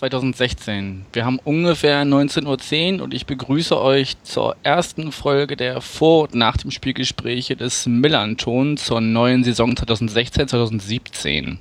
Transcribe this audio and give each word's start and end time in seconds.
2016. 0.00 1.04
Wir 1.12 1.26
haben 1.26 1.38
ungefähr 1.44 2.04
19.10 2.04 2.96
Uhr 2.96 3.04
und 3.04 3.12
ich 3.12 3.26
begrüße 3.26 3.78
euch 3.78 4.16
zur 4.22 4.56
ersten 4.62 5.12
Folge 5.12 5.58
der 5.58 5.82
Vor- 5.82 6.22
und 6.22 6.34
Nach 6.34 6.56
dem 6.56 6.70
Spielgespräche 6.70 7.54
des 7.54 7.84
Millanton 7.84 8.78
zur 8.78 9.02
neuen 9.02 9.44
Saison 9.44 9.74
2016-2017. 9.74 11.58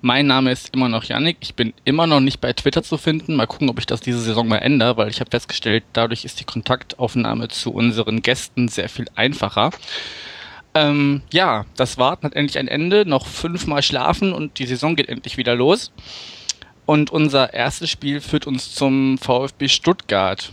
Mein 0.00 0.26
Name 0.26 0.50
ist 0.50 0.74
immer 0.74 0.88
noch 0.88 1.04
Yannick. 1.04 1.36
Ich 1.40 1.54
bin 1.54 1.72
immer 1.84 2.08
noch 2.08 2.18
nicht 2.18 2.40
bei 2.40 2.52
Twitter 2.52 2.82
zu 2.82 2.98
finden. 2.98 3.36
Mal 3.36 3.46
gucken, 3.46 3.70
ob 3.70 3.78
ich 3.78 3.86
das 3.86 4.00
diese 4.00 4.18
Saison 4.18 4.48
mal 4.48 4.58
ändere, 4.58 4.96
weil 4.96 5.08
ich 5.08 5.20
habe 5.20 5.30
festgestellt, 5.30 5.84
dadurch 5.92 6.24
ist 6.24 6.40
die 6.40 6.44
Kontaktaufnahme 6.44 7.46
zu 7.46 7.72
unseren 7.72 8.22
Gästen 8.22 8.66
sehr 8.66 8.88
viel 8.88 9.06
einfacher. 9.14 9.70
Ähm, 10.74 11.22
ja, 11.32 11.64
das 11.76 11.96
Warten 11.96 12.26
hat 12.26 12.34
endlich 12.34 12.58
ein 12.58 12.66
Ende. 12.66 13.06
Noch 13.06 13.28
fünfmal 13.28 13.84
schlafen 13.84 14.32
und 14.32 14.58
die 14.58 14.66
Saison 14.66 14.96
geht 14.96 15.08
endlich 15.08 15.36
wieder 15.36 15.54
los. 15.54 15.92
Und 16.86 17.10
unser 17.10 17.54
erstes 17.54 17.90
Spiel 17.90 18.20
führt 18.20 18.46
uns 18.46 18.74
zum 18.74 19.16
VfB 19.18 19.68
Stuttgart. 19.68 20.52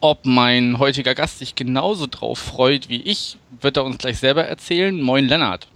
Ob 0.00 0.24
mein 0.24 0.78
heutiger 0.78 1.14
Gast 1.14 1.38
sich 1.38 1.54
genauso 1.54 2.06
drauf 2.06 2.38
freut 2.38 2.88
wie 2.88 3.02
ich, 3.02 3.38
wird 3.60 3.76
er 3.76 3.84
uns 3.84 3.98
gleich 3.98 4.18
selber 4.18 4.44
erzählen. 4.44 5.00
Moin 5.00 5.26
Lennart. 5.26 5.68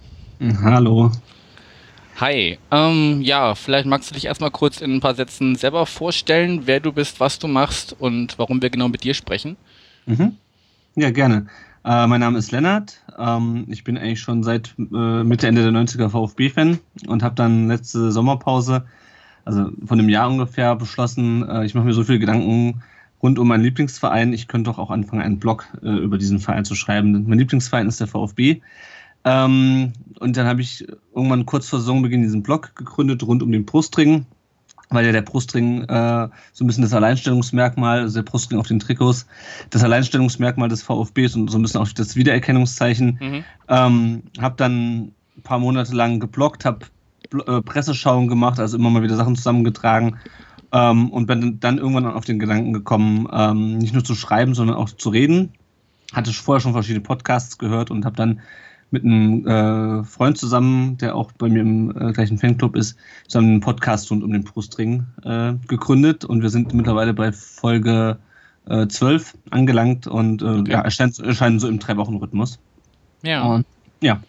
Hallo. 0.63 1.11
Hi. 2.19 2.57
Ähm, 2.71 3.21
ja, 3.21 3.55
vielleicht 3.55 3.85
magst 3.85 4.09
du 4.09 4.13
dich 4.13 4.25
erstmal 4.25 4.51
kurz 4.51 4.81
in 4.81 4.95
ein 4.95 4.99
paar 5.01 5.15
Sätzen 5.15 5.55
selber 5.55 5.85
vorstellen, 5.85 6.63
wer 6.65 6.79
du 6.79 6.91
bist, 6.91 7.19
was 7.19 7.39
du 7.39 7.47
machst 7.47 7.95
und 7.97 8.37
warum 8.37 8.61
wir 8.61 8.69
genau 8.69 8.89
mit 8.89 9.03
dir 9.03 9.13
sprechen. 9.13 9.55
Mhm. 10.05 10.35
Ja, 10.95 11.11
gerne. 11.11 11.47
Äh, 11.85 12.07
mein 12.07 12.19
Name 12.19 12.39
ist 12.39 12.51
Lennart. 12.51 13.01
Ähm, 13.17 13.65
ich 13.69 13.83
bin 13.83 13.97
eigentlich 13.97 14.19
schon 14.19 14.43
seit 14.43 14.75
äh, 14.77 15.23
Mitte, 15.23 15.47
Ende 15.47 15.63
der 15.63 15.71
90er 15.71 16.09
VfB-Fan 16.09 16.79
und 17.07 17.23
habe 17.23 17.35
dann 17.35 17.67
letzte 17.67 18.11
Sommerpause, 18.11 18.85
also 19.49 19.71
von 19.83 19.99
einem 19.99 20.09
Jahr 20.09 20.29
ungefähr, 20.29 20.75
beschlossen, 20.75 21.47
äh, 21.49 21.65
ich 21.65 21.73
mache 21.73 21.85
mir 21.85 21.93
so 21.93 22.03
viele 22.03 22.19
Gedanken 22.19 22.83
rund 23.21 23.39
um 23.39 23.47
meinen 23.47 23.63
Lieblingsverein. 23.63 24.31
Ich 24.31 24.47
könnte 24.47 24.69
doch 24.69 24.77
auch 24.77 24.91
anfangen, 24.91 25.23
einen 25.23 25.39
Blog 25.39 25.65
äh, 25.81 25.89
über 25.89 26.19
diesen 26.19 26.39
Verein 26.39 26.65
zu 26.65 26.75
schreiben. 26.75 27.25
Mein 27.27 27.39
Lieblingsverein 27.39 27.87
ist 27.87 27.99
der 27.99 28.07
VfB. 28.07 28.61
Ähm, 29.25 29.93
und 30.19 30.37
dann 30.37 30.45
habe 30.45 30.61
ich 30.61 30.87
irgendwann 31.15 31.47
kurz 31.47 31.67
vor 31.67 31.79
Saisonbeginn 31.79 32.21
diesen 32.21 32.43
Blog 32.43 32.75
gegründet 32.75 33.23
rund 33.23 33.41
um 33.41 33.51
den 33.51 33.65
Brustring, 33.65 34.27
weil 34.89 35.05
ja 35.05 35.11
der 35.11 35.23
Brustring 35.23 35.83
äh, 35.83 36.29
so 36.53 36.63
ein 36.63 36.67
bisschen 36.67 36.83
das 36.83 36.93
Alleinstellungsmerkmal, 36.93 38.01
also 38.01 38.21
der 38.21 38.29
Brustring 38.29 38.59
auf 38.59 38.67
den 38.67 38.79
Trikots, 38.79 39.25
das 39.71 39.83
Alleinstellungsmerkmal 39.83 40.69
des 40.69 40.83
VfB 40.83 41.25
ist 41.25 41.35
und 41.35 41.49
so 41.49 41.57
ein 41.57 41.63
bisschen 41.63 41.81
auch 41.81 41.89
das 41.89 42.15
Wiedererkennungszeichen. 42.15 43.17
Mhm. 43.19 43.43
Ähm, 43.67 44.23
habe 44.39 44.55
dann 44.57 45.11
ein 45.37 45.41
paar 45.43 45.59
Monate 45.59 45.95
lang 45.95 46.19
gebloggt, 46.19 46.65
habe 46.65 46.85
äh, 47.33 47.61
Presseschauen 47.61 48.27
gemacht, 48.27 48.59
also 48.59 48.77
immer 48.77 48.89
mal 48.89 49.03
wieder 49.03 49.15
Sachen 49.15 49.35
zusammengetragen 49.35 50.17
ähm, 50.71 51.09
und 51.09 51.25
bin 51.25 51.59
dann 51.59 51.77
irgendwann 51.77 52.05
auf 52.05 52.25
den 52.25 52.39
Gedanken 52.39 52.73
gekommen, 52.73 53.27
ähm, 53.31 53.77
nicht 53.77 53.93
nur 53.93 54.03
zu 54.03 54.15
schreiben, 54.15 54.55
sondern 54.55 54.75
auch 54.75 54.89
zu 54.89 55.09
reden. 55.09 55.53
Hatte 56.13 56.33
vorher 56.33 56.59
schon 56.59 56.73
verschiedene 56.73 57.03
Podcasts 57.03 57.57
gehört 57.57 57.91
und 57.91 58.05
habe 58.05 58.15
dann 58.15 58.41
mit 58.91 59.03
einem 59.03 59.45
äh, 59.45 60.03
Freund 60.03 60.37
zusammen, 60.37 60.97
der 60.97 61.15
auch 61.15 61.31
bei 61.33 61.47
mir 61.47 61.61
im 61.61 61.91
äh, 61.95 62.11
gleichen 62.11 62.39
Fanclub 62.39 62.75
ist, 62.75 62.97
zusammen 63.27 63.51
einen 63.51 63.59
Podcast 63.59 64.09
rund 64.09 64.23
um 64.23 64.31
den 64.31 64.43
Brustring 64.43 65.05
äh, 65.23 65.53
gegründet 65.67 66.25
und 66.25 66.41
wir 66.41 66.49
sind 66.49 66.73
mittlerweile 66.73 67.13
bei 67.13 67.31
Folge 67.31 68.17
äh, 68.67 68.87
12 68.87 69.37
angelangt 69.51 70.07
und 70.07 70.41
äh, 70.41 70.45
okay. 70.45 70.71
ja, 70.71 70.81
erscheinen, 70.81 71.13
erscheinen 71.23 71.59
so 71.59 71.67
im 71.67 71.77
Drei-Wochen-Rhythmus. 71.77 72.59
Ja. 73.21 73.43
Und, 73.43 73.65
ja. 74.01 74.21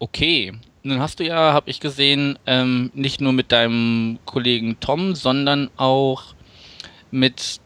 Okay. 0.00 0.52
Nun 0.82 1.00
hast 1.00 1.20
du 1.20 1.24
ja, 1.24 1.52
habe 1.52 1.68
ich 1.68 1.80
gesehen, 1.80 2.38
ähm, 2.46 2.90
nicht 2.94 3.20
nur 3.20 3.32
mit 3.32 3.52
deinem 3.52 4.18
Kollegen 4.24 4.78
Tom, 4.80 5.14
sondern 5.14 5.70
auch 5.76 6.34
mit 7.10 7.60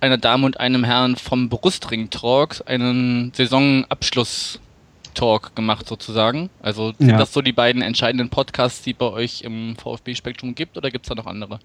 einer 0.00 0.18
Dame 0.18 0.46
und 0.46 0.60
einem 0.60 0.84
Herrn 0.84 1.16
vom 1.16 1.48
Brustring 1.48 2.10
Talks 2.10 2.62
einen 2.62 3.32
Saisonabschluss 3.34 4.60
Talk 5.14 5.56
gemacht 5.56 5.88
sozusagen. 5.88 6.50
Also 6.62 6.92
sind 6.98 7.10
ja. 7.10 7.18
das 7.18 7.32
so 7.32 7.42
die 7.42 7.52
beiden 7.52 7.82
entscheidenden 7.82 8.30
Podcasts, 8.30 8.82
die 8.82 8.94
bei 8.94 9.06
euch 9.06 9.42
im 9.42 9.76
VfB-Spektrum 9.76 10.54
gibt 10.54 10.76
oder 10.76 10.90
gibt 10.90 11.04
es 11.04 11.08
da 11.08 11.14
noch 11.14 11.26
andere? 11.26 11.58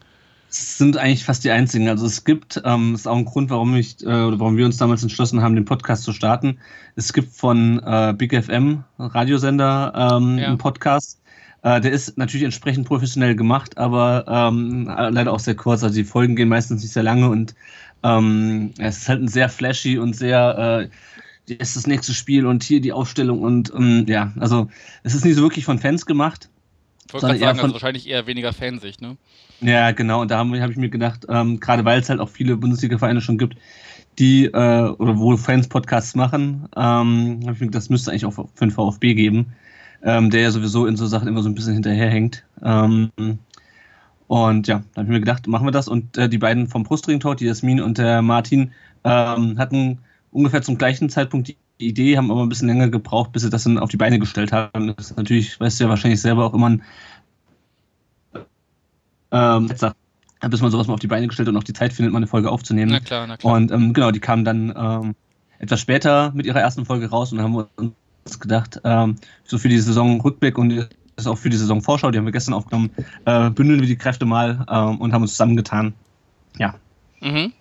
Sind 0.58 0.96
eigentlich 0.96 1.26
fast 1.26 1.44
die 1.44 1.52
einzigen. 1.52 1.90
Also 1.90 2.06
es 2.06 2.24
gibt, 2.24 2.62
ähm, 2.64 2.96
ist 2.96 3.10
auch 3.10 3.18
ein 3.18 3.26
Grund, 3.26 3.50
warum 3.50 3.76
ich 3.76 4.02
äh, 4.04 4.06
oder 4.06 4.40
warum 4.40 4.56
wir 4.56 4.66
uns 4.66 4.78
damals 4.78 5.04
entschlossen 5.04 5.42
haben, 5.42 5.54
den 5.54 5.66
Podcast 5.66 6.04
zu 6.04 6.14
starten. 6.14 6.60
Es 6.96 7.12
gibt 7.12 7.36
von 7.36 7.82
äh, 7.84 8.14
Big 8.18 8.34
FM 8.34 8.86
Radiosender 8.98 9.92
ähm, 9.94 10.38
ja. 10.38 10.48
einen 10.48 10.58
Podcast. 10.58 11.20
Äh, 11.62 11.82
der 11.82 11.92
ist 11.92 12.18
natürlich 12.18 12.46
entsprechend 12.46 12.88
professionell 12.88 13.36
gemacht, 13.36 13.78
aber 13.78 14.24
ähm, 14.30 14.86
leider 14.86 15.34
auch 15.34 15.40
sehr 15.40 15.56
kurz. 15.56 15.84
Also 15.84 15.94
die 15.94 16.06
Folgen 16.06 16.38
gehen 16.38 16.48
meistens 16.48 16.84
nicht 16.84 16.94
sehr 16.94 17.04
lange 17.04 17.30
und 17.30 17.54
ähm, 18.04 18.72
es 18.78 19.00
ist 19.00 19.10
halt 19.10 19.24
ein 19.24 19.28
sehr 19.28 19.50
flashy 19.50 19.98
und 19.98 20.16
sehr 20.16 20.90
äh, 21.48 21.54
ist 21.54 21.76
das 21.76 21.86
nächste 21.86 22.14
Spiel 22.14 22.46
und 22.46 22.64
hier 22.64 22.80
die 22.80 22.94
Aufstellung 22.94 23.42
und 23.42 23.74
ähm, 23.76 24.06
ja, 24.08 24.32
also 24.40 24.70
es 25.04 25.16
ist 25.16 25.26
nicht 25.26 25.36
so 25.36 25.42
wirklich 25.42 25.66
von 25.66 25.80
Fans 25.80 26.06
gemacht. 26.06 26.50
Ich 27.08 27.14
wollte 27.14 27.28
gerade 27.28 27.40
sagen, 27.40 27.60
von, 27.60 27.66
also 27.66 27.74
wahrscheinlich 27.76 28.10
eher 28.10 28.26
weniger 28.28 28.54
Fansicht, 28.54 29.02
ne? 29.02 29.18
Ja, 29.62 29.92
genau, 29.92 30.22
und 30.22 30.32
da 30.32 30.38
habe 30.38 30.62
hab 30.62 30.70
ich 30.72 30.78
mir 30.78 30.90
gedacht, 30.90 31.26
ähm, 31.30 31.60
gerade 31.60 31.86
weil 31.86 32.00
es 32.00 32.10
halt 32.10 32.20
auch 32.20 32.30
viele 32.30 32.58
Bundesliga-Vereine 32.58 33.22
schon 33.22 33.38
gibt, 33.38 33.58
die, 34.18 34.46
äh, 34.46 34.50
oder 34.50 35.18
wo 35.18 35.38
Fans 35.38 35.68
Podcasts 35.68 36.16
machen, 36.16 36.68
ähm, 36.76 37.42
habe 37.44 37.54
ich 37.54 37.60
mir 37.60 37.68
gedacht, 37.68 37.76
das 37.76 37.90
müsste 37.90 38.12
eigentlich 38.12 38.26
auch 38.26 38.34
für 38.34 38.66
den 38.66 38.72
VfB 38.72 39.14
geben, 39.14 39.54
ähm, 40.04 40.30
der 40.30 40.42
ja 40.42 40.52
sowieso 40.52 40.86
in 40.88 40.96
so 40.96 41.06
Sachen 41.06 41.28
immer 41.28 41.44
so 41.44 41.50
ein 41.50 41.56
bisschen 41.56 41.74
hinterherhängt. 41.74 42.44
Ähm, 42.64 43.12
und 44.28 44.68
ja, 44.68 44.84
da 44.94 45.02
habe 45.02 45.08
ich 45.08 45.14
mir 45.14 45.20
gedacht, 45.20 45.48
machen 45.48 45.68
wir 45.68 45.72
das. 45.72 45.88
Und 45.88 46.18
äh, 46.18 46.28
die 46.30 46.38
beiden 46.38 46.68
vom 46.68 46.84
Brustring-Tor, 46.84 47.36
die 47.36 47.46
Jasmin 47.46 47.82
und 47.82 47.98
der 47.98 48.22
Martin, 48.22 48.72
ähm, 49.04 49.58
hatten 49.60 50.00
ungefähr 50.32 50.62
zum 50.62 50.78
gleichen 50.78 51.10
Zeitpunkt 51.10 51.48
die 51.48 51.58
Idee, 51.78 52.18
haben 52.18 52.32
aber 52.32 52.44
ein 52.44 52.50
bisschen 52.50 52.68
länger 52.68 52.90
gebraucht, 52.90 53.32
bis 53.32 53.44
sie 53.44 53.50
das 53.50 53.64
dann 53.64 53.78
auf 53.78 53.90
die 53.90 53.98
Beine 53.98 54.20
gestellt 54.20 54.52
haben. 54.52 54.94
Das 54.96 55.12
ist 55.12 55.18
natürlich, 55.18 55.60
weißt 55.60 55.80
du 55.80 55.86
ja 55.86 55.90
wahrscheinlich 55.90 56.22
selber 56.22 56.46
auch 56.46 56.54
immer 56.54 56.70
ein 56.70 56.84
ähm, 59.32 59.70
bis 60.50 60.62
man 60.62 60.72
sowas 60.72 60.88
mal 60.88 60.94
auf 60.94 61.00
die 61.00 61.08
Beine 61.08 61.28
gestellt 61.28 61.50
und 61.50 61.58
auch 61.58 61.64
die 61.64 61.74
Zeit 61.74 61.94
findet, 61.94 62.14
mal 62.14 62.20
eine 62.20 62.28
Folge 62.28 62.50
aufzunehmen. 62.52 62.92
Na 62.92 63.00
klar, 63.00 63.28
na 63.28 63.38
klar. 63.38 63.54
Und 63.54 63.72
ähm, 63.72 63.94
genau, 63.94 64.12
die 64.12 64.20
kamen 64.20 64.46
dann 64.46 64.74
ähm, 64.76 65.16
etwas 65.60 65.82
später 65.82 66.32
mit 66.34 66.46
ihrer 66.46 66.60
ersten 66.60 66.86
Folge 66.86 67.10
raus 67.10 67.32
und 67.32 67.42
haben 67.42 67.66
uns 67.76 68.40
gedacht, 68.40 68.80
ähm, 68.84 69.16
so 69.44 69.58
für 69.58 69.70
die 69.70 69.80
Saison 69.80 70.22
Rückblick 70.22 70.58
und 70.58 70.88
das 71.16 71.28
auch 71.28 71.38
für 71.38 71.50
die 71.50 71.58
Saison 71.58 71.82
Vorschau, 71.82 72.12
die 72.12 72.18
haben 72.18 72.26
wir 72.26 72.32
gestern 72.32 72.54
aufgenommen, 72.54 72.92
äh, 73.26 73.50
bündeln 73.50 73.80
wir 73.80 73.88
die 73.88 73.98
Kräfte 73.98 74.26
mal 74.26 74.66
ähm, 74.70 75.00
und 75.00 75.14
haben 75.14 75.22
uns 75.22 75.32
zusammengetan. 75.32 75.94
Ja. 76.58 76.76
Mhm. 77.22 77.54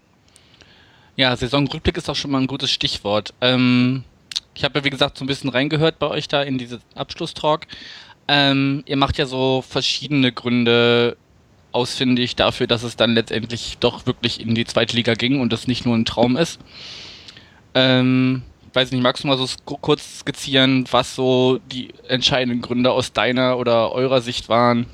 Ja, 1.16 1.36
Saisonrückblick 1.36 1.97
ist 1.97 2.10
auch 2.10 2.16
schon 2.16 2.32
mal 2.32 2.41
ein 2.41 2.48
gutes 2.48 2.70
Stichwort. 2.70 3.34
Ähm, 3.41 4.02
ich 4.54 4.64
habe 4.64 4.78
ja, 4.78 4.84
wie 4.84 4.91
gesagt, 4.91 5.16
so 5.16 5.25
ein 5.25 5.28
bisschen 5.28 5.50
reingehört 5.50 5.98
bei 5.98 6.08
euch 6.08 6.26
da 6.26 6.42
in 6.42 6.58
diese 6.58 6.80
Abschlusstalk. 6.94 7.66
Ähm, 8.26 8.82
ihr 8.86 8.97
macht 8.97 9.19
ja 9.19 9.26
so 9.26 9.62
verschiedene 9.62 10.32
Gründe 10.32 11.16
ausfindig 11.70 12.36
dafür, 12.36 12.66
dass 12.66 12.82
es 12.82 12.96
dann 12.96 13.14
letztendlich 13.14 13.78
doch 13.78 14.06
wirklich 14.06 14.40
in 14.40 14.55
die 14.55 14.64
zweite 14.64 14.96
Liga 14.96 15.14
ging 15.14 15.40
und 15.40 15.52
das 15.52 15.66
nicht 15.66 15.87
nur 15.87 15.96
ein 15.96 16.05
Traum 16.05 16.37
ist. 16.37 16.61
Ähm, 17.75 18.43
weiß 18.72 18.90
nicht, 18.90 19.02
magst 19.02 19.22
du 19.22 19.28
mal 19.28 19.38
so 19.38 19.46
kurz 19.64 20.20
skizzieren, 20.20 20.84
was 20.90 21.14
so 21.14 21.58
die 21.70 21.88
entscheidenden 22.08 22.60
Gründe 22.60 22.90
aus 22.90 23.12
deiner 23.12 23.58
oder 23.58 23.93
eurer 23.93 24.20
Sicht 24.20 24.49
waren, 24.49 24.87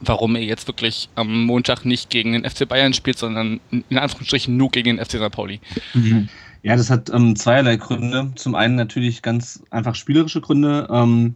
warum 0.00 0.36
er 0.36 0.42
jetzt 0.42 0.66
wirklich 0.66 1.08
am 1.14 1.44
Montag 1.44 1.84
nicht 1.84 2.10
gegen 2.10 2.32
den 2.32 2.48
FC 2.48 2.68
Bayern 2.68 2.94
spielt, 2.94 3.18
sondern 3.18 3.60
in 3.70 3.98
Anführungsstrichen 3.98 4.56
nur 4.56 4.70
gegen 4.70 4.96
den 4.96 5.04
FC 5.04 5.12
St. 5.12 5.30
Pauli. 5.30 5.60
Mhm. 5.94 6.28
Ja, 6.62 6.76
das 6.76 6.90
hat 6.90 7.10
ähm, 7.10 7.36
zweierlei 7.36 7.76
Gründe. 7.76 8.32
Zum 8.34 8.54
einen 8.54 8.74
natürlich 8.74 9.22
ganz 9.22 9.62
einfach 9.70 9.94
spielerische 9.94 10.40
Gründe. 10.40 10.88
Ähm, 10.90 11.34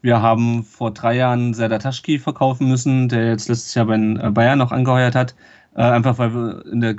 wir 0.00 0.22
haben 0.22 0.64
vor 0.64 0.92
drei 0.92 1.16
Jahren 1.16 1.52
Serdar 1.52 1.78
Taschki 1.78 2.18
verkaufen 2.18 2.68
müssen, 2.68 3.08
der 3.08 3.28
jetzt 3.28 3.48
letztes 3.48 3.74
Jahr 3.74 3.86
bei 3.86 3.96
äh, 3.96 4.30
Bayern 4.30 4.58
noch 4.58 4.72
angeheuert 4.72 5.14
hat. 5.14 5.34
Äh, 5.74 5.82
einfach 5.82 6.18
weil 6.18 6.34
wir 6.34 6.64
in 6.72 6.80
der 6.80 6.96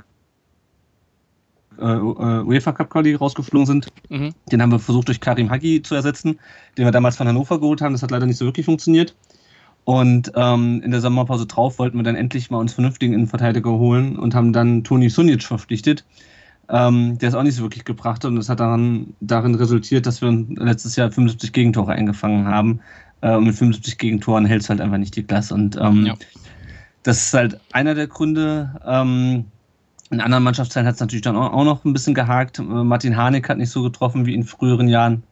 äh, 1.80 1.84
äh 1.84 2.44
UEFA 2.44 2.74
Cup 2.74 2.90
Quali 2.90 3.16
rausgeflogen 3.16 3.66
sind. 3.66 3.88
Mhm. 4.10 4.34
Den 4.52 4.62
haben 4.62 4.72
wir 4.72 4.80
versucht 4.80 5.08
durch 5.08 5.20
Karim 5.20 5.50
Hagi 5.50 5.82
zu 5.82 5.96
ersetzen, 5.96 6.40
den 6.78 6.86
wir 6.86 6.92
damals 6.92 7.18
von 7.18 7.28
Hannover 7.28 7.60
geholt 7.60 7.82
haben. 7.82 7.94
Das 7.94 8.04
hat 8.04 8.12
leider 8.12 8.26
nicht 8.26 8.38
so 8.38 8.46
wirklich 8.46 8.66
funktioniert. 8.66 9.16
Und 9.88 10.34
ähm, 10.36 10.82
in 10.84 10.92
der 10.92 11.00
Sommerpause 11.00 11.46
drauf 11.46 11.80
wollten 11.80 11.96
wir 11.96 12.04
dann 12.04 12.18
endlich 12.18 12.52
mal 12.52 12.58
uns 12.58 12.74
vernünftigen 12.74 13.14
Innenverteidiger 13.14 13.72
holen 13.72 14.20
und 14.20 14.36
haben 14.36 14.52
dann 14.52 14.84
Toni 14.84 15.08
Sunic 15.08 15.44
verpflichtet, 15.44 16.04
ähm, 16.68 17.18
der 17.20 17.30
es 17.30 17.36
auch 17.36 17.44
nicht 17.44 17.56
so 17.56 17.64
wirklich 17.64 17.86
gebracht 17.86 18.26
hat. 18.26 18.30
Und 18.30 18.36
das 18.36 18.50
hat 18.50 18.60
daran, 18.60 19.14
darin 19.22 19.56
resultiert, 19.56 20.06
dass 20.06 20.22
wir 20.22 20.30
letztes 20.58 20.98
Jahr 20.98 21.10
75 21.10 21.54
Gegentore 21.54 21.94
eingefangen 21.94 22.48
haben. 22.48 22.82
Äh, 23.22 23.38
und 23.38 23.46
mit 23.46 23.56
75 23.56 23.98
Gegentoren 23.98 24.46
hält 24.46 24.62
es 24.62 24.70
halt 24.70 24.82
einfach 24.82 24.98
nicht 24.98 25.16
die 25.16 25.24
Klasse. 25.24 25.54
Und 25.54 25.78
ähm, 25.78 26.08
ja. 26.08 26.16
das 27.04 27.28
ist 27.28 27.34
halt 27.34 27.58
einer 27.72 27.96
der 27.96 28.08
Gründe. 28.08 28.82
Ähm, 28.86 29.46
in 30.10 30.20
anderen 30.20 30.44
Mannschaftsteilen 30.44 30.86
hat 30.86 30.96
es 30.96 31.00
natürlich 31.00 31.24
dann 31.24 31.38
auch, 31.38 31.64
noch 31.64 31.86
ein 31.86 31.94
bisschen 31.94 32.14
gehakt. 32.14 32.60
Äh, 32.60 32.64
Martin 32.64 33.16
Harnik 33.16 33.48
hat 33.48 33.58
nicht 33.58 33.72
so 33.72 33.84
getroffen 33.84 34.26
wie 34.26 34.34
in 34.34 34.44
früheren 34.44 34.90
Jahren. 34.90 35.24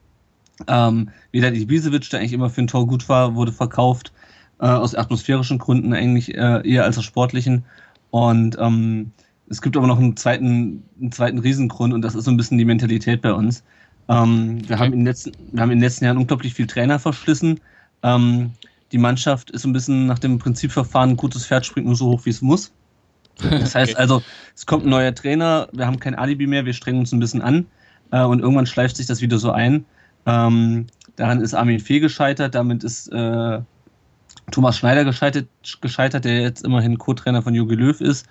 Ähm, 0.67 1.09
Wieder 1.33 1.53
Ibisevic, 1.53 2.09
der 2.09 2.21
eigentlich 2.21 2.31
immer 2.31 2.49
für 2.49 2.61
ein 2.61 2.67
Tor 2.67 2.87
gut 2.87 3.09
war, 3.09 3.35
wurde 3.35 3.51
verkauft. 3.51 4.13
Äh, 4.59 4.67
aus 4.67 4.95
atmosphärischen 4.95 5.57
Gründen 5.57 5.93
eigentlich 5.93 6.33
äh, 6.33 6.61
eher 6.65 6.85
als 6.85 6.97
aus 6.97 7.03
sportlichen. 7.03 7.65
Und 8.11 8.57
ähm, 8.57 9.11
es 9.49 9.61
gibt 9.61 9.75
aber 9.75 9.85
noch 9.85 9.99
einen 9.99 10.15
zweiten, 10.15 10.83
einen 10.99 11.11
zweiten 11.11 11.39
Riesengrund 11.39 11.93
und 11.93 12.01
das 12.01 12.15
ist 12.15 12.23
so 12.23 12.31
ein 12.31 12.37
bisschen 12.37 12.57
die 12.57 12.63
Mentalität 12.63 13.21
bei 13.21 13.33
uns. 13.33 13.63
Ähm, 14.07 14.67
wir, 14.67 14.79
haben 14.79 14.93
in 14.93 14.99
den 14.99 15.05
letzten, 15.05 15.33
wir 15.51 15.61
haben 15.61 15.71
in 15.71 15.79
den 15.79 15.83
letzten 15.83 16.05
Jahren 16.05 16.17
unglaublich 16.17 16.53
viel 16.53 16.67
Trainer 16.67 16.99
verschlissen. 16.99 17.59
Ähm, 18.01 18.51
die 18.93 18.97
Mannschaft 18.97 19.51
ist 19.51 19.63
so 19.63 19.67
ein 19.67 19.73
bisschen 19.73 20.05
nach 20.05 20.19
dem 20.19 20.39
Prinzipverfahren, 20.39 21.11
ein 21.11 21.17
gutes 21.17 21.45
Pferd 21.45 21.65
springt 21.65 21.87
nur 21.87 21.97
so 21.97 22.11
hoch, 22.11 22.21
wie 22.23 22.29
es 22.29 22.41
muss. 22.41 22.71
Das 23.41 23.75
heißt 23.75 23.91
okay. 23.95 24.01
also, 24.01 24.23
es 24.55 24.65
kommt 24.65 24.85
ein 24.85 24.89
neuer 24.89 25.13
Trainer, 25.13 25.67
wir 25.73 25.85
haben 25.85 25.99
kein 25.99 26.15
Alibi 26.15 26.47
mehr, 26.47 26.65
wir 26.65 26.73
strengen 26.73 26.99
uns 26.99 27.11
ein 27.11 27.19
bisschen 27.19 27.41
an 27.41 27.65
äh, 28.11 28.23
und 28.23 28.39
irgendwann 28.39 28.67
schleift 28.67 28.95
sich 28.95 29.05
das 29.05 29.19
wieder 29.19 29.37
so 29.37 29.51
ein. 29.51 29.83
Ähm, 30.25 30.87
daran 31.17 31.41
ist 31.41 31.53
Armin 31.53 31.81
Fee 31.81 31.99
gescheitert, 31.99 32.55
damit 32.55 32.85
ist 32.85 33.11
äh, 33.11 33.59
Thomas 34.51 34.77
Schneider 34.77 35.03
gescheitert, 35.03 35.47
gescheitert, 35.81 36.25
der 36.25 36.41
jetzt 36.41 36.63
immerhin 36.63 36.97
Co-Trainer 36.97 37.41
von 37.41 37.55
Jogi 37.55 37.75
Löw 37.75 37.99
ist. 37.99 38.27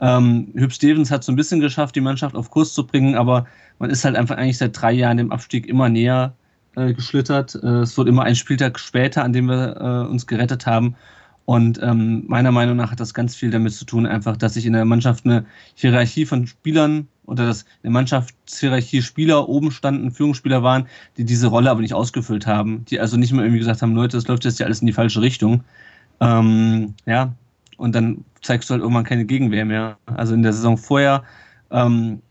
Ähm, 0.00 0.52
Hüb 0.54 0.72
Stevens 0.72 1.10
hat 1.10 1.24
so 1.24 1.32
ein 1.32 1.36
bisschen 1.36 1.60
geschafft, 1.60 1.96
die 1.96 2.00
Mannschaft 2.00 2.36
auf 2.36 2.50
Kurs 2.50 2.72
zu 2.72 2.86
bringen, 2.86 3.16
aber 3.16 3.46
man 3.78 3.90
ist 3.90 4.04
halt 4.04 4.16
einfach 4.16 4.36
eigentlich 4.36 4.58
seit 4.58 4.80
drei 4.80 4.92
Jahren 4.92 5.16
dem 5.16 5.32
Abstieg 5.32 5.66
immer 5.66 5.88
näher 5.88 6.34
äh, 6.76 6.92
geschlittert. 6.92 7.58
Äh, 7.62 7.80
es 7.80 7.98
wird 7.98 8.08
immer 8.08 8.22
ein 8.22 8.36
Spieltag 8.36 8.78
später, 8.78 9.24
an 9.24 9.32
dem 9.32 9.46
wir 9.46 9.76
äh, 9.76 10.10
uns 10.10 10.26
gerettet 10.26 10.66
haben. 10.66 10.94
Und 11.44 11.80
ähm, 11.82 12.24
meiner 12.28 12.52
Meinung 12.52 12.76
nach 12.76 12.90
hat 12.90 13.00
das 13.00 13.14
ganz 13.14 13.34
viel 13.34 13.50
damit 13.50 13.72
zu 13.72 13.86
tun, 13.86 14.06
einfach, 14.06 14.36
dass 14.36 14.54
sich 14.54 14.66
in 14.66 14.74
der 14.74 14.84
Mannschaft 14.84 15.24
eine 15.24 15.46
Hierarchie 15.74 16.26
von 16.26 16.46
Spielern 16.46 17.08
oder 17.28 17.46
dass 17.46 17.62
in 17.62 17.68
der 17.84 17.90
Mannschaftshierarchie 17.92 19.02
Spieler 19.02 19.48
oben 19.48 19.70
standen, 19.70 20.10
Führungsspieler 20.10 20.62
waren, 20.62 20.88
die 21.18 21.24
diese 21.24 21.48
Rolle 21.48 21.70
aber 21.70 21.82
nicht 21.82 21.92
ausgefüllt 21.92 22.46
haben, 22.46 22.84
die 22.86 22.98
also 22.98 23.16
nicht 23.16 23.32
mehr 23.32 23.44
irgendwie 23.44 23.58
gesagt 23.58 23.82
haben, 23.82 23.94
Leute, 23.94 24.16
das 24.16 24.26
läuft 24.26 24.46
jetzt 24.46 24.58
ja 24.58 24.66
alles 24.66 24.80
in 24.80 24.86
die 24.86 24.94
falsche 24.94 25.20
Richtung. 25.20 25.62
Ähm, 26.20 26.94
ja, 27.04 27.34
und 27.76 27.94
dann 27.94 28.24
zeigst 28.40 28.70
du 28.70 28.72
halt 28.72 28.82
irgendwann 28.82 29.04
keine 29.04 29.26
Gegenwehr 29.26 29.66
mehr. 29.66 29.98
Also 30.06 30.32
in 30.32 30.42
der 30.42 30.54
Saison 30.54 30.78
vorher 30.78 31.22
ähm, 31.70 32.22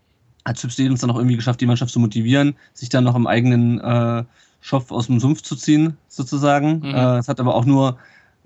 hat 0.46 0.58
Chip 0.58 0.72
Stevens 0.72 1.02
dann 1.02 1.10
noch 1.10 1.18
irgendwie 1.18 1.36
geschafft, 1.36 1.62
die 1.62 1.68
Mannschaft 1.68 1.92
zu 1.92 2.00
motivieren, 2.00 2.56
sich 2.74 2.90
dann 2.90 3.04
noch 3.04 3.16
im 3.16 3.28
eigenen 3.28 3.80
äh, 3.80 4.24
Schopf 4.62 4.92
aus 4.92 5.06
dem 5.06 5.20
Sumpf 5.20 5.44
zu 5.44 5.56
ziehen, 5.56 5.96
sozusagen. 6.08 6.80
Mhm. 6.80 6.96
Äh, 6.96 7.18
es 7.20 7.28
hat 7.28 7.40
aber 7.40 7.54
auch 7.54 7.66
nur, 7.66 7.98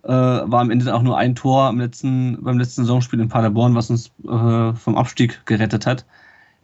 äh, 0.04 0.10
war 0.10 0.60
am 0.60 0.70
Ende 0.70 0.94
auch 0.94 1.02
nur 1.02 1.18
ein 1.18 1.34
Tor 1.34 1.64
am 1.64 1.80
letzten, 1.80 2.44
beim 2.44 2.60
letzten 2.60 2.82
Saisonspiel 2.82 3.22
in 3.22 3.30
Paderborn, 3.30 3.74
was 3.74 3.90
uns 3.90 4.12
äh, 4.26 4.74
vom 4.74 4.98
Abstieg 4.98 5.46
gerettet 5.46 5.86
hat. 5.86 6.06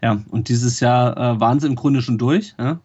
Ja, 0.02 0.22
und 0.30 0.50
dieses 0.50 0.80
Jahr 0.80 1.18
äh, 1.18 1.40
waren 1.40 1.60
sie 1.60 1.68
im 1.68 1.76
Grunde 1.76 2.02
schon 2.02 2.18
durch. 2.18 2.54
Ja? 2.60 2.80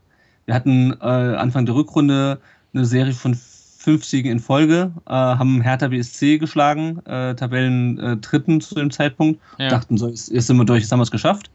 Wir 0.47 0.55
hatten 0.55 0.93
äh, 1.00 1.05
Anfang 1.05 1.67
der 1.67 1.75
Rückrunde 1.75 2.41
eine 2.73 2.85
Serie 2.85 3.12
von 3.12 3.35
fünf 3.35 4.05
Siegen 4.05 4.31
in 4.31 4.38
Folge, 4.38 4.93
äh, 5.06 5.11
haben 5.11 5.61
Hertha 5.61 5.88
BSC 5.88 6.38
geschlagen, 6.38 7.05
äh, 7.05 7.35
Tabellen 7.35 7.99
äh, 7.99 8.17
dritten 8.17 8.61
zu 8.61 8.76
dem 8.76 8.91
Zeitpunkt, 8.91 9.41
ja. 9.59 9.69
dachten 9.69 9.99
so, 9.99 10.09
jetzt, 10.09 10.26
sind 10.26 10.56
wir 10.56 10.64
durch, 10.64 10.82
jetzt 10.82 10.93
haben 10.93 11.00
wir 11.00 11.05
es 11.05 11.11
geschafft. 11.11 11.50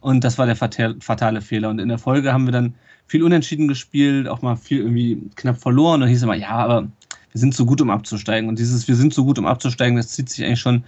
Und 0.00 0.22
das 0.22 0.38
war 0.38 0.46
der 0.46 0.54
fatale 0.54 1.40
Fehler. 1.40 1.70
Und 1.70 1.80
in 1.80 1.88
der 1.88 1.98
Folge 1.98 2.32
haben 2.32 2.44
wir 2.44 2.52
dann 2.52 2.74
viel 3.06 3.24
unentschieden 3.24 3.66
gespielt, 3.66 4.28
auch 4.28 4.42
mal 4.42 4.54
viel 4.54 4.78
irgendwie 4.78 5.20
knapp 5.34 5.58
verloren. 5.58 6.02
Und 6.02 6.08
hieß 6.08 6.18
es 6.18 6.22
immer, 6.22 6.36
ja, 6.36 6.50
aber 6.50 6.82
wir 6.82 7.40
sind 7.40 7.54
so 7.54 7.66
gut, 7.66 7.80
um 7.80 7.90
abzusteigen. 7.90 8.48
Und 8.48 8.58
dieses, 8.58 8.86
wir 8.86 8.94
sind 8.94 9.12
so 9.12 9.24
gut, 9.24 9.38
um 9.38 9.46
abzusteigen, 9.46 9.96
das 9.96 10.08
zieht 10.08 10.28
sich 10.28 10.44
eigentlich 10.44 10.60
schon 10.60 10.84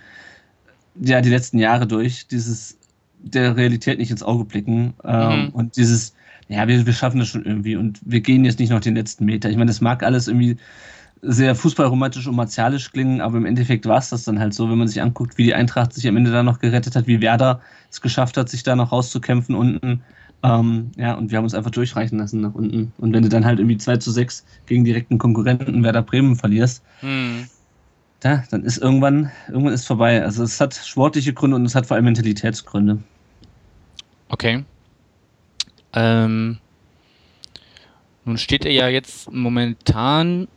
ja, 1.00 1.20
die 1.20 1.30
letzten 1.30 1.58
Jahre 1.58 1.86
durch. 1.86 2.28
Dieses 2.28 2.77
der 3.22 3.56
Realität 3.56 3.98
nicht 3.98 4.10
ins 4.10 4.22
Auge 4.22 4.44
blicken. 4.44 4.94
Ähm, 5.04 5.44
mhm. 5.44 5.48
Und 5.50 5.76
dieses, 5.76 6.14
ja, 6.48 6.66
wir, 6.68 6.84
wir 6.84 6.92
schaffen 6.92 7.18
das 7.18 7.28
schon 7.28 7.44
irgendwie 7.44 7.76
und 7.76 8.00
wir 8.04 8.20
gehen 8.20 8.44
jetzt 8.44 8.58
nicht 8.58 8.70
noch 8.70 8.80
den 8.80 8.94
letzten 8.94 9.24
Meter. 9.24 9.50
Ich 9.50 9.56
meine, 9.56 9.70
das 9.70 9.80
mag 9.80 10.02
alles 10.02 10.28
irgendwie 10.28 10.56
sehr 11.20 11.54
fußballromantisch 11.54 12.26
und 12.26 12.36
martialisch 12.36 12.92
klingen, 12.92 13.20
aber 13.20 13.38
im 13.38 13.46
Endeffekt 13.46 13.86
war 13.86 13.98
es 13.98 14.10
das 14.10 14.24
dann 14.24 14.38
halt 14.38 14.54
so, 14.54 14.70
wenn 14.70 14.78
man 14.78 14.88
sich 14.88 15.02
anguckt, 15.02 15.36
wie 15.36 15.44
die 15.44 15.54
Eintracht 15.54 15.92
sich 15.92 16.06
am 16.06 16.16
Ende 16.16 16.30
da 16.30 16.42
noch 16.42 16.60
gerettet 16.60 16.94
hat, 16.94 17.06
wie 17.06 17.20
Werder 17.20 17.60
es 17.90 18.00
geschafft 18.00 18.36
hat, 18.36 18.48
sich 18.48 18.62
da 18.62 18.76
noch 18.76 18.92
rauszukämpfen 18.92 19.54
unten. 19.54 20.02
Ähm, 20.44 20.92
ja, 20.96 21.14
und 21.14 21.30
wir 21.30 21.38
haben 21.38 21.44
uns 21.44 21.54
einfach 21.54 21.72
durchreichen 21.72 22.18
lassen 22.18 22.40
nach 22.40 22.54
unten. 22.54 22.92
Und 22.98 23.12
wenn 23.12 23.24
du 23.24 23.28
dann 23.28 23.44
halt 23.44 23.58
irgendwie 23.58 23.78
2 23.78 23.96
zu 23.96 24.12
6 24.12 24.44
gegen 24.66 24.84
direkten 24.84 25.18
Konkurrenten 25.18 25.82
Werder 25.82 26.02
Bremen 26.02 26.36
verlierst, 26.36 26.84
hm. 27.00 27.46
Da, 28.20 28.44
dann 28.50 28.64
ist 28.64 28.78
irgendwann, 28.78 29.30
irgendwann 29.48 29.72
ist 29.72 29.86
vorbei. 29.86 30.22
Also 30.22 30.42
es 30.42 30.60
hat 30.60 30.74
sportliche 30.74 31.32
Gründe 31.32 31.56
und 31.56 31.64
es 31.64 31.74
hat 31.74 31.86
vor 31.86 31.94
allem 31.94 32.04
Mentalitätsgründe. 32.04 32.98
Okay. 34.28 34.64
Ähm, 35.92 36.58
nun 38.24 38.38
steht 38.38 38.64
er 38.64 38.72
ja 38.72 38.88
jetzt 38.88 39.30
momentan 39.32 40.48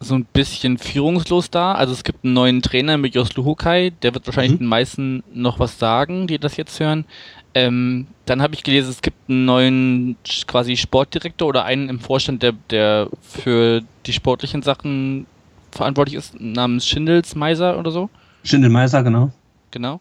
so 0.00 0.14
ein 0.14 0.26
bisschen 0.26 0.78
führungslos 0.78 1.50
da. 1.50 1.72
Also 1.72 1.92
es 1.92 2.04
gibt 2.04 2.24
einen 2.24 2.34
neuen 2.34 2.62
Trainer 2.62 2.98
mit 2.98 3.14
Jos 3.14 3.34
Luhukai, 3.34 3.90
der 4.02 4.14
wird 4.14 4.26
wahrscheinlich 4.26 4.52
mhm. 4.54 4.64
den 4.64 4.68
meisten 4.68 5.24
noch 5.32 5.58
was 5.58 5.78
sagen, 5.78 6.26
die 6.26 6.38
das 6.38 6.56
jetzt 6.56 6.78
hören. 6.78 7.06
Ähm, 7.54 8.06
dann 8.26 8.42
habe 8.42 8.54
ich 8.54 8.64
gelesen, 8.64 8.90
es 8.90 9.00
gibt 9.00 9.30
einen 9.30 9.44
neuen 9.44 10.16
quasi 10.46 10.76
Sportdirektor 10.76 11.48
oder 11.48 11.64
einen 11.64 11.88
im 11.88 12.00
Vorstand, 12.00 12.42
der, 12.42 12.52
der 12.70 13.08
für 13.22 13.82
die 14.06 14.12
sportlichen 14.12 14.62
Sachen 14.62 15.26
verantwortlich 15.74 16.16
ist, 16.16 16.40
namens 16.40 16.86
Schindels 16.86 17.34
Meiser 17.34 17.78
oder 17.78 17.90
so. 17.90 18.10
Schindel 18.42 18.70
Meiser, 18.70 19.02
genau. 19.02 19.30
Genau. 19.70 20.00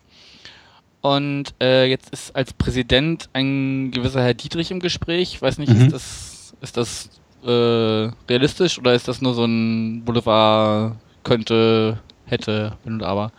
Und 1.02 1.54
äh, 1.62 1.86
jetzt 1.86 2.10
ist 2.12 2.36
als 2.36 2.54
Präsident 2.54 3.28
ein 3.34 3.92
gewisser 3.92 4.24
Herr 4.24 4.34
Dietrich 4.34 4.72
im 4.72 4.80
Gespräch. 4.80 5.34
Ich 5.34 5.42
weiß 5.42 5.58
nicht, 5.58 5.74
mhm. 5.74 5.82
ist 5.82 5.94
das, 5.94 6.54
ist 6.62 6.78
das 6.78 7.10
äh, 7.46 8.10
realistisch 8.30 8.80
oder 8.80 8.94
ist 8.94 9.08
das 9.08 9.22
nur 9.22 9.34
so 9.34 9.44
ein 9.44 10.04
Boulevard 10.06 10.96
könnte, 11.24 12.00
hätte, 12.26 12.78
wenn 12.84 12.94
und 12.94 13.04
aber? 13.04 13.32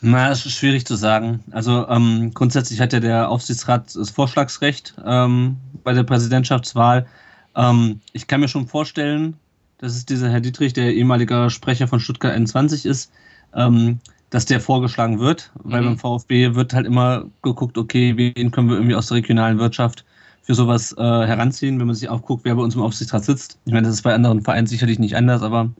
Na, 0.00 0.30
es 0.30 0.44
ist 0.46 0.54
schwierig 0.54 0.84
zu 0.84 0.96
sagen. 0.96 1.44
Also 1.52 1.88
ähm, 1.88 2.32
grundsätzlich 2.34 2.80
hat 2.80 2.92
ja 2.92 3.00
der 3.00 3.28
Aufsichtsrat 3.28 3.94
das 3.94 4.10
Vorschlagsrecht 4.10 4.94
ähm, 5.04 5.56
bei 5.84 5.92
der 5.92 6.02
Präsidentschaftswahl. 6.02 7.06
Ähm, 7.54 8.00
ich 8.12 8.26
kann 8.26 8.40
mir 8.40 8.48
schon 8.48 8.66
vorstellen, 8.66 9.36
dass 9.82 9.96
es 9.96 10.06
dieser 10.06 10.30
Herr 10.30 10.40
Dietrich, 10.40 10.72
der 10.72 10.94
ehemaliger 10.94 11.50
Sprecher 11.50 11.88
von 11.88 11.98
Stuttgart 11.98 12.32
21 12.32 12.86
ist, 12.86 13.10
ähm, 13.52 13.98
dass 14.30 14.46
der 14.46 14.60
vorgeschlagen 14.60 15.18
wird, 15.18 15.50
weil 15.56 15.82
mhm. 15.82 15.86
beim 15.86 15.98
VfB 15.98 16.54
wird 16.54 16.72
halt 16.72 16.86
immer 16.86 17.26
geguckt, 17.42 17.76
okay, 17.76 18.16
wen 18.16 18.52
können 18.52 18.68
wir 18.68 18.76
irgendwie 18.76 18.94
aus 18.94 19.08
der 19.08 19.16
regionalen 19.16 19.58
Wirtschaft 19.58 20.04
für 20.42 20.54
sowas 20.54 20.94
äh, 20.96 21.02
heranziehen, 21.02 21.80
wenn 21.80 21.88
man 21.88 21.96
sich 21.96 22.08
auch 22.08 22.22
guckt, 22.22 22.44
wer 22.44 22.54
bei 22.54 22.62
uns 22.62 22.76
im 22.76 22.80
Aufsichtsrat 22.80 23.24
sitzt. 23.24 23.58
Ich 23.64 23.72
meine, 23.72 23.88
das 23.88 23.96
ist 23.96 24.02
bei 24.02 24.14
anderen 24.14 24.42
Vereinen 24.42 24.68
sicherlich 24.68 25.00
nicht 25.00 25.16
anders, 25.16 25.42
aber 25.42 25.70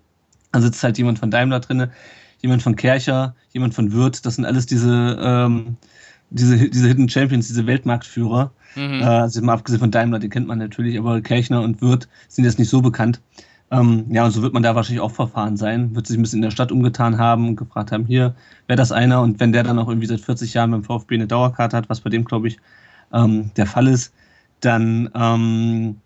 da 0.50 0.60
sitzt 0.60 0.82
halt 0.82 0.98
jemand 0.98 1.20
von 1.20 1.30
Daimler 1.30 1.60
drin, 1.60 1.86
jemand 2.40 2.62
von 2.62 2.74
Kercher, 2.74 3.36
jemand 3.52 3.72
von 3.72 3.92
Wirth, 3.92 4.26
das 4.26 4.34
sind 4.34 4.46
alles 4.46 4.66
diese, 4.66 5.16
ähm, 5.22 5.76
diese, 6.30 6.68
diese 6.68 6.88
Hidden 6.88 7.08
Champions, 7.08 7.46
diese 7.46 7.68
Weltmarktführer. 7.68 8.50
Mhm. 8.74 9.00
Äh, 9.00 9.04
also 9.04 9.40
mal 9.42 9.54
abgesehen 9.54 9.78
von 9.78 9.92
Daimler, 9.92 10.18
den 10.18 10.30
kennt 10.30 10.48
man 10.48 10.58
natürlich, 10.58 10.98
aber 10.98 11.20
Kerchner 11.20 11.62
und 11.62 11.80
Wirth 11.80 12.08
sind 12.28 12.44
jetzt 12.44 12.58
nicht 12.58 12.68
so 12.68 12.82
bekannt. 12.82 13.20
Ähm, 13.72 14.04
ja, 14.10 14.26
und 14.26 14.32
so 14.32 14.42
wird 14.42 14.52
man 14.52 14.62
da 14.62 14.74
wahrscheinlich 14.74 15.00
auch 15.00 15.10
verfahren 15.10 15.56
sein, 15.56 15.94
wird 15.96 16.06
sich 16.06 16.18
ein 16.18 16.22
bisschen 16.22 16.38
in 16.38 16.42
der 16.42 16.50
Stadt 16.50 16.70
umgetan 16.70 17.16
haben 17.16 17.56
gefragt 17.56 17.90
haben, 17.90 18.04
hier, 18.04 18.34
wäre 18.66 18.76
das 18.76 18.92
einer? 18.92 19.22
Und 19.22 19.40
wenn 19.40 19.52
der 19.52 19.62
dann 19.62 19.78
auch 19.78 19.88
irgendwie 19.88 20.06
seit 20.06 20.20
40 20.20 20.52
Jahren 20.52 20.72
beim 20.72 20.84
VfB 20.84 21.14
eine 21.14 21.26
Dauerkarte 21.26 21.78
hat, 21.78 21.88
was 21.88 22.02
bei 22.02 22.10
dem, 22.10 22.26
glaube 22.26 22.48
ich, 22.48 22.58
ähm, 23.14 23.50
der 23.56 23.66
Fall 23.66 23.88
ist, 23.88 24.12
dann 24.60 25.08
ähm, 25.14 25.96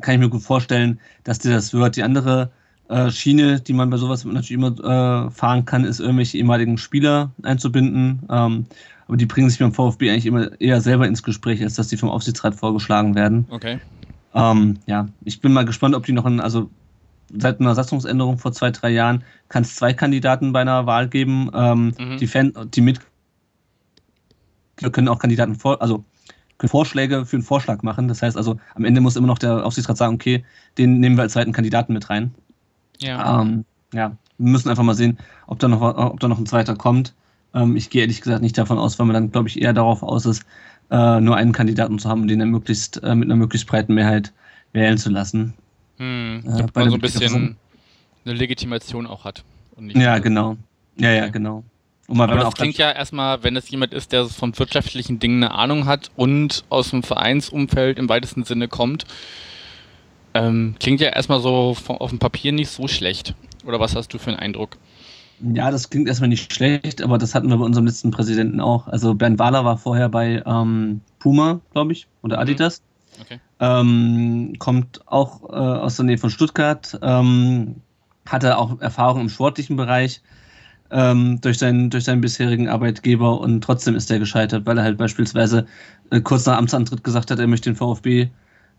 kann 0.00 0.14
ich 0.14 0.20
mir 0.20 0.30
gut 0.30 0.42
vorstellen, 0.42 0.98
dass 1.24 1.38
der 1.38 1.52
das 1.52 1.74
wird. 1.74 1.96
Die 1.96 2.02
andere 2.02 2.50
äh, 2.88 3.10
Schiene, 3.10 3.60
die 3.60 3.74
man 3.74 3.90
bei 3.90 3.98
sowas 3.98 4.24
natürlich 4.24 4.52
immer 4.52 4.70
äh, 4.70 5.30
fahren 5.30 5.66
kann, 5.66 5.84
ist 5.84 6.00
irgendwelche 6.00 6.38
ehemaligen 6.38 6.78
Spieler 6.78 7.30
einzubinden. 7.42 8.22
Ähm, 8.30 8.64
aber 9.06 9.18
die 9.18 9.26
bringen 9.26 9.50
sich 9.50 9.58
beim 9.58 9.74
VfB 9.74 10.10
eigentlich 10.10 10.26
immer 10.26 10.58
eher 10.58 10.80
selber 10.80 11.06
ins 11.06 11.22
Gespräch, 11.22 11.62
als 11.62 11.74
dass 11.74 11.88
die 11.88 11.98
vom 11.98 12.08
Aufsichtsrat 12.08 12.54
vorgeschlagen 12.54 13.14
werden. 13.14 13.46
Okay. 13.50 13.78
Ähm, 14.34 14.78
ja, 14.86 15.08
ich 15.24 15.40
bin 15.40 15.52
mal 15.52 15.64
gespannt, 15.64 15.94
ob 15.94 16.06
die 16.06 16.12
noch 16.12 16.24
ein, 16.24 16.40
also 16.40 16.70
seit 17.34 17.60
einer 17.60 17.74
Satzungsänderung 17.74 18.38
vor 18.38 18.52
zwei, 18.52 18.70
drei 18.70 18.90
Jahren 18.90 19.24
kann 19.48 19.62
es 19.62 19.76
zwei 19.76 19.92
Kandidaten 19.92 20.52
bei 20.52 20.60
einer 20.60 20.86
Wahl 20.86 21.08
geben. 21.08 21.50
Ähm, 21.54 21.94
mhm. 21.98 22.18
Die 22.18 22.26
Fan, 22.26 22.52
die 22.74 22.80
mit 22.80 23.00
können 24.90 25.08
auch 25.08 25.18
Kandidaten 25.18 25.54
vor, 25.54 25.80
also 25.80 26.04
Vorschläge 26.64 27.26
für 27.26 27.36
einen 27.36 27.42
Vorschlag 27.42 27.82
machen. 27.82 28.08
Das 28.08 28.22
heißt 28.22 28.36
also, 28.36 28.56
am 28.74 28.84
Ende 28.84 29.00
muss 29.00 29.16
immer 29.16 29.26
noch 29.26 29.38
der 29.38 29.64
Aufsichtsrat 29.66 29.96
sagen, 29.96 30.14
okay, 30.14 30.44
den 30.78 31.00
nehmen 31.00 31.16
wir 31.16 31.22
als 31.22 31.32
zweiten 31.32 31.52
Kandidaten 31.52 31.92
mit 31.92 32.08
rein. 32.08 32.34
Ja. 33.00 33.40
Ähm, 33.40 33.64
ja, 33.92 34.16
wir 34.38 34.50
müssen 34.50 34.68
einfach 34.68 34.84
mal 34.84 34.94
sehen, 34.94 35.18
ob 35.46 35.58
da 35.58 35.68
noch, 35.68 35.80
ob 35.80 36.20
da 36.20 36.28
noch 36.28 36.38
ein 36.38 36.46
zweiter 36.46 36.76
kommt. 36.76 37.14
Ähm, 37.54 37.76
ich 37.76 37.90
gehe 37.90 38.02
ehrlich 38.02 38.20
gesagt 38.20 38.42
nicht 38.42 38.56
davon 38.56 38.78
aus, 38.78 38.98
weil 38.98 39.06
man 39.06 39.14
dann, 39.14 39.30
glaube 39.32 39.48
ich, 39.48 39.60
eher 39.60 39.72
darauf 39.72 40.02
aus 40.02 40.24
ist, 40.24 40.44
äh, 40.92 41.20
nur 41.20 41.36
einen 41.36 41.52
Kandidaten 41.52 41.98
zu 41.98 42.08
haben 42.08 42.22
und 42.22 42.28
den 42.28 42.38
dann 42.38 42.50
möglichst 42.50 43.02
äh, 43.02 43.14
mit 43.14 43.26
einer 43.26 43.36
möglichst 43.36 43.66
breiten 43.66 43.94
Mehrheit 43.94 44.32
wählen 44.72 44.98
zu 44.98 45.10
lassen. 45.10 45.54
Hm, 45.96 46.44
äh, 46.46 46.50
damit 46.58 46.74
man 46.76 46.90
so 46.90 46.96
ein 46.96 47.00
bisschen 47.00 47.56
eine 48.24 48.34
Legitimation 48.34 49.06
auch 49.06 49.24
hat. 49.24 49.42
ja, 49.78 50.18
genau. 50.18 50.56
Ja, 50.96 51.10
ja, 51.10 51.28
genau. 51.28 51.64
Und 52.08 52.18
mal, 52.18 52.30
Aber 52.30 52.40
das 52.40 52.54
klingt 52.54 52.76
ja 52.76 52.90
erstmal, 52.90 53.42
wenn 53.42 53.56
es 53.56 53.70
jemand 53.70 53.94
ist, 53.94 54.12
der 54.12 54.26
von 54.26 54.56
wirtschaftlichen 54.58 55.18
Dingen 55.18 55.42
eine 55.42 55.54
Ahnung 55.54 55.86
hat 55.86 56.10
und 56.14 56.64
aus 56.68 56.90
dem 56.90 57.02
Vereinsumfeld 57.02 57.98
im 57.98 58.08
weitesten 58.08 58.44
Sinne 58.44 58.68
kommt, 58.68 59.06
ähm, 60.34 60.74
klingt 60.78 61.00
ja 61.00 61.08
erstmal 61.08 61.40
so 61.40 61.74
auf 61.88 62.10
dem 62.10 62.18
Papier 62.18 62.52
nicht 62.52 62.68
so 62.68 62.86
schlecht. 62.86 63.34
Oder 63.64 63.80
was 63.80 63.96
hast 63.96 64.12
du 64.12 64.18
für 64.18 64.30
einen 64.30 64.38
Eindruck? 64.38 64.76
Ja, 65.54 65.70
das 65.70 65.90
klingt 65.90 66.08
erstmal 66.08 66.28
nicht 66.28 66.52
schlecht, 66.52 67.02
aber 67.02 67.18
das 67.18 67.34
hatten 67.34 67.48
wir 67.48 67.56
bei 67.56 67.64
unserem 67.64 67.86
letzten 67.86 68.10
Präsidenten 68.10 68.60
auch. 68.60 68.86
Also 68.86 69.14
Bernd 69.14 69.38
Wahler 69.38 69.64
war 69.64 69.76
vorher 69.76 70.08
bei 70.08 70.42
ähm, 70.46 71.00
Puma, 71.18 71.60
glaube 71.72 71.92
ich, 71.92 72.06
oder 72.22 72.36
mhm. 72.36 72.42
Adidas. 72.42 72.82
Okay. 73.20 73.40
Ähm, 73.60 74.54
kommt 74.58 75.02
auch 75.06 75.42
äh, 75.50 75.54
aus 75.54 75.96
der 75.96 76.06
Nähe 76.06 76.18
von 76.18 76.30
Stuttgart, 76.30 76.98
ähm, 77.02 77.76
hatte 78.26 78.56
auch 78.56 78.80
Erfahrung 78.80 79.22
im 79.22 79.28
sportlichen 79.28 79.76
Bereich 79.76 80.22
ähm, 80.90 81.40
durch, 81.40 81.58
seinen, 81.58 81.90
durch 81.90 82.04
seinen 82.04 82.20
bisherigen 82.20 82.68
Arbeitgeber 82.68 83.40
und 83.40 83.62
trotzdem 83.62 83.96
ist 83.96 84.10
er 84.10 84.18
gescheitert, 84.18 84.66
weil 84.66 84.78
er 84.78 84.84
halt 84.84 84.98
beispielsweise 84.98 85.66
äh, 86.10 86.20
kurz 86.20 86.46
nach 86.46 86.58
Amtsantritt 86.58 87.02
gesagt 87.02 87.30
hat, 87.30 87.38
er 87.38 87.46
möchte 87.46 87.70
den 87.70 87.76
VfB 87.76 88.28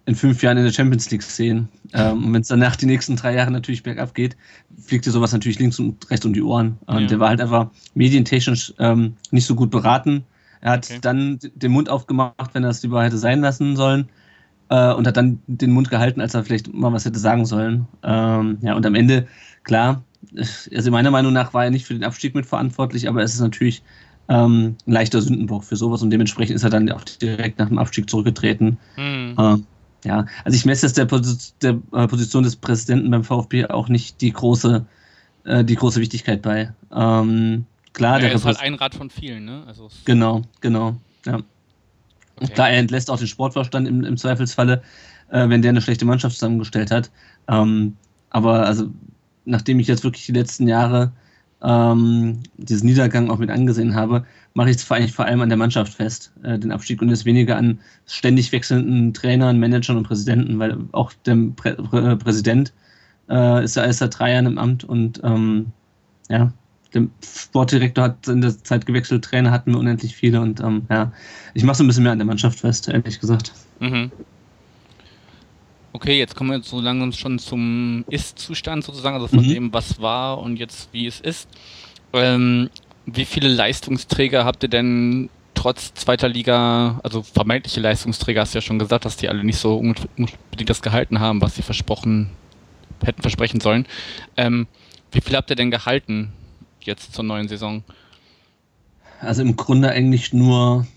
in 0.06 0.16
fünf 0.16 0.44
Jahren 0.44 0.58
in 0.58 0.66
der 0.66 0.72
Champions 0.72 1.10
League 1.12 1.24
sehen. 1.24 1.70
Ähm, 1.94 2.26
und 2.26 2.34
wenn 2.34 2.42
es 2.42 2.50
danach 2.50 2.76
die 2.76 2.86
nächsten 2.86 3.16
drei 3.16 3.36
Jahre 3.36 3.52
natürlich 3.52 3.84
bergab 3.84 4.14
geht, 4.14 4.36
fliegt 4.78 5.06
dir 5.06 5.12
sowas 5.12 5.32
natürlich 5.32 5.60
links 5.60 5.80
und 5.80 6.10
rechts 6.10 6.26
um 6.26 6.34
die 6.34 6.42
Ohren. 6.42 6.78
Und 6.88 7.02
ja. 7.02 7.08
der 7.08 7.20
war 7.20 7.30
halt 7.30 7.42
einfach 7.42 7.70
medientechnisch 7.94 8.74
ähm, 8.80 9.16
nicht 9.32 9.46
so 9.46 9.56
gut 9.56 9.72
beraten. 9.72 10.26
Er 10.62 10.72
hat 10.72 10.90
okay. 10.90 11.00
dann 11.02 11.40
den 11.56 11.72
Mund 11.72 11.90
aufgemacht, 11.90 12.54
wenn 12.54 12.64
er 12.64 12.70
es 12.70 12.84
lieber 12.84 13.04
hätte 13.04 13.18
sein 13.18 13.42
lassen 13.42 13.76
sollen. 13.76 14.10
Äh, 14.70 14.94
und 14.94 15.08
hat 15.08 15.18
dann 15.18 15.40
den 15.48 15.72
Mund 15.72 15.90
gehalten, 15.90 16.20
als 16.22 16.34
er 16.34 16.44
vielleicht 16.44 16.74
mal 16.74 16.92
was 16.92 17.06
hätte 17.06 17.20
sagen 17.20 17.46
sollen. 17.46 17.88
Ähm, 18.04 18.58
ja, 18.62 18.76
und 18.76 18.86
am 18.86 18.96
Ende, 18.96 19.28
klar, 19.64 20.04
also 20.74 20.92
meiner 20.92 21.12
Meinung 21.12 21.34
nach 21.34 21.54
war 21.54 21.66
er 21.66 21.72
nicht 21.72 21.86
für 21.86 21.94
den 21.94 22.04
Abstieg 22.04 22.36
mitverantwortlich, 22.36 23.08
aber 23.08 23.22
es 23.24 23.34
ist 23.34 23.42
natürlich 23.42 23.84
ähm, 24.30 24.76
ein 24.88 24.92
leichter 24.92 25.22
Sündenbock 25.22 25.64
für 25.64 25.76
sowas 25.76 26.02
und 26.02 26.10
dementsprechend 26.10 26.56
ist 26.56 26.64
er 26.64 26.70
dann 26.70 26.90
auch 26.92 27.04
direkt 27.04 27.60
nach 27.60 27.68
dem 27.68 27.78
Abstieg 27.78 28.10
zurückgetreten. 28.10 28.78
Mhm. 28.96 29.36
Ähm, 29.38 29.66
ja, 30.04 30.26
also 30.44 30.56
ich 30.56 30.66
messe 30.66 30.86
jetzt 30.86 30.98
der, 30.98 31.06
Pos 31.06 31.56
der 31.62 31.80
äh, 31.94 32.08
Position 32.08 32.44
des 32.44 32.56
Präsidenten 32.56 33.10
beim 33.12 33.24
VfB 33.24 33.66
auch 33.68 33.90
nicht 33.90 34.22
die 34.22 34.32
große, 34.32 34.86
äh, 35.46 35.64
die 35.64 35.76
große 35.76 36.00
Wichtigkeit 36.00 36.42
bei. 36.42 36.74
Ähm, 36.94 37.66
klar, 37.94 38.16
ja, 38.16 38.28
der 38.28 38.34
ist 38.34 38.46
halt 38.46 38.60
ein 38.60 38.76
Rad 38.76 38.96
von 38.96 39.10
vielen, 39.10 39.46
ne? 39.46 39.64
Also 39.68 39.90
genau, 40.06 40.42
genau. 40.62 40.96
Ja. 41.26 41.40
Okay. 42.36 42.54
Klar, 42.54 42.70
er 42.72 42.80
entlässt 42.80 43.10
auch 43.10 43.18
den 43.18 43.28
Sportvorstand 43.28 43.88
im, 43.88 44.04
im 44.04 44.18
Zweifelsfalle, 44.18 44.82
äh, 45.30 45.48
wenn 45.50 45.62
der 45.62 45.70
eine 45.70 45.82
schlechte 45.82 46.06
Mannschaft 46.06 46.36
zusammengestellt 46.36 46.92
hat. 46.92 47.12
Ähm, 47.48 47.96
aber 48.30 48.66
also, 48.66 48.90
nachdem 49.46 49.80
ich 49.80 49.88
jetzt 49.88 50.04
wirklich 50.04 50.26
die 50.26 50.32
letzten 50.32 50.68
Jahre 50.68 51.12
ähm, 51.64 52.40
diesen 52.58 52.88
Niedergang 52.88 53.30
auch 53.30 53.38
mit 53.38 53.50
angesehen 53.50 53.96
habe, 53.96 54.26
mache 54.54 54.70
ich 54.70 54.78
es 54.78 54.92
eigentlich 54.92 55.14
vor 55.14 55.26
allem 55.26 55.42
an 55.42 55.50
der 55.50 55.58
Mannschaft 55.58 55.94
fest, 55.94 56.32
äh, 56.44 56.60
den 56.60 56.72
Abstieg 56.72 57.02
und 57.02 57.10
jetzt 57.10 57.26
weniger 57.26 57.58
an 57.58 57.80
ständig 58.06 58.52
wechselnden 58.52 59.14
Trainern, 59.14 59.60
Managern 59.60 59.98
und 59.98 60.08
Präsidenten, 60.08 60.60
weil 60.60 60.78
auch 60.92 61.14
der 61.26 61.38
Prä 61.56 61.74
Prä 61.74 62.16
Präsident 62.18 62.74
äh, 63.30 63.64
ist 63.64 63.76
ja 63.76 63.86
erst 63.86 64.00
seit 64.00 64.20
drei 64.20 64.34
Jahren 64.34 64.46
im 64.46 64.58
Amt 64.58 64.84
und 64.84 65.22
ähm, 65.24 65.68
ja, 66.30 66.52
der 66.94 67.08
Sportdirektor 67.26 68.04
hat 68.04 68.28
in 68.28 68.42
der 68.42 68.62
Zeit 68.64 68.86
gewechselt, 68.86 69.24
Trainer 69.24 69.52
hatten 69.52 69.72
wir 69.72 69.80
unendlich 69.80 70.16
viele 70.16 70.42
und 70.42 70.60
ähm, 70.60 70.84
ja, 70.90 71.12
ich 71.54 71.64
mache 71.64 71.76
es 71.76 71.80
ein 71.80 71.88
bisschen 71.88 72.04
mehr 72.04 72.12
an 72.12 72.20
der 72.20 72.28
Mannschaft 72.28 72.60
fest, 72.60 72.88
ehrlich 72.90 73.20
gesagt. 73.20 73.54
Mhm. 73.80 74.12
Okay, 75.96 76.18
jetzt 76.18 76.36
kommen 76.36 76.50
wir 76.50 76.64
so 76.64 76.82
langsam 76.82 77.12
schon 77.12 77.38
zum 77.38 78.04
Ist-Zustand 78.10 78.84
sozusagen, 78.84 79.16
also 79.16 79.28
von 79.28 79.46
mhm. 79.46 79.50
dem, 79.50 79.74
was 79.74 80.02
war 80.02 80.40
und 80.40 80.58
jetzt 80.58 80.90
wie 80.92 81.06
es 81.06 81.20
ist. 81.20 81.48
Ähm, 82.14 82.72
wie 83.06 83.26
viele 83.26 83.48
Leistungsträger 83.48 84.44
habt 84.44 84.64
ihr 84.64 84.70
denn 84.70 85.30
trotz 85.54 85.94
zweiter 85.94 86.28
Liga, 86.28 87.00
also 87.04 87.22
vermeintliche 87.22 87.80
Leistungsträger, 87.80 88.42
hast 88.42 88.56
du 88.56 88.58
ja 88.58 88.62
schon 88.62 88.80
gesagt, 88.80 89.06
dass 89.06 89.18
die 89.18 89.30
alle 89.30 89.44
nicht 89.44 89.60
so 89.60 89.78
unbedingt 89.78 90.70
das 90.70 90.82
gehalten 90.82 91.20
haben, 91.20 91.42
was 91.42 91.56
sie 91.56 91.62
versprochen 91.62 92.32
hätten 93.04 93.22
versprechen 93.22 93.62
sollen. 93.62 93.86
Ähm, 94.36 94.68
wie 95.12 95.22
viel 95.22 95.36
habt 95.36 95.52
ihr 95.52 95.56
denn 95.56 95.70
gehalten 95.70 96.34
jetzt 96.82 97.14
zur 97.14 97.24
neuen 97.24 97.48
Saison? 97.48 97.84
Also 99.20 99.44
im 99.44 99.56
Grunde 99.56 99.90
eigentlich 99.90 100.34
nur 100.34 100.88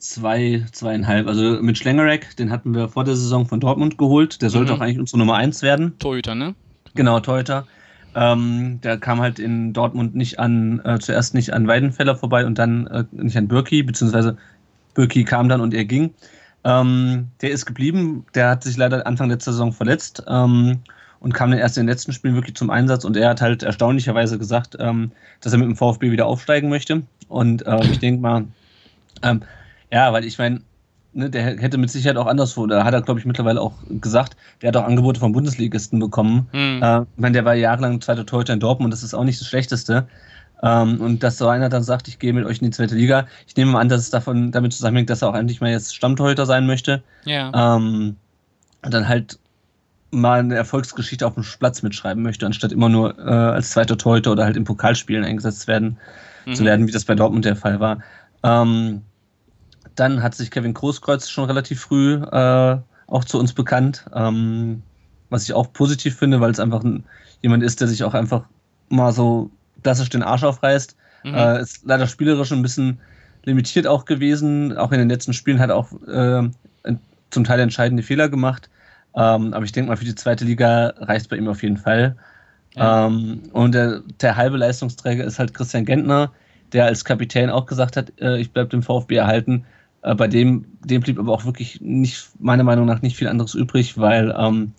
zwei, 0.00 0.64
zweieinhalb. 0.72 1.28
Also 1.28 1.62
mit 1.62 1.78
Schlengerek, 1.78 2.36
den 2.36 2.50
hatten 2.50 2.74
wir 2.74 2.88
vor 2.88 3.04
der 3.04 3.14
Saison 3.14 3.46
von 3.46 3.60
Dortmund 3.60 3.98
geholt. 3.98 4.42
Der 4.42 4.50
sollte 4.50 4.72
mhm. 4.72 4.78
auch 4.78 4.82
eigentlich 4.82 4.98
unsere 4.98 5.18
Nummer 5.18 5.36
eins 5.36 5.62
werden. 5.62 5.98
Torhüter, 5.98 6.34
ne? 6.34 6.54
Genau, 6.94 7.20
Torhüter. 7.20 7.66
Ähm, 8.14 8.80
der 8.82 8.98
kam 8.98 9.20
halt 9.20 9.38
in 9.38 9.72
Dortmund 9.72 10.16
nicht 10.16 10.40
an, 10.40 10.80
äh, 10.84 10.98
zuerst 10.98 11.34
nicht 11.34 11.52
an 11.52 11.68
Weidenfeller 11.68 12.16
vorbei 12.16 12.44
und 12.44 12.58
dann 12.58 12.86
äh, 12.88 13.04
nicht 13.12 13.36
an 13.36 13.46
Birki, 13.46 13.84
beziehungsweise 13.84 14.36
Birki 14.94 15.24
kam 15.24 15.48
dann 15.48 15.60
und 15.60 15.74
er 15.74 15.84
ging. 15.84 16.12
Ähm, 16.64 17.28
der 17.40 17.50
ist 17.50 17.66
geblieben, 17.66 18.26
der 18.34 18.50
hat 18.50 18.64
sich 18.64 18.76
leider 18.76 19.06
Anfang 19.06 19.30
letzter 19.30 19.52
Saison 19.52 19.72
verletzt 19.72 20.24
ähm, 20.26 20.80
und 21.20 21.34
kam 21.34 21.50
dann 21.50 21.60
erst 21.60 21.78
in 21.78 21.84
den 21.84 21.88
letzten 21.88 22.12
Spielen 22.12 22.34
wirklich 22.34 22.56
zum 22.56 22.70
Einsatz 22.70 23.04
und 23.04 23.16
er 23.16 23.30
hat 23.30 23.40
halt 23.40 23.62
erstaunlicherweise 23.62 24.38
gesagt, 24.38 24.76
ähm, 24.80 25.12
dass 25.40 25.52
er 25.52 25.58
mit 25.58 25.68
dem 25.68 25.76
VfB 25.76 26.10
wieder 26.10 26.26
aufsteigen 26.26 26.68
möchte. 26.68 27.02
Und 27.28 27.64
äh, 27.64 27.84
ich 27.84 28.00
denke 28.00 28.20
mal, 28.20 28.44
ähm, 29.22 29.42
ja, 29.92 30.12
weil 30.12 30.24
ich 30.24 30.38
meine, 30.38 30.60
ne, 31.12 31.30
der 31.30 31.42
hätte 31.42 31.78
mit 31.78 31.90
Sicherheit 31.90 32.16
auch 32.16 32.26
anderswo, 32.26 32.66
da 32.66 32.84
hat 32.84 32.94
er, 32.94 33.02
glaube 33.02 33.20
ich, 33.20 33.26
mittlerweile 33.26 33.60
auch 33.60 33.74
gesagt, 33.88 34.36
der 34.62 34.68
hat 34.68 34.76
auch 34.76 34.84
Angebote 34.84 35.20
von 35.20 35.32
Bundesligisten 35.32 35.98
bekommen. 35.98 36.48
Mhm. 36.52 36.82
Äh, 36.82 37.02
ich 37.02 37.18
meine, 37.18 37.32
der 37.32 37.44
war 37.44 37.54
jahrelang 37.54 38.00
zweiter 38.00 38.26
Torhüter 38.26 38.52
in 38.52 38.60
Dortmund, 38.60 38.92
das 38.92 39.02
ist 39.02 39.14
auch 39.14 39.24
nicht 39.24 39.40
das 39.40 39.48
Schlechteste. 39.48 40.06
Ähm, 40.62 41.00
und 41.00 41.22
dass 41.22 41.38
so 41.38 41.48
einer 41.48 41.68
dann 41.68 41.82
sagt, 41.82 42.06
ich 42.08 42.18
gehe 42.18 42.32
mit 42.32 42.44
euch 42.44 42.58
in 42.58 42.66
die 42.66 42.70
zweite 42.70 42.94
Liga. 42.94 43.26
Ich 43.46 43.56
nehme 43.56 43.78
an, 43.78 43.88
dass 43.88 44.02
es 44.02 44.10
davon 44.10 44.52
damit 44.52 44.74
zusammenhängt, 44.74 45.08
dass 45.08 45.22
er 45.22 45.30
auch 45.30 45.34
endlich 45.34 45.60
mal 45.60 45.70
jetzt 45.70 45.96
Stammtorhüter 45.96 46.44
sein 46.44 46.66
möchte. 46.66 47.02
Ja. 47.24 47.76
Ähm, 47.76 48.16
und 48.82 48.94
dann 48.94 49.08
halt 49.08 49.38
mal 50.10 50.40
eine 50.40 50.56
Erfolgsgeschichte 50.56 51.26
auf 51.26 51.34
dem 51.34 51.44
Platz 51.58 51.82
mitschreiben 51.82 52.22
möchte, 52.22 52.44
anstatt 52.44 52.72
immer 52.72 52.88
nur 52.88 53.18
äh, 53.18 53.30
als 53.30 53.70
zweiter 53.70 53.96
Torhüter 53.96 54.32
oder 54.32 54.44
halt 54.44 54.56
in 54.56 54.64
Pokalspielen 54.64 55.24
eingesetzt 55.24 55.68
werden 55.68 55.98
mhm. 56.46 56.54
zu 56.54 56.64
werden, 56.64 56.86
wie 56.86 56.92
das 56.92 57.04
bei 57.04 57.14
Dortmund 57.14 57.44
der 57.44 57.56
Fall 57.56 57.80
war. 57.80 58.00
Ähm, 58.42 59.02
dann 59.94 60.22
hat 60.22 60.34
sich 60.34 60.50
Kevin 60.50 60.74
Großkreuz 60.74 61.28
schon 61.28 61.44
relativ 61.44 61.80
früh 61.80 62.14
äh, 62.14 62.78
auch 63.06 63.24
zu 63.24 63.38
uns 63.38 63.52
bekannt, 63.52 64.06
ähm, 64.14 64.82
was 65.30 65.44
ich 65.44 65.52
auch 65.52 65.72
positiv 65.72 66.16
finde, 66.16 66.40
weil 66.40 66.50
es 66.50 66.60
einfach 66.60 66.82
ein, 66.82 67.04
jemand 67.42 67.62
ist, 67.62 67.80
der 67.80 67.88
sich 67.88 68.04
auch 68.04 68.14
einfach 68.14 68.44
mal 68.88 69.12
so 69.12 69.50
klassisch 69.82 70.08
den 70.08 70.22
Arsch 70.22 70.44
aufreißt. 70.44 70.96
Mhm. 71.24 71.34
Äh, 71.34 71.60
ist 71.62 71.84
leider 71.84 72.06
spielerisch 72.06 72.52
ein 72.52 72.62
bisschen 72.62 73.00
limitiert 73.44 73.86
auch 73.86 74.04
gewesen. 74.04 74.76
Auch 74.76 74.92
in 74.92 74.98
den 74.98 75.08
letzten 75.08 75.32
Spielen 75.32 75.58
hat 75.58 75.70
er 75.70 75.76
auch 75.76 75.92
äh, 76.06 76.48
zum 77.30 77.44
Teil 77.44 77.60
entscheidende 77.60 78.02
Fehler 78.02 78.28
gemacht. 78.28 78.68
Ähm, 79.14 79.54
aber 79.54 79.64
ich 79.64 79.72
denke 79.72 79.90
mal, 79.90 79.96
für 79.96 80.04
die 80.04 80.14
zweite 80.14 80.44
Liga 80.44 80.94
reicht 80.98 81.22
es 81.22 81.28
bei 81.28 81.36
ihm 81.36 81.48
auf 81.48 81.62
jeden 81.62 81.76
Fall. 81.76 82.16
Ja. 82.74 83.06
Ähm, 83.06 83.42
und 83.52 83.72
der, 83.72 84.02
der, 84.20 84.36
halbe 84.36 84.56
Leistungsträger 84.56 85.24
ist 85.24 85.38
halt 85.38 85.54
Christian 85.54 85.84
Gentner, 85.84 86.30
der 86.72 86.84
als 86.84 87.04
Kapitän 87.04 87.50
auch 87.50 87.66
gesagt 87.66 87.96
hat, 87.96 88.12
äh, 88.20 88.38
ich 88.38 88.52
bleibe 88.52 88.68
dem 88.70 88.82
VfB 88.82 89.16
erhalten. 89.16 89.64
Äh, 90.02 90.14
bei 90.14 90.28
dem, 90.28 90.64
dem 90.84 91.02
blieb 91.02 91.18
aber 91.18 91.32
auch 91.32 91.44
wirklich 91.44 91.80
nicht, 91.80 92.30
meiner 92.38 92.64
Meinung 92.64 92.86
nach, 92.86 93.02
nicht 93.02 93.16
viel 93.16 93.28
anderes 93.28 93.54
übrig, 93.54 93.98
weil 93.98 94.34
ähm, 94.36 94.72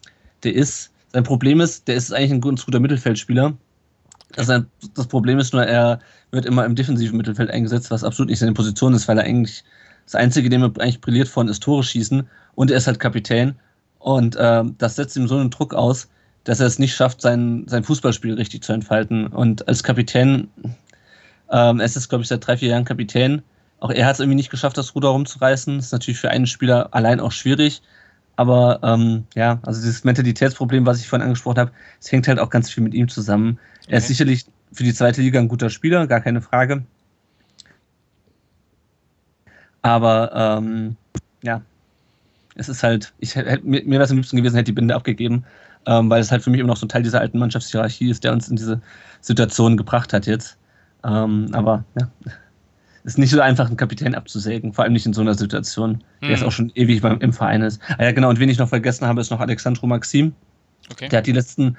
der 0.43 0.55
ist, 0.55 0.91
sein 1.13 1.23
Problem 1.23 1.61
ist, 1.61 1.87
der 1.87 1.95
ist 1.95 2.13
eigentlich 2.13 2.31
ein 2.31 2.41
ganz 2.41 2.65
guter 2.65 2.79
Mittelfeldspieler. 2.79 3.53
Also 4.37 4.63
das 4.95 5.07
Problem 5.07 5.39
ist 5.39 5.53
nur, 5.53 5.65
er 5.65 5.99
wird 6.31 6.45
immer 6.45 6.65
im 6.65 6.75
defensiven 6.75 7.17
Mittelfeld 7.17 7.51
eingesetzt, 7.51 7.91
was 7.91 8.03
absolut 8.03 8.29
nicht 8.29 8.39
seine 8.39 8.53
Position 8.53 8.93
ist, 8.93 9.07
weil 9.07 9.17
er 9.17 9.25
eigentlich 9.25 9.63
das 10.05 10.15
Einzige, 10.15 10.49
dem 10.49 10.63
er 10.63 10.71
eigentlich 10.79 11.01
brilliert 11.01 11.27
von, 11.27 11.49
ist 11.49 11.63
Tore 11.63 11.83
schießen 11.83 12.27
und 12.55 12.71
er 12.71 12.77
ist 12.77 12.87
halt 12.87 12.99
Kapitän 12.99 13.55
und 13.99 14.35
äh, 14.35 14.63
das 14.77 14.95
setzt 14.95 15.15
ihm 15.15 15.27
so 15.27 15.37
einen 15.37 15.51
Druck 15.51 15.73
aus, 15.73 16.09
dass 16.43 16.59
er 16.59 16.67
es 16.67 16.79
nicht 16.79 16.95
schafft, 16.95 17.21
sein, 17.21 17.65
sein 17.67 17.83
Fußballspiel 17.83 18.33
richtig 18.33 18.63
zu 18.63 18.73
entfalten. 18.73 19.27
Und 19.27 19.67
als 19.67 19.83
Kapitän, 19.83 20.49
ähm, 21.51 21.79
er 21.79 21.85
ist 21.85 22.09
glaube 22.09 22.23
ich, 22.23 22.27
seit 22.27 22.45
drei, 22.45 22.57
vier 22.57 22.69
Jahren 22.69 22.85
Kapitän, 22.85 23.43
auch 23.81 23.89
er 23.89 24.05
hat 24.05 24.13
es 24.13 24.19
irgendwie 24.19 24.35
nicht 24.35 24.51
geschafft, 24.51 24.77
das 24.77 24.95
Ruder 24.95 25.09
rumzureißen. 25.09 25.77
Das 25.77 25.87
ist 25.87 25.91
natürlich 25.91 26.19
für 26.19 26.29
einen 26.29 26.45
Spieler 26.45 26.93
allein 26.93 27.19
auch 27.19 27.31
schwierig. 27.31 27.81
Aber 28.35 28.79
ähm, 28.83 29.25
ja, 29.35 29.59
also 29.63 29.81
dieses 29.81 30.03
Mentalitätsproblem, 30.03 30.85
was 30.85 30.99
ich 30.99 31.09
vorhin 31.09 31.25
angesprochen 31.25 31.57
habe, 31.57 31.71
es 31.99 32.11
hängt 32.11 32.27
halt 32.27 32.39
auch 32.39 32.49
ganz 32.49 32.69
viel 32.69 32.83
mit 32.83 32.93
ihm 32.93 33.09
zusammen. 33.09 33.59
Okay. 33.81 33.91
Er 33.91 33.97
ist 33.97 34.07
sicherlich 34.07 34.45
für 34.71 34.83
die 34.83 34.93
zweite 34.93 35.21
Liga 35.21 35.39
ein 35.39 35.47
guter 35.47 35.69
Spieler, 35.69 36.07
gar 36.07 36.21
keine 36.21 36.41
Frage. 36.41 36.83
Aber 39.81 40.31
ähm, 40.33 40.95
ja, 41.41 41.61
es 42.55 42.69
ist 42.69 42.83
halt, 42.83 43.13
ich 43.19 43.35
hätte 43.35 43.65
mir, 43.65 43.83
mir 43.83 43.93
wäre 43.93 44.03
es 44.03 44.11
am 44.11 44.17
liebsten 44.17 44.37
gewesen, 44.37 44.55
hätte 44.55 44.65
die 44.65 44.73
Binde 44.73 44.95
abgegeben, 44.95 45.43
ähm, 45.87 46.07
weil 46.09 46.21
es 46.21 46.31
halt 46.31 46.43
für 46.43 46.51
mich 46.51 46.59
immer 46.59 46.69
noch 46.69 46.77
so 46.77 46.85
ein 46.85 46.89
Teil 46.89 47.01
dieser 47.01 47.19
alten 47.19 47.39
Mannschaftshierarchie 47.39 48.11
ist, 48.11 48.23
der 48.23 48.33
uns 48.33 48.47
in 48.47 48.57
diese 48.57 48.79
Situation 49.21 49.75
gebracht 49.75 50.13
hat 50.13 50.27
jetzt. 50.27 50.57
Ähm, 51.03 51.49
aber 51.53 51.83
ja, 51.99 52.11
ist 53.03 53.17
nicht 53.17 53.31
so 53.31 53.41
einfach, 53.41 53.67
einen 53.67 53.77
Kapitän 53.77 54.15
abzusägen, 54.15 54.73
vor 54.73 54.83
allem 54.83 54.93
nicht 54.93 55.05
in 55.05 55.13
so 55.13 55.21
einer 55.21 55.33
Situation, 55.33 56.03
der 56.21 56.29
mhm. 56.29 56.35
jetzt 56.35 56.43
auch 56.43 56.51
schon 56.51 56.71
ewig 56.75 57.01
beim, 57.01 57.19
im 57.19 57.33
Verein 57.33 57.61
ist. 57.61 57.81
Ah 57.97 58.03
ja, 58.03 58.11
genau, 58.11 58.29
und 58.29 58.39
wen 58.39 58.49
ich 58.49 58.57
noch 58.57 58.69
vergessen 58.69 59.07
habe, 59.07 59.21
ist 59.21 59.31
noch 59.31 59.39
Alexandro 59.39 59.87
Maxim. 59.87 60.33
Okay. 60.91 61.09
Der 61.09 61.19
hat 61.19 61.27
die 61.27 61.31
letzten 61.31 61.77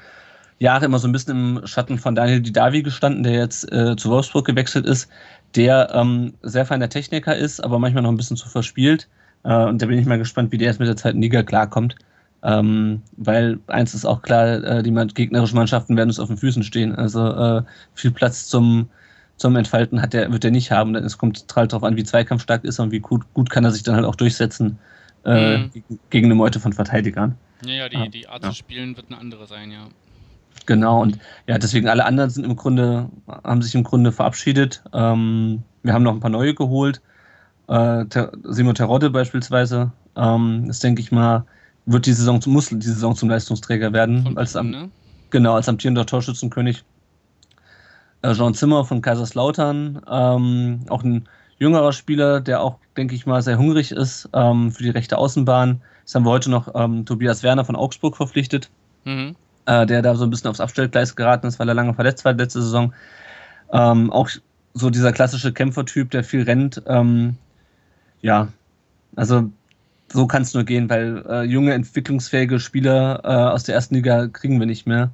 Jahre 0.59 0.85
immer 0.85 0.99
so 0.99 1.09
ein 1.09 1.13
bisschen 1.13 1.59
im 1.59 1.67
Schatten 1.67 1.99
von 1.99 2.15
Daniel 2.15 2.41
Didavi 2.41 2.83
gestanden, 2.83 3.23
der 3.23 3.33
jetzt 3.33 3.71
äh, 3.73 3.97
zu 3.97 4.11
Wolfsburg 4.11 4.47
gewechselt 4.47 4.87
ist, 4.87 5.09
der 5.55 5.91
ähm, 5.93 6.35
sehr 6.43 6.65
feiner 6.65 6.89
Techniker 6.89 7.37
ist, 7.37 7.63
aber 7.63 7.79
manchmal 7.79 8.03
noch 8.03 8.11
ein 8.11 8.17
bisschen 8.17 8.37
zu 8.37 8.49
verspielt. 8.49 9.09
Äh, 9.45 9.55
und 9.65 9.83
da 9.83 9.87
bin 9.87 9.99
ich 9.99 10.07
mal 10.07 10.19
gespannt, 10.19 10.53
wie 10.53 10.59
der 10.59 10.69
jetzt 10.69 10.79
mit 10.79 10.89
der 10.89 10.97
zweiten 10.97 11.21
Liga 11.21 11.43
klarkommt. 11.43 11.97
Ähm, 12.45 13.03
weil 13.17 13.61
eins 13.69 13.95
ist 13.95 14.05
auch 14.05 14.23
klar, 14.23 14.65
äh, 14.65 14.83
die 14.83 14.93
gegnerischen 15.15 15.57
Mannschaften 15.57 15.97
werden 15.97 16.11
uns 16.11 16.19
auf 16.19 16.29
den 16.29 16.39
Füßen 16.39 16.63
stehen. 16.63 16.95
Also 16.95 17.27
äh, 17.29 17.63
viel 17.95 18.11
Platz 18.11 18.47
zum, 18.49 18.89
zum 19.37 19.57
Entfalten 19.57 20.01
hat 20.01 20.13
der, 20.13 20.33
wird 20.33 20.45
er 20.45 20.51
nicht 20.51 20.71
haben. 20.71 20.95
Es 20.95 21.19
kommt 21.19 21.45
halt 21.55 21.73
darauf 21.73 21.85
an, 21.85 21.97
wie 21.97 22.05
zweikampfstark 22.05 22.65
ist 22.65 22.79
und 22.79 22.93
wie 22.93 23.01
gut, 23.01 23.23
gut 23.35 23.51
kann 23.51 23.65
er 23.65 23.73
sich 23.73 23.83
dann 23.83 23.97
halt 23.97 24.05
auch 24.05 24.15
durchsetzen 24.15 24.79
äh, 25.25 25.59
mhm. 25.59 25.71
gegen 26.11 26.27
eine 26.27 26.35
Meute 26.35 26.61
von 26.61 26.73
Verteidigern. 26.73 27.37
Ja, 27.65 27.73
ja, 27.73 27.89
die, 27.89 28.09
die 28.11 28.29
Art 28.29 28.43
ja. 28.43 28.51
zu 28.51 28.57
spielen 28.57 28.97
wird 28.97 29.07
eine 29.11 29.19
andere 29.19 29.47
sein, 29.47 29.71
ja. 29.71 29.89
Genau, 30.67 31.03
und 31.03 31.19
ja, 31.47 31.59
deswegen 31.59 31.89
alle 31.89 32.05
anderen 32.05 32.31
sind 32.31 32.45
im 32.45 32.57
Grunde, 32.57 33.09
haben 33.27 33.63
sich 33.63 33.75
im 33.75 33.83
Grunde 33.83 34.13
verabschiedet. 34.13 34.83
Ähm, 34.93 35.63
wir 35.83 35.93
haben 35.93 36.03
noch 36.03 36.13
ein 36.13 36.21
paar 36.21 36.31
neue 36.31 36.55
geholt. 36.55 37.01
Äh, 37.69 38.05
Simon 38.45 38.75
Terodde 38.75 39.11
beispielsweise, 39.11 39.93
ähm, 40.17 40.65
das 40.67 40.81
denke 40.81 41.01
ich 41.01 41.11
mal, 41.11 41.45
wird 41.87 42.07
die 42.07 42.13
Saison 42.13 42.41
muss 42.47 42.69
die 42.69 42.81
Saison 42.81 43.17
zum 43.17 43.29
Leistungsträger 43.29 43.93
werden. 43.93 44.23
Von 44.23 44.39
als 44.39 44.55
am, 44.55 44.71
ne? 44.71 44.91
Genau, 45.31 45.55
als 45.55 45.69
amtierender 45.69 46.07
Torschützenkönig. 46.07 46.85
Äh, 48.23 48.35
Jean 48.35 48.55
Zimmer 48.55 48.85
von 48.85 49.03
Kaiserslautern, 49.03 50.03
ähm, 50.11 50.81
auch 50.89 51.03
ein 51.03 51.29
jüngerer 51.59 51.93
Spieler, 51.93 52.41
der 52.41 52.63
auch, 52.63 52.77
denke 52.97 53.15
ich 53.15 53.27
mal, 53.27 53.43
sehr 53.43 53.59
hungrig 53.59 53.93
ist 53.93 54.29
ähm, 54.33 54.73
für 54.73 54.83
die 54.83 54.91
rechte 54.91 55.19
Außenbahn. 55.19 55.81
Jetzt 56.01 56.15
haben 56.15 56.25
wir 56.25 56.31
heute 56.31 56.51
noch 56.51 56.75
ähm, 56.75 57.05
Tobias 57.05 57.43
Werner 57.43 57.65
von 57.65 57.77
Augsburg 57.77 58.17
verpflichtet. 58.17 58.71
Mhm 59.05 59.37
äh, 59.67 59.87
der 59.87 60.03
da 60.03 60.15
so 60.15 60.25
ein 60.25 60.31
bisschen 60.31 60.51
aufs 60.51 60.61
Abstellgleis 60.61 61.17
geraten 61.17 61.47
ist, 61.47 61.59
weil 61.59 61.69
er 61.69 61.75
lange 61.75 61.95
verletzt 61.95 62.25
war 62.25 62.33
letzte 62.33 62.63
Saison. 62.63 62.93
Ähm, 63.73 64.11
auch 64.11 64.29
so 64.75 64.91
dieser 64.91 65.13
klassische 65.13 65.53
Kämpfertyp, 65.53 66.11
der 66.11 66.25
viel 66.25 66.43
rennt. 66.43 66.83
Ähm, 66.87 67.37
ja, 68.21 68.49
also 69.17 69.51
so 70.13 70.27
kann 70.27 70.43
es 70.43 70.55
nur 70.55 70.65
gehen, 70.65 70.91
weil 70.91 71.25
äh, 71.29 71.43
junge, 71.43 71.73
entwicklungsfähige 71.75 72.59
Spieler 72.59 73.21
äh, 73.25 73.53
aus 73.53 73.65
der 73.65 73.75
ersten 73.75 73.95
Liga 73.95 74.29
kriegen 74.29 74.59
wir 74.59 74.67
nicht 74.67 74.87
mehr. 74.87 75.11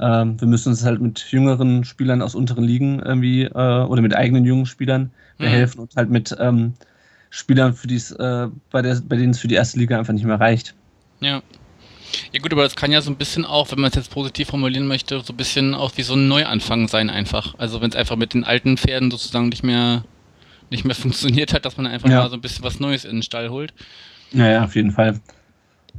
Ähm, 0.00 0.40
wir 0.40 0.48
müssen 0.48 0.70
uns 0.70 0.84
halt 0.84 1.00
mit 1.00 1.18
jüngeren 1.30 1.84
Spielern 1.84 2.22
aus 2.22 2.34
unteren 2.34 2.64
Ligen 2.64 3.00
irgendwie 3.00 3.44
äh, 3.44 3.52
oder 3.52 4.00
mit 4.00 4.14
eigenen 4.14 4.44
jungen 4.44 4.66
Spielern 4.66 5.10
behelfen 5.38 5.78
mhm. 5.78 5.82
und 5.82 5.96
halt 5.96 6.10
mit 6.10 6.36
ähm, 6.38 6.74
Spielern, 7.30 7.74
für 7.74 7.88
die's, 7.88 8.12
äh, 8.12 8.48
bei, 8.70 8.82
der, 8.82 9.00
bei 9.06 9.16
denen 9.16 9.30
es 9.30 9.38
für 9.38 9.48
die 9.48 9.54
erste 9.54 9.78
Liga 9.78 9.98
einfach 9.98 10.12
nicht 10.12 10.24
mehr 10.24 10.40
reicht. 10.40 10.74
Ja. 11.20 11.42
Ja 12.32 12.40
gut, 12.40 12.52
aber 12.52 12.62
das 12.62 12.74
kann 12.74 12.90
ja 12.90 13.02
so 13.02 13.10
ein 13.10 13.16
bisschen 13.16 13.44
auch, 13.44 13.70
wenn 13.70 13.80
man 13.80 13.90
es 13.90 13.96
jetzt 13.96 14.10
positiv 14.10 14.48
formulieren 14.48 14.86
möchte, 14.86 15.20
so 15.20 15.32
ein 15.32 15.36
bisschen 15.36 15.74
auch 15.74 15.92
wie 15.96 16.02
so 16.02 16.14
ein 16.14 16.26
Neuanfang 16.26 16.88
sein 16.88 17.10
einfach. 17.10 17.54
Also 17.58 17.80
wenn 17.82 17.90
es 17.90 17.96
einfach 17.96 18.16
mit 18.16 18.32
den 18.32 18.44
alten 18.44 18.78
Pferden 18.78 19.10
sozusagen 19.10 19.50
nicht 19.50 19.62
mehr 19.62 20.04
nicht 20.70 20.84
mehr 20.84 20.94
funktioniert 20.94 21.52
hat, 21.52 21.64
dass 21.64 21.76
man 21.76 21.86
einfach 21.86 22.08
ja. 22.08 22.20
mal 22.20 22.30
so 22.30 22.36
ein 22.36 22.40
bisschen 22.40 22.64
was 22.64 22.80
Neues 22.80 23.04
in 23.04 23.16
den 23.16 23.22
Stall 23.22 23.50
holt. 23.50 23.74
Ja, 24.32 24.48
ja, 24.48 24.64
auf 24.64 24.74
jeden 24.74 24.92
Fall. 24.92 25.20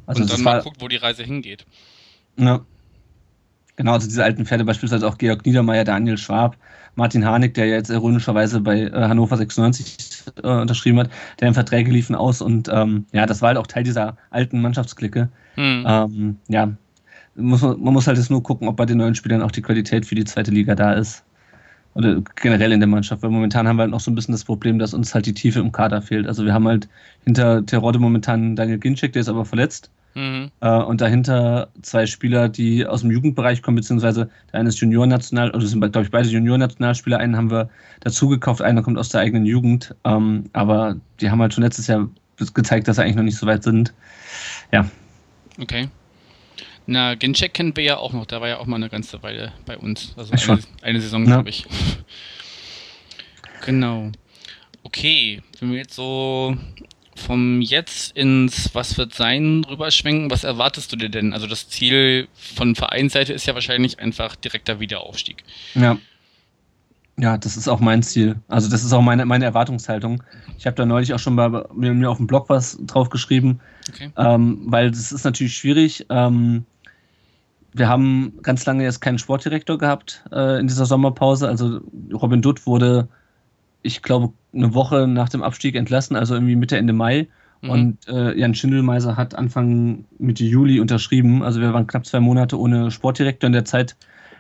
Also 0.05 0.23
und 0.23 0.31
dann 0.31 0.41
mal 0.41 0.61
guckt, 0.61 0.77
wo 0.79 0.87
die 0.87 0.95
Reise 0.95 1.23
hingeht. 1.23 1.65
Ja. 2.37 2.65
Genau, 3.79 3.93
also 3.93 4.09
diese 4.09 4.25
alten 4.25 4.45
Pferde, 4.45 4.65
beispielsweise 4.65 5.07
auch 5.07 5.17
Georg 5.17 5.45
Niedermeyer, 5.45 5.85
Daniel 5.85 6.17
Schwab, 6.17 6.57
Martin 6.95 7.23
Harnik, 7.25 7.53
der 7.53 7.67
jetzt 7.67 7.89
ironischerweise 7.89 8.59
bei 8.59 8.81
äh, 8.81 8.91
Hannover 8.91 9.37
96 9.37 10.25
äh, 10.43 10.47
unterschrieben 10.49 10.99
hat, 10.99 11.09
deren 11.39 11.53
Verträge 11.53 11.89
liefen 11.89 12.13
aus 12.13 12.41
und 12.41 12.67
ähm, 12.69 13.05
ja, 13.13 13.25
das 13.25 13.41
war 13.41 13.47
halt 13.47 13.57
auch 13.57 13.67
Teil 13.67 13.83
dieser 13.83 14.17
alten 14.31 14.61
Mannschaftsklicke. 14.61 15.29
Mhm. 15.55 15.85
Ähm, 15.87 16.37
ja, 16.49 16.73
muss 17.35 17.61
man, 17.61 17.81
man 17.81 17.93
muss 17.93 18.05
halt 18.05 18.17
jetzt 18.17 18.29
nur 18.29 18.43
gucken, 18.43 18.67
ob 18.67 18.75
bei 18.75 18.85
den 18.85 18.97
neuen 18.97 19.15
Spielern 19.15 19.41
auch 19.41 19.51
die 19.51 19.61
Qualität 19.61 20.05
für 20.05 20.15
die 20.15 20.25
zweite 20.25 20.51
Liga 20.51 20.75
da 20.75 20.91
ist. 20.91 21.23
Oder 21.93 22.21
generell 22.35 22.73
in 22.73 22.81
der 22.81 22.87
Mannschaft, 22.87 23.23
weil 23.23 23.29
momentan 23.29 23.65
haben 23.65 23.77
wir 23.77 23.83
halt 23.83 23.91
noch 23.91 24.01
so 24.01 24.11
ein 24.11 24.15
bisschen 24.15 24.33
das 24.33 24.43
Problem, 24.43 24.77
dass 24.77 24.93
uns 24.93 25.15
halt 25.15 25.25
die 25.25 25.33
Tiefe 25.33 25.61
im 25.61 25.71
Kader 25.71 26.01
fehlt. 26.01 26.27
Also 26.27 26.43
wir 26.43 26.53
haben 26.53 26.67
halt 26.67 26.89
hinter 27.23 27.65
Terodde 27.65 27.99
momentan 27.99 28.57
Daniel 28.57 28.77
Ginczek, 28.77 29.13
der 29.13 29.21
ist 29.21 29.29
aber 29.29 29.45
verletzt. 29.45 29.89
Mhm. 30.15 30.51
Äh, 30.61 30.69
und 30.69 31.01
dahinter 31.01 31.69
zwei 31.81 32.05
Spieler, 32.05 32.49
die 32.49 32.85
aus 32.85 33.01
dem 33.01 33.11
Jugendbereich 33.11 33.61
kommen, 33.61 33.77
beziehungsweise 33.77 34.29
der 34.51 34.59
eine 34.59 34.69
ist 34.69 34.79
Junior-National, 34.79 35.51
oder 35.51 35.65
sind, 35.65 35.79
glaube 35.79 36.03
ich, 36.03 36.11
beide 36.11 36.29
Junior-Nationalspieler. 36.29 37.17
Einen 37.17 37.37
haben 37.37 37.51
wir 37.51 37.69
dazugekauft, 38.01 38.61
einer 38.61 38.81
kommt 38.81 38.97
aus 38.97 39.09
der 39.09 39.21
eigenen 39.21 39.45
Jugend. 39.45 39.95
Ähm, 40.03 40.49
aber 40.53 40.95
die 41.21 41.29
haben 41.29 41.41
halt 41.41 41.53
schon 41.53 41.63
letztes 41.63 41.87
Jahr 41.87 42.09
gezeigt, 42.53 42.87
dass 42.87 42.95
sie 42.95 43.03
eigentlich 43.03 43.15
noch 43.15 43.23
nicht 43.23 43.37
so 43.37 43.45
weit 43.47 43.63
sind. 43.63 43.93
Ja. 44.71 44.89
Okay. 45.59 45.89
Na, 46.85 47.13
Gencheck 47.13 47.53
kennen 47.53 47.75
wir 47.75 47.83
ja 47.83 47.97
auch 47.97 48.13
noch, 48.13 48.25
der 48.25 48.41
war 48.41 48.47
ja 48.47 48.57
auch 48.57 48.65
mal 48.65 48.77
eine 48.77 48.89
ganze 48.89 49.21
Weile 49.21 49.53
bei 49.65 49.77
uns. 49.77 50.15
Also 50.17 50.33
eine, 50.51 50.61
eine 50.81 51.01
Saison, 51.01 51.23
ja. 51.25 51.35
glaube 51.35 51.49
ich. 51.49 51.65
genau. 53.65 54.11
Okay, 54.81 55.43
wenn 55.59 55.71
wir 55.71 55.77
jetzt 55.77 55.93
so 55.93 56.57
vom 57.19 57.61
Jetzt 57.61 58.15
ins 58.15 58.69
Was 58.73 58.97
wird 58.97 59.13
sein 59.13 59.65
rüberschwenken, 59.69 60.31
was 60.31 60.43
erwartest 60.43 60.91
du 60.91 60.95
dir 60.95 61.09
denn? 61.09 61.33
Also 61.33 61.47
das 61.47 61.69
Ziel 61.69 62.27
von 62.33 62.75
Vereinsseite 62.75 63.33
ist 63.33 63.45
ja 63.45 63.53
wahrscheinlich 63.53 63.99
einfach 63.99 64.35
direkter 64.35 64.79
Wiederaufstieg. 64.79 65.43
Ja. 65.75 65.97
Ja, 67.17 67.37
das 67.37 67.57
ist 67.57 67.67
auch 67.67 67.81
mein 67.81 68.01
Ziel. 68.01 68.37
Also 68.47 68.69
das 68.69 68.83
ist 68.83 68.93
auch 68.93 69.01
meine, 69.01 69.25
meine 69.25 69.43
Erwartungshaltung. 69.43 70.23
Ich 70.57 70.65
habe 70.65 70.75
da 70.75 70.85
neulich 70.85 71.13
auch 71.13 71.19
schon 71.19 71.35
bei 71.35 71.49
mir, 71.73 71.93
mir 71.93 72.09
auf 72.09 72.17
dem 72.17 72.27
Blog 72.27 72.47
was 72.47 72.79
drauf 72.85 73.09
geschrieben, 73.09 73.59
okay. 73.89 74.11
ähm, 74.15 74.61
weil 74.65 74.89
das 74.89 75.11
ist 75.11 75.25
natürlich 75.25 75.57
schwierig. 75.57 76.05
Ähm, 76.09 76.65
wir 77.73 77.89
haben 77.89 78.39
ganz 78.41 78.65
lange 78.65 78.83
jetzt 78.83 79.01
keinen 79.01 79.19
Sportdirektor 79.19 79.77
gehabt 79.77 80.23
äh, 80.31 80.59
in 80.59 80.67
dieser 80.67 80.85
Sommerpause. 80.85 81.49
Also 81.49 81.81
Robin 82.13 82.41
Dutt 82.41 82.65
wurde 82.65 83.09
ich 83.81 84.01
glaube, 84.01 84.33
eine 84.53 84.73
Woche 84.73 85.07
nach 85.07 85.29
dem 85.29 85.43
Abstieg 85.43 85.75
entlassen, 85.75 86.15
also 86.15 86.33
irgendwie 86.33 86.55
Mitte, 86.55 86.77
Ende 86.77 86.93
Mai. 86.93 87.27
Mhm. 87.61 87.69
Und 87.69 88.07
äh, 88.07 88.37
Jan 88.37 88.55
Schindelmeiser 88.55 89.17
hat 89.17 89.35
Anfang 89.35 90.05
Mitte 90.17 90.43
Juli 90.45 90.79
unterschrieben. 90.79 91.43
Also 91.43 91.59
wir 91.59 91.73
waren 91.73 91.87
knapp 91.87 92.05
zwei 92.05 92.19
Monate 92.19 92.57
ohne 92.57 92.91
Sportdirektor. 92.91 93.47
In 93.47 93.53
der 93.53 93.65
Zeit 93.65 93.95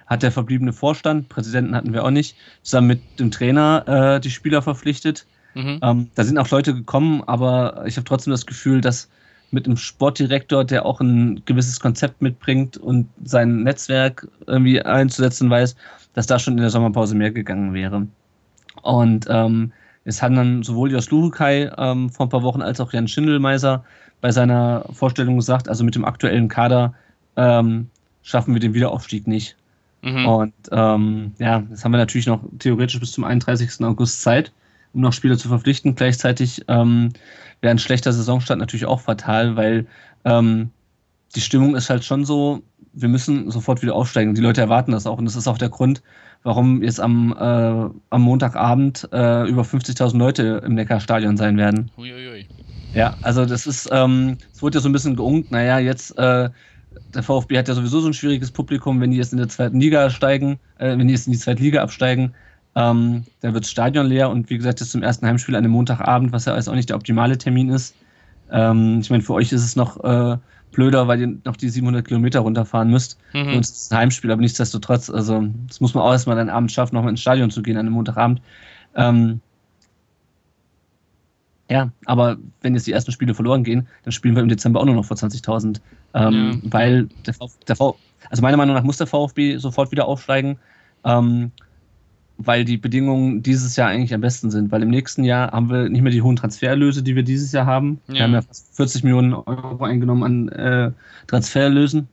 hat 0.07 0.23
der 0.23 0.31
verbliebene 0.31 0.73
Vorstand, 0.73 1.29
Präsidenten 1.29 1.75
hatten 1.75 1.93
wir 1.93 2.03
auch 2.03 2.11
nicht, 2.11 2.35
zusammen 2.63 2.87
mit 2.87 3.19
dem 3.19 3.29
Trainer 3.29 4.15
äh, 4.15 4.19
die 4.19 4.31
Spieler 4.31 4.61
verpflichtet. 4.61 5.25
Mhm. 5.53 5.79
Ähm, 5.81 6.09
da 6.15 6.23
sind 6.23 6.37
auch 6.37 6.49
Leute 6.49 6.73
gekommen, 6.73 7.23
aber 7.27 7.83
ich 7.85 7.97
habe 7.97 8.05
trotzdem 8.05 8.31
das 8.31 8.45
Gefühl, 8.45 8.81
dass 8.81 9.09
mit 9.51 9.65
einem 9.65 9.77
Sportdirektor, 9.77 10.63
der 10.63 10.85
auch 10.85 11.01
ein 11.01 11.43
gewisses 11.45 11.79
Konzept 11.79 12.21
mitbringt 12.21 12.77
und 12.77 13.09
sein 13.23 13.63
Netzwerk 13.63 14.27
irgendwie 14.45 14.81
einzusetzen 14.81 15.49
weiß, 15.49 15.75
dass 16.13 16.27
da 16.27 16.39
schon 16.39 16.53
in 16.53 16.61
der 16.61 16.69
Sommerpause 16.69 17.15
mehr 17.15 17.31
gegangen 17.31 17.73
wäre. 17.73 18.07
Und 18.81 19.27
ähm, 19.29 19.71
es 20.05 20.21
haben 20.21 20.35
dann 20.35 20.63
sowohl 20.63 20.91
Jos 20.91 21.11
Luhukai 21.11 21.71
ähm, 21.77 22.09
vor 22.09 22.25
ein 22.25 22.29
paar 22.29 22.43
Wochen 22.43 22.61
als 22.61 22.79
auch 22.79 22.93
Jan 22.93 23.07
Schindelmeiser 23.07 23.83
bei 24.21 24.31
seiner 24.31 24.85
Vorstellung 24.91 25.37
gesagt, 25.37 25.69
also 25.69 25.83
mit 25.83 25.95
dem 25.95 26.05
aktuellen 26.05 26.47
Kader 26.47 26.93
ähm, 27.35 27.89
schaffen 28.23 28.53
wir 28.53 28.59
den 28.59 28.73
Wiederaufstieg 28.73 29.27
nicht. 29.27 29.55
Mhm. 30.01 30.25
Und 30.25 30.53
ähm, 30.71 31.33
ja, 31.39 31.63
jetzt 31.69 31.83
haben 31.83 31.91
wir 31.91 31.97
natürlich 31.97 32.27
noch 32.27 32.41
theoretisch 32.59 32.99
bis 32.99 33.11
zum 33.11 33.23
31. 33.23 33.83
August 33.85 34.21
Zeit, 34.21 34.51
um 34.93 35.01
noch 35.01 35.13
Spieler 35.13 35.37
zu 35.37 35.47
verpflichten. 35.47 35.95
Gleichzeitig 35.95 36.63
ähm, 36.67 37.09
wäre 37.61 37.71
ein 37.71 37.79
schlechter 37.79 38.13
Saisonstart 38.13 38.59
natürlich 38.59 38.85
auch 38.85 39.01
fatal, 39.01 39.55
weil 39.55 39.85
ähm, 40.25 40.71
die 41.35 41.41
Stimmung 41.41 41.75
ist 41.75 41.89
halt 41.89 42.03
schon 42.03 42.25
so, 42.25 42.61
wir 42.93 43.09
müssen 43.09 43.51
sofort 43.51 43.81
wieder 43.81 43.95
aufsteigen. 43.95 44.33
Die 44.33 44.41
Leute 44.41 44.61
erwarten 44.61 44.91
das 44.91 45.05
auch. 45.05 45.17
Und 45.17 45.25
das 45.25 45.35
ist 45.35 45.47
auch 45.47 45.57
der 45.57 45.69
Grund, 45.69 46.01
warum 46.43 46.81
jetzt 46.81 46.99
am, 46.99 47.35
äh, 47.37 47.89
am 48.09 48.21
Montagabend 48.21 49.07
äh, 49.11 49.47
über 49.47 49.61
50.000 49.61 50.17
Leute 50.17 50.61
im 50.65 50.73
Neckarstadion 50.75 51.37
sein 51.37 51.57
werden. 51.57 51.91
Uiuiui. 51.97 52.47
Ja, 52.93 53.15
also 53.21 53.45
das 53.45 53.67
ist, 53.67 53.89
ähm, 53.91 54.37
es 54.51 54.61
wurde 54.61 54.77
ja 54.77 54.81
so 54.81 54.89
ein 54.89 54.93
bisschen 54.93 55.15
geungt, 55.15 55.51
naja, 55.51 55.77
jetzt, 55.77 56.17
äh, 56.17 56.49
der 57.13 57.23
VfB 57.23 57.57
hat 57.57 57.67
ja 57.67 57.75
sowieso 57.75 57.99
so 57.99 58.07
ein 58.07 58.13
schwieriges 58.13 58.49
Publikum, 58.49 58.99
wenn 58.99 59.11
die 59.11 59.17
jetzt 59.17 59.31
in 59.31 59.37
der 59.37 59.47
zweiten 59.47 59.79
Liga 59.79 60.09
steigen, 60.09 60.59
äh, 60.79 60.97
wenn 60.97 61.07
die 61.07 61.13
jetzt 61.13 61.27
in 61.27 61.33
die 61.33 61.39
zweite 61.39 61.61
Liga 61.61 61.83
absteigen, 61.83 62.33
ähm, 62.75 63.25
dann 63.41 63.53
wird 63.53 63.65
das 63.65 63.71
Stadion 63.71 64.07
leer 64.07 64.29
und 64.29 64.49
wie 64.49 64.57
gesagt, 64.57 64.79
das 64.79 64.87
ist 64.87 64.91
zum 64.93 65.03
ersten 65.03 65.27
Heimspiel 65.27 65.55
an 65.55 65.63
einem 65.63 65.73
Montagabend, 65.73 66.31
was 66.31 66.45
ja 66.45 66.55
jetzt 66.55 66.67
auch 66.67 66.75
nicht 66.75 66.89
der 66.89 66.95
optimale 66.95 67.37
Termin 67.37 67.69
ist. 67.69 67.95
Ähm, 68.51 68.99
ich 69.01 69.09
meine, 69.11 69.21
für 69.21 69.33
euch 69.33 69.51
ist 69.51 69.63
es 69.63 69.75
noch 69.75 70.03
äh, 70.03 70.37
blöder, 70.71 71.07
weil 71.07 71.21
ihr 71.21 71.37
noch 71.45 71.55
die 71.55 71.69
700 71.69 72.05
Kilometer 72.05 72.41
runterfahren 72.41 72.89
müsst. 72.89 73.19
Mhm. 73.33 73.53
Und 73.53 73.59
es 73.59 73.71
ist 73.71 73.91
ein 73.91 73.99
Heimspiel, 73.99 74.31
aber 74.31 74.41
nichtsdestotrotz, 74.41 75.09
also 75.09 75.47
das 75.67 75.81
muss 75.81 75.93
man 75.93 76.03
auch 76.03 76.11
erstmal 76.11 76.35
dann 76.35 76.49
abends 76.49 76.73
schaffen, 76.73 76.95
nochmal 76.95 77.11
ins 77.11 77.21
Stadion 77.21 77.51
zu 77.51 77.61
gehen 77.61 77.77
an 77.77 77.85
einem 77.85 77.93
Montagabend. 77.93 78.41
Ähm, 78.95 79.41
ja, 81.69 81.91
aber 82.05 82.37
wenn 82.61 82.73
jetzt 82.73 82.87
die 82.87 82.91
ersten 82.91 83.11
Spiele 83.11 83.35
verloren 83.35 83.63
gehen, 83.63 83.87
dann 84.03 84.11
spielen 84.11 84.35
wir 84.35 84.41
im 84.41 84.49
Dezember 84.49 84.79
auch 84.81 84.85
nur 84.85 84.95
noch 84.95 85.05
vor 85.05 85.17
20.000. 85.17 85.79
Ähm, 86.15 86.61
ja. 86.63 86.71
Weil 86.71 87.09
der, 87.27 87.35
v, 87.35 87.49
der 87.67 87.75
v, 87.75 87.95
also 88.29 88.41
meiner 88.41 88.57
Meinung 88.57 88.75
nach 88.75 88.83
muss 88.83 88.97
der 88.97 89.07
VfB 89.07 89.57
sofort 89.57 89.91
wieder 89.91 90.07
aufsteigen. 90.07 90.57
Ähm, 91.03 91.51
weil 92.39 92.63
die 92.63 92.77
Bedingungen 92.77 93.43
dieses 93.43 93.75
Jahr 93.75 93.89
eigentlich 93.89 94.13
am 94.13 94.21
besten 94.21 94.49
sind. 94.49 94.71
Weil 94.71 94.81
im 94.81 94.89
nächsten 94.89 95.25
Jahr 95.25 95.51
haben 95.51 95.69
wir 95.69 95.89
nicht 95.89 96.01
mehr 96.01 96.11
die 96.11 96.21
hohen 96.21 96.37
Transfererlöse, 96.37 97.03
die 97.03 97.15
wir 97.15 97.23
dieses 97.23 97.51
Jahr 97.51 97.65
haben. 97.65 97.99
Ja. 98.07 98.13
Wir 98.13 98.23
haben 98.23 98.33
ja 98.33 98.41
fast 98.41 98.75
40 98.77 99.03
Millionen 99.03 99.33
Euro 99.33 99.83
eingenommen 99.83 100.23
an 100.23 100.49
äh, 100.49 100.91
Transfererlösen. 101.27 102.07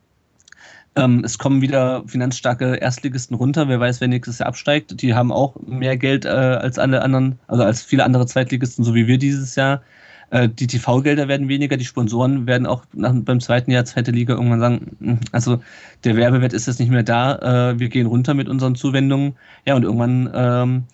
Ähm, 0.96 1.22
es 1.24 1.38
kommen 1.38 1.62
wieder 1.62 2.02
finanzstarke 2.06 2.74
Erstligisten 2.74 3.36
runter. 3.36 3.68
Wer 3.68 3.78
weiß, 3.78 4.00
wer 4.00 4.08
nächstes 4.08 4.40
Jahr 4.40 4.48
absteigt. 4.48 5.00
Die 5.00 5.14
haben 5.14 5.30
auch 5.30 5.54
mehr 5.64 5.96
Geld 5.96 6.24
äh, 6.24 6.28
als 6.28 6.78
alle 6.78 7.02
anderen, 7.02 7.38
also 7.46 7.62
als 7.62 7.82
viele 7.82 8.02
andere 8.02 8.26
Zweitligisten, 8.26 8.84
so 8.84 8.94
wie 8.94 9.06
wir 9.06 9.18
dieses 9.18 9.54
Jahr. 9.54 9.82
Äh, 10.30 10.48
die 10.48 10.66
TV-Gelder 10.66 11.28
werden 11.28 11.48
weniger, 11.48 11.76
die 11.76 11.84
Sponsoren 11.84 12.46
werden 12.46 12.66
auch 12.66 12.84
nach, 12.92 13.12
beim 13.14 13.40
zweiten 13.40 13.70
Jahr 13.70 13.84
zweite 13.84 14.10
Liga 14.10 14.34
irgendwann 14.34 14.60
sagen, 14.60 14.96
hm, 15.00 15.20
also 15.32 15.60
der 16.04 16.16
Werbewert 16.16 16.52
ist 16.52 16.66
jetzt 16.66 16.80
nicht 16.80 16.90
mehr 16.90 17.04
da, 17.04 17.70
äh, 17.70 17.78
wir 17.78 17.88
gehen 17.88 18.06
runter 18.06 18.34
mit 18.34 18.48
unseren 18.48 18.74
Zuwendungen. 18.74 19.36
Ja, 19.66 19.76
und 19.76 19.84
irgendwann 19.84 20.30
ähm, 20.34 20.84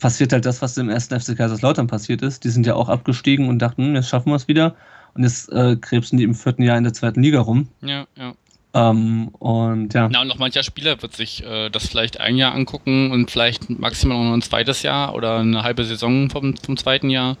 passiert 0.00 0.32
halt 0.32 0.44
das, 0.44 0.60
was 0.60 0.76
im 0.76 0.90
ersten 0.90 1.18
FC 1.18 1.36
Kaiserslautern 1.36 1.86
passiert 1.86 2.22
ist. 2.22 2.44
Die 2.44 2.50
sind 2.50 2.66
ja 2.66 2.74
auch 2.74 2.88
abgestiegen 2.88 3.48
und 3.48 3.60
dachten, 3.60 3.86
hm, 3.86 3.94
jetzt 3.94 4.08
schaffen 4.08 4.30
wir 4.30 4.36
es 4.36 4.48
wieder. 4.48 4.74
Und 5.14 5.24
jetzt 5.24 5.50
äh, 5.52 5.76
krebsen 5.76 6.18
die 6.18 6.24
im 6.24 6.34
vierten 6.34 6.62
Jahr 6.62 6.78
in 6.78 6.84
der 6.84 6.92
zweiten 6.92 7.22
Liga 7.22 7.40
rum. 7.40 7.68
Ja, 7.82 8.06
ja. 8.16 8.34
Ähm, 8.74 9.28
und 9.38 9.92
ja. 9.92 10.08
Na, 10.10 10.22
und 10.22 10.28
noch 10.28 10.38
mancher 10.38 10.62
Spieler 10.62 11.00
wird 11.02 11.14
sich 11.14 11.44
äh, 11.44 11.68
das 11.68 11.86
vielleicht 11.86 12.20
ein 12.20 12.36
Jahr 12.36 12.54
angucken 12.54 13.10
und 13.12 13.30
vielleicht 13.30 13.68
maximal 13.68 14.24
noch 14.24 14.32
ein 14.32 14.42
zweites 14.42 14.82
Jahr 14.82 15.14
oder 15.14 15.38
eine 15.38 15.62
halbe 15.62 15.84
Saison 15.84 16.30
vom, 16.30 16.56
vom 16.56 16.76
zweiten 16.78 17.10
Jahr 17.10 17.36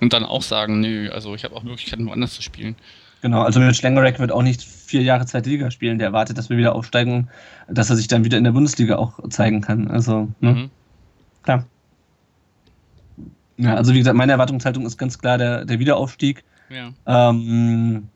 und 0.00 0.12
dann 0.12 0.24
auch 0.24 0.42
sagen, 0.42 0.80
nö, 0.80 1.10
also 1.10 1.34
ich 1.34 1.44
habe 1.44 1.54
auch 1.54 1.62
Möglichkeiten, 1.62 2.06
woanders 2.06 2.34
zu 2.34 2.42
spielen. 2.42 2.76
Genau, 3.22 3.42
also 3.42 3.60
mit 3.60 3.76
Schlengerek 3.76 4.18
wird 4.18 4.32
auch 4.32 4.42
nicht 4.42 4.62
vier 4.62 5.02
Jahre 5.02 5.26
zweite 5.26 5.50
Liga 5.50 5.70
spielen. 5.70 5.98
Der 5.98 6.08
erwartet, 6.08 6.38
dass 6.38 6.48
wir 6.48 6.56
wieder 6.56 6.74
aufsteigen, 6.74 7.28
dass 7.68 7.90
er 7.90 7.96
sich 7.96 8.08
dann 8.08 8.24
wieder 8.24 8.38
in 8.38 8.44
der 8.44 8.52
Bundesliga 8.52 8.96
auch 8.96 9.18
zeigen 9.28 9.60
kann. 9.60 9.88
Also, 9.88 10.28
ne? 10.40 10.52
Mhm. 10.52 10.70
Klar. 11.42 11.66
Ja, 13.58 13.74
also 13.74 13.92
wie 13.92 13.98
gesagt, 13.98 14.16
meine 14.16 14.32
Erwartungshaltung 14.32 14.86
ist 14.86 14.96
ganz 14.96 15.18
klar 15.18 15.36
der, 15.36 15.66
der 15.66 15.78
Wiederaufstieg. 15.78 16.44
Ja. 16.70 16.92
Ähm, 17.06 18.08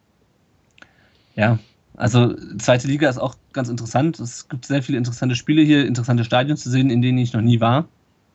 ja, 1.36 1.58
also 1.96 2.34
zweite 2.58 2.86
Liga 2.88 3.08
ist 3.08 3.18
auch 3.18 3.36
ganz 3.52 3.68
interessant. 3.68 4.18
Es 4.20 4.48
gibt 4.48 4.64
sehr 4.64 4.82
viele 4.82 4.96
interessante 4.96 5.34
Spiele 5.34 5.62
hier, 5.62 5.86
interessante 5.86 6.24
Stadien 6.24 6.56
zu 6.56 6.70
sehen, 6.70 6.88
in 6.88 7.02
denen 7.02 7.18
ich 7.18 7.34
noch 7.34 7.42
nie 7.42 7.60
war. 7.60 7.86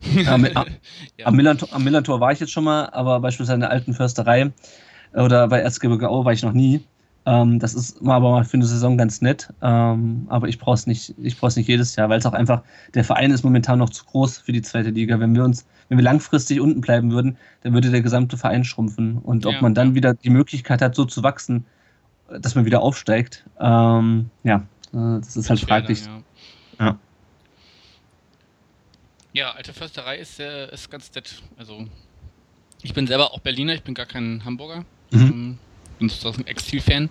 am, 0.27 0.45
am, 0.45 0.65
ja. 1.17 1.25
am, 1.25 1.35
Millantor, 1.35 2.19
war 2.19 2.31
ich 2.31 2.39
jetzt 2.39 2.51
schon 2.51 2.63
mal, 2.63 2.89
aber 2.91 3.19
beispielsweise 3.19 3.55
in 3.55 3.59
der 3.61 3.71
alten 3.71 3.93
Försterei 3.93 4.51
oder 5.13 5.47
bei 5.47 5.59
Erzgebirge 5.59 6.09
Aue 6.09 6.25
war 6.25 6.33
ich 6.33 6.43
noch 6.43 6.53
nie. 6.53 6.81
Ähm, 7.25 7.59
das 7.59 7.73
ist 7.73 8.01
mal 8.01 8.15
aber 8.15 8.31
mal 8.31 8.45
für 8.45 8.55
eine 8.55 8.65
Saison 8.65 8.97
ganz 8.97 9.21
nett, 9.21 9.53
ähm, 9.61 10.25
aber 10.29 10.47
ich 10.47 10.57
brauche 10.57 10.75
es 10.75 10.87
nicht, 10.87 11.13
ich 11.21 11.41
nicht 11.41 11.67
jedes 11.67 11.95
Jahr, 11.95 12.09
weil 12.09 12.19
es 12.19 12.25
auch 12.25 12.33
einfach, 12.33 12.63
der 12.93 13.03
Verein 13.03 13.31
ist 13.31 13.43
momentan 13.43 13.79
noch 13.79 13.89
zu 13.89 14.05
groß 14.05 14.39
für 14.39 14.51
die 14.53 14.61
zweite 14.61 14.89
Liga. 14.89 15.19
Wenn 15.19 15.35
wir 15.35 15.43
uns, 15.43 15.65
wenn 15.89 15.97
wir 15.97 16.03
langfristig 16.03 16.61
unten 16.61 16.81
bleiben 16.81 17.11
würden, 17.11 17.37
dann 17.61 17.73
würde 17.73 17.91
der 17.91 18.01
gesamte 18.01 18.37
Verein 18.37 18.63
schrumpfen. 18.63 19.17
Und 19.17 19.45
ob 19.45 19.53
ja, 19.53 19.61
man 19.61 19.75
dann 19.75 19.89
ja. 19.89 19.95
wieder 19.95 20.13
die 20.13 20.29
Möglichkeit 20.29 20.81
hat, 20.81 20.95
so 20.95 21.05
zu 21.05 21.21
wachsen, 21.21 21.65
dass 22.29 22.55
man 22.55 22.65
wieder 22.65 22.81
aufsteigt, 22.81 23.45
ähm, 23.59 24.29
ja, 24.43 24.63
äh, 24.93 25.19
das 25.19 25.35
ist 25.35 25.49
halt 25.49 25.59
fraglich. 25.59 26.05
Dann, 26.05 26.23
ja. 26.79 26.97
Ja. 29.33 29.51
Alte 29.51 29.73
Försterei 29.73 30.17
ist, 30.17 30.39
äh, 30.39 30.71
ist 30.73 30.89
ganz 30.89 31.13
nett. 31.13 31.41
Also, 31.57 31.87
ich 32.81 32.93
bin 32.93 33.07
selber 33.07 33.33
auch 33.33 33.39
Berliner, 33.39 33.73
ich 33.73 33.83
bin 33.83 33.93
gar 33.93 34.05
kein 34.05 34.43
Hamburger. 34.45 34.85
Mhm. 35.11 35.21
Ähm, 35.21 35.57
bin 35.99 36.09
sozusagen 36.09 36.47
Exil-Fan. 36.47 37.09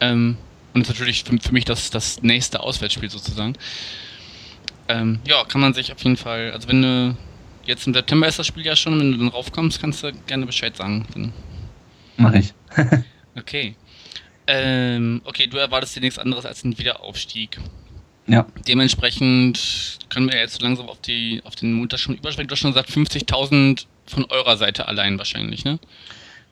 Ähm, 0.00 0.36
und 0.74 0.80
das 0.80 0.90
ist 0.90 0.94
natürlich 0.94 1.24
für, 1.24 1.38
für, 1.38 1.52
mich 1.52 1.64
das, 1.64 1.90
das 1.90 2.22
nächste 2.22 2.60
Auswärtsspiel 2.60 3.10
sozusagen. 3.10 3.54
Ähm, 4.88 5.20
ja, 5.26 5.44
kann 5.44 5.60
man 5.60 5.74
sich 5.74 5.92
auf 5.92 6.02
jeden 6.02 6.16
Fall, 6.16 6.50
also 6.52 6.68
wenn 6.68 6.82
du 6.82 7.16
jetzt 7.64 7.86
im 7.86 7.94
September 7.94 8.26
ist 8.26 8.38
das 8.38 8.46
Spiel 8.46 8.64
ja 8.66 8.74
schon, 8.74 8.98
wenn 8.98 9.12
du 9.12 9.18
dann 9.18 9.28
raufkommst, 9.28 9.80
kannst 9.80 10.02
du 10.02 10.12
gerne 10.26 10.46
Bescheid 10.46 10.76
sagen. 10.76 11.06
Dann 11.14 11.32
Mach 12.16 12.34
ich. 12.34 12.52
okay. 13.36 13.76
Ähm, 14.46 15.22
okay, 15.24 15.46
du 15.46 15.56
erwartest 15.56 15.96
dir 15.96 16.00
nichts 16.00 16.18
anderes 16.18 16.44
als 16.44 16.64
einen 16.64 16.78
Wiederaufstieg. 16.78 17.58
Ja. 18.26 18.46
Dementsprechend 18.68 19.98
können 20.08 20.30
wir 20.30 20.38
jetzt 20.38 20.54
so 20.54 20.64
langsam 20.64 20.88
auf, 20.88 21.00
die, 21.00 21.40
auf 21.44 21.56
den 21.56 21.72
Montag 21.72 21.98
schon 21.98 22.16
überspringen. 22.16 22.48
Du 22.48 22.52
hast 22.52 22.60
schon 22.60 22.72
gesagt, 22.72 22.90
50.000 22.90 23.86
von 24.06 24.24
eurer 24.26 24.56
Seite 24.56 24.86
allein 24.88 25.18
wahrscheinlich, 25.18 25.64
ne? 25.64 25.78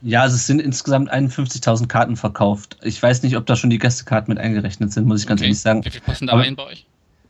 Ja, 0.02 0.22
also 0.22 0.36
es 0.36 0.46
sind 0.46 0.60
insgesamt 0.60 1.12
51.000 1.12 1.86
Karten 1.86 2.16
verkauft. 2.16 2.78
Ich 2.82 3.02
weiß 3.02 3.22
nicht, 3.22 3.36
ob 3.36 3.44
da 3.46 3.54
schon 3.54 3.68
die 3.68 3.78
Gästekarten 3.78 4.32
mit 4.32 4.42
eingerechnet 4.42 4.92
sind, 4.92 5.06
muss 5.06 5.20
ich 5.20 5.26
ganz 5.26 5.40
okay. 5.40 5.48
ehrlich 5.48 5.60
sagen. 5.60 5.84
Wie 5.84 5.90
viel 5.90 6.00
passen 6.00 6.26
da 6.26 6.36
rein 6.36 6.56
bei 6.56 6.64
euch? 6.64 6.86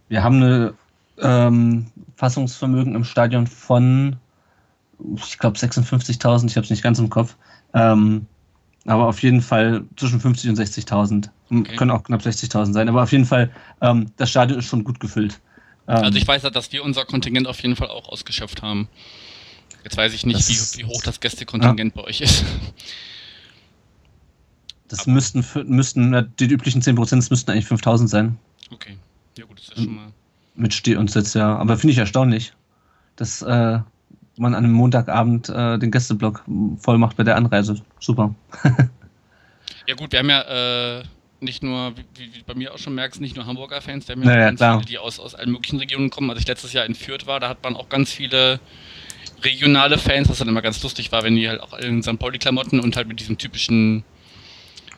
Wir 0.08 0.22
haben 0.22 0.36
eine 0.36 0.74
ähm, 1.20 1.86
Fassungsvermögen 2.16 2.94
im 2.94 3.04
Stadion 3.04 3.48
von, 3.48 4.16
ich 5.16 5.38
glaube, 5.38 5.58
56.000. 5.58 6.46
Ich 6.46 6.56
habe 6.56 6.64
es 6.64 6.70
nicht 6.70 6.82
ganz 6.82 7.00
im 7.00 7.10
Kopf. 7.10 7.36
Ähm, 7.74 8.26
aber 8.86 9.06
auf 9.06 9.22
jeden 9.22 9.42
Fall 9.42 9.84
zwischen 9.96 10.20
50 10.20 10.50
und 10.50 10.58
60.000. 10.58 11.28
Okay. 11.50 11.76
Können 11.76 11.90
auch 11.90 12.02
knapp 12.02 12.22
60.000 12.22 12.72
sein. 12.72 12.88
Aber 12.88 13.02
auf 13.02 13.12
jeden 13.12 13.26
Fall, 13.26 13.50
ähm, 13.80 14.10
das 14.16 14.30
Stadion 14.30 14.58
ist 14.58 14.66
schon 14.66 14.84
gut 14.84 15.00
gefüllt. 15.00 15.40
Ähm, 15.86 15.96
also 15.96 16.18
ich 16.18 16.26
weiß 16.26 16.42
ja, 16.42 16.50
dass 16.50 16.72
wir 16.72 16.84
unser 16.84 17.04
Kontingent 17.04 17.46
auf 17.46 17.60
jeden 17.62 17.76
Fall 17.76 17.88
auch 17.88 18.08
ausgeschöpft 18.08 18.62
haben. 18.62 18.88
Jetzt 19.84 19.96
weiß 19.96 20.12
ich 20.14 20.26
nicht, 20.26 20.48
wie, 20.48 20.78
wie, 20.78 20.84
hoch 20.84 21.02
das 21.02 21.20
Gästekontingent 21.20 21.94
ja. 21.94 22.02
bei 22.02 22.08
euch 22.08 22.20
ist. 22.20 22.44
Das 24.88 25.00
Aber 25.00 25.12
müssten, 25.12 25.44
müssten, 25.66 26.32
die 26.38 26.46
üblichen 26.46 26.82
10%, 26.82 27.16
das 27.16 27.30
müssten 27.30 27.50
eigentlich 27.50 27.66
5000 27.66 28.10
sein. 28.10 28.38
Okay. 28.70 28.96
Ja 29.38 29.44
gut, 29.44 29.58
das 29.58 29.68
ist 29.68 29.76
ja 29.76 29.84
schon 29.84 29.94
mal... 29.94 30.12
Mit 30.56 30.74
Steh 30.74 30.96
und 30.96 31.10
Sitz, 31.10 31.34
ja. 31.34 31.56
Aber 31.56 31.78
finde 31.78 31.92
ich 31.92 31.98
erstaunlich, 31.98 32.52
dass 33.16 33.40
äh, 33.40 33.78
man 34.40 34.54
an 34.54 34.64
einem 34.64 34.72
Montagabend 34.72 35.48
äh, 35.48 35.78
den 35.78 35.90
Gästeblock 35.90 36.44
voll 36.78 36.98
macht 36.98 37.16
bei 37.16 37.24
der 37.24 37.36
Anreise. 37.36 37.80
Super. 37.98 38.34
ja 39.86 39.94
gut, 39.94 40.12
wir 40.12 40.18
haben 40.18 40.30
ja 40.30 40.98
äh, 40.98 41.02
nicht 41.40 41.62
nur, 41.62 41.92
wie, 41.96 42.34
wie 42.34 42.42
bei 42.46 42.54
mir 42.54 42.74
auch 42.74 42.78
schon 42.78 42.94
merkst, 42.94 43.20
nicht 43.20 43.36
nur 43.36 43.46
Hamburger 43.46 43.80
Fans, 43.80 44.08
wir 44.08 44.14
haben 44.14 44.22
ja, 44.22 44.28
naja, 44.28 44.50
ganz 44.50 44.60
viele, 44.60 44.86
die 44.86 44.98
aus, 44.98 45.18
aus 45.18 45.34
allen 45.34 45.52
möglichen 45.52 45.78
Regionen 45.78 46.10
kommen. 46.10 46.30
Als 46.30 46.40
ich 46.40 46.46
letztes 46.46 46.72
Jahr 46.72 46.84
in 46.84 46.94
Fürth 46.94 47.26
war, 47.26 47.40
da 47.40 47.48
hat 47.48 47.62
man 47.62 47.76
auch 47.76 47.88
ganz 47.88 48.12
viele 48.12 48.60
regionale 49.42 49.98
Fans, 49.98 50.28
was 50.28 50.38
dann 50.38 50.48
immer 50.48 50.62
ganz 50.62 50.82
lustig 50.82 51.12
war, 51.12 51.22
wenn 51.22 51.36
die 51.36 51.48
halt 51.48 51.60
auch 51.60 51.72
in 51.74 52.02
St. 52.02 52.18
Pauli-Klamotten 52.18 52.80
und 52.80 52.96
halt 52.96 53.08
mit 53.08 53.20
diesem 53.20 53.38
typischen 53.38 54.04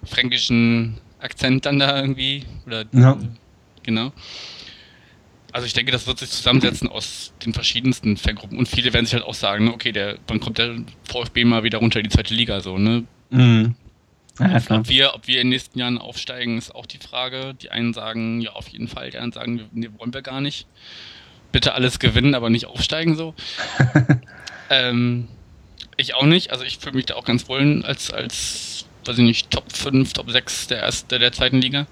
fränkischen 0.05 0.98
Akzent 1.20 1.64
dann 1.66 1.78
da 1.78 2.00
irgendwie, 2.00 2.44
oder 2.66 2.85
ja. 2.92 3.16
genau. 3.83 4.12
Also 5.52 5.66
ich 5.66 5.74
denke, 5.74 5.92
das 5.92 6.06
wird 6.06 6.18
sich 6.18 6.30
zusammensetzen 6.30 6.88
aus 6.88 7.34
den 7.44 7.52
verschiedensten 7.52 8.16
Fangruppen 8.16 8.56
und 8.56 8.68
viele 8.68 8.92
werden 8.94 9.04
sich 9.04 9.14
halt 9.14 9.24
auch 9.24 9.34
sagen, 9.34 9.66
ne, 9.66 9.74
okay, 9.74 9.92
der, 9.92 10.16
wann 10.26 10.40
kommt 10.40 10.56
der 10.56 10.76
VfB 11.04 11.44
mal 11.44 11.62
wieder 11.62 11.78
runter 11.78 12.00
in 12.00 12.04
die 12.04 12.10
zweite 12.10 12.34
Liga 12.34 12.60
so, 12.60 12.78
ne? 12.78 13.04
Mhm. 13.30 13.74
Ja, 14.40 14.62
ob, 14.70 14.88
wir, 14.88 15.14
ob 15.14 15.26
wir 15.26 15.36
in 15.36 15.48
den 15.48 15.48
nächsten 15.50 15.78
Jahren 15.78 15.98
aufsteigen, 15.98 16.56
ist 16.56 16.74
auch 16.74 16.86
die 16.86 16.98
Frage. 16.98 17.54
Die 17.60 17.70
einen 17.70 17.92
sagen, 17.92 18.40
ja, 18.40 18.52
auf 18.52 18.68
jeden 18.68 18.88
Fall, 18.88 19.10
die 19.10 19.18
anderen 19.18 19.32
sagen, 19.32 19.68
nee, 19.72 19.90
wollen 19.98 20.14
wir 20.14 20.22
gar 20.22 20.40
nicht. 20.40 20.66
Bitte 21.52 21.74
alles 21.74 21.98
gewinnen, 21.98 22.34
aber 22.34 22.48
nicht 22.48 22.64
aufsteigen 22.64 23.14
so. 23.14 23.34
ähm, 24.70 25.28
ich 25.98 26.14
auch 26.14 26.24
nicht. 26.24 26.50
Also 26.50 26.64
ich 26.64 26.78
fühle 26.78 26.96
mich 26.96 27.04
da 27.04 27.14
auch 27.14 27.24
ganz 27.24 27.46
wohl 27.46 27.84
als, 27.84 28.10
als, 28.10 28.86
weiß 29.04 29.18
ich 29.18 29.24
nicht, 29.24 29.50
Top 29.50 29.70
5, 29.70 30.14
Top 30.14 30.30
6 30.30 30.68
der, 30.68 30.78
erste, 30.78 31.18
der 31.18 31.32
zweiten 31.32 31.60
Liga. 31.60 31.86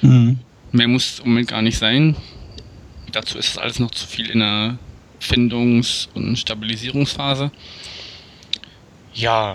Mhm. 0.00 0.38
Mehr 0.72 0.88
muss 0.88 1.18
im 1.18 1.28
Moment 1.28 1.48
gar 1.48 1.60
nicht 1.60 1.76
sein 1.76 2.16
dazu 3.14 3.38
ist 3.38 3.48
es 3.48 3.58
alles 3.58 3.78
noch 3.78 3.90
zu 3.90 4.06
viel 4.06 4.30
in 4.30 4.40
der 4.40 4.78
Findungs- 5.20 6.08
und 6.14 6.36
Stabilisierungsphase. 6.36 7.50
Ja, 9.12 9.54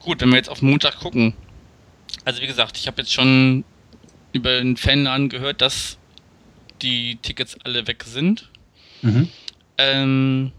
gut, 0.00 0.20
wenn 0.20 0.30
wir 0.30 0.36
jetzt 0.36 0.50
auf 0.50 0.62
Montag 0.62 0.98
gucken. 1.00 1.34
Also 2.24 2.40
wie 2.40 2.46
gesagt, 2.46 2.76
ich 2.76 2.86
habe 2.86 3.02
jetzt 3.02 3.12
schon 3.12 3.64
über 4.32 4.58
den 4.58 4.76
Fanladen 4.76 5.28
gehört, 5.28 5.60
dass 5.60 5.98
die 6.82 7.16
Tickets 7.22 7.56
alle 7.64 7.86
weg 7.86 8.04
sind. 8.04 8.50
Mhm. 9.02 9.28
Ähm, 9.78 10.52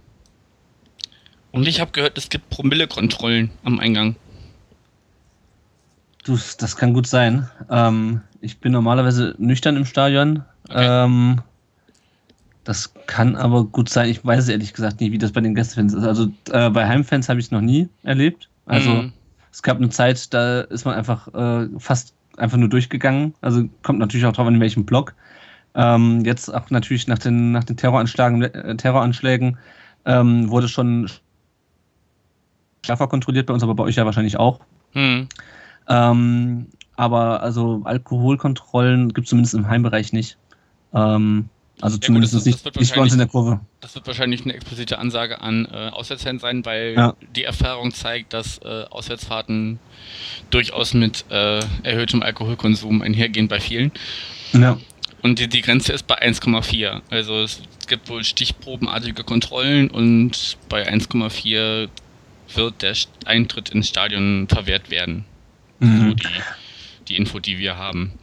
und 1.51 1.67
ich 1.67 1.79
habe 1.79 1.91
gehört, 1.91 2.17
es 2.17 2.29
gibt 2.29 2.49
Promillekontrollen 2.49 3.51
am 3.63 3.79
Eingang. 3.79 4.15
Du, 6.25 6.37
das 6.57 6.75
kann 6.75 6.93
gut 6.93 7.07
sein. 7.07 7.49
Ähm, 7.69 8.21
ich 8.41 8.57
bin 8.59 8.71
normalerweise 8.71 9.35
nüchtern 9.37 9.77
im 9.77 9.85
Stadion. 9.85 10.43
Okay. 10.69 11.05
Ähm, 11.05 11.41
das 12.69 12.93
kann 13.07 13.35
aber 13.35 13.63
gut 13.63 13.89
sein. 13.89 14.09
Ich 14.09 14.23
weiß 14.23 14.47
ehrlich 14.47 14.73
gesagt 14.73 15.01
nicht, 15.01 15.11
wie 15.11 15.17
das 15.17 15.31
bei 15.31 15.41
den 15.41 15.55
Gästefans 15.55 15.91
ist. 15.91 16.03
Also 16.03 16.27
äh, 16.51 16.69
bei 16.69 16.87
Heimfans 16.87 17.27
habe 17.27 17.39
ich 17.39 17.47
es 17.47 17.51
noch 17.51 17.61
nie 17.61 17.89
erlebt. 18.03 18.47
Also 18.67 18.91
mhm. 18.91 19.13
es 19.51 19.63
gab 19.63 19.77
eine 19.77 19.89
Zeit, 19.89 20.31
da 20.35 20.61
ist 20.61 20.85
man 20.85 20.93
einfach 20.93 21.33
äh, 21.33 21.67
fast 21.79 22.13
einfach 22.37 22.57
nur 22.57 22.69
durchgegangen. 22.69 23.33
Also 23.41 23.67
kommt 23.81 23.97
natürlich 23.97 24.23
auch 24.27 24.33
drauf 24.33 24.45
an, 24.45 24.53
in 24.53 24.61
welchem 24.61 24.85
Block. 24.85 25.15
Ähm, 25.73 26.23
jetzt 26.25 26.53
auch 26.53 26.69
natürlich 26.69 27.07
nach 27.07 27.17
den, 27.17 27.53
nach 27.53 27.63
den 27.63 27.75
Terroranschlägen, 27.75 28.43
äh, 28.43 28.77
Terroranschlägen 28.77 29.57
ähm, 30.05 30.51
wurde 30.51 30.67
schon 30.67 31.09
schärfer 32.85 33.07
kontrolliert 33.07 33.47
bei 33.47 33.55
uns, 33.55 33.63
aber 33.63 33.73
bei 33.73 33.83
euch 33.83 33.95
ja 33.95 34.05
wahrscheinlich 34.05 34.37
auch. 34.37 34.59
Mhm. 34.93 35.27
Ähm, 35.87 36.67
aber 36.97 37.41
also 37.41 37.81
Alkoholkontrollen 37.85 39.11
gibt 39.11 39.25
es 39.25 39.29
zumindest 39.31 39.55
im 39.55 39.67
Heimbereich 39.67 40.13
nicht. 40.13 40.37
Ähm, 40.93 41.49
Also 41.81 41.97
ja, 41.97 42.01
zumindest 42.01 42.33
gut, 42.33 42.39
das, 42.39 42.45
nicht, 42.45 42.65
das 42.65 42.75
nicht 42.75 42.95
bei 42.95 43.01
uns 43.01 43.13
in 43.13 43.19
der 43.19 43.27
Kurve. 43.27 43.61
Das 43.79 43.95
wird 43.95 44.05
wahrscheinlich 44.05 44.43
eine 44.43 44.53
explizite 44.53 44.99
Ansage 44.99 45.41
an 45.41 45.65
äh, 45.71 45.89
Auswärtsfans 45.89 46.41
sein, 46.41 46.65
weil 46.65 46.93
ja. 46.95 47.15
die 47.35 47.43
Erfahrung 47.43 47.93
zeigt, 47.93 48.33
dass 48.33 48.57
äh, 48.59 48.85
Auswärtsfahrten 48.89 49.79
durchaus 50.49 50.93
mit 50.93 51.25
äh, 51.29 51.59
erhöhtem 51.83 52.21
Alkoholkonsum 52.21 53.01
einhergehen 53.01 53.47
bei 53.47 53.59
vielen. 53.59 53.91
Ja. 54.53 54.77
Und 55.21 55.39
die, 55.39 55.47
die 55.47 55.61
Grenze 55.61 55.93
ist 55.93 56.07
bei 56.07 56.21
1,4. 56.21 57.01
Also 57.09 57.41
es 57.41 57.61
gibt 57.87 58.09
wohl 58.09 58.23
stichprobenartige 58.23 59.23
Kontrollen 59.23 59.89
und 59.89 60.57
bei 60.69 60.87
1,4 60.87 61.89
wird 62.55 62.81
der 62.81 62.95
Eintritt 63.25 63.69
ins 63.69 63.89
Stadion 63.89 64.47
verwehrt 64.47 64.89
werden. 64.89 65.25
Mhm. 65.79 66.09
So 66.09 66.13
die, 66.13 66.27
die 67.07 67.15
Info, 67.17 67.39
die 67.39 67.57
wir 67.57 67.77
haben. 67.77 68.13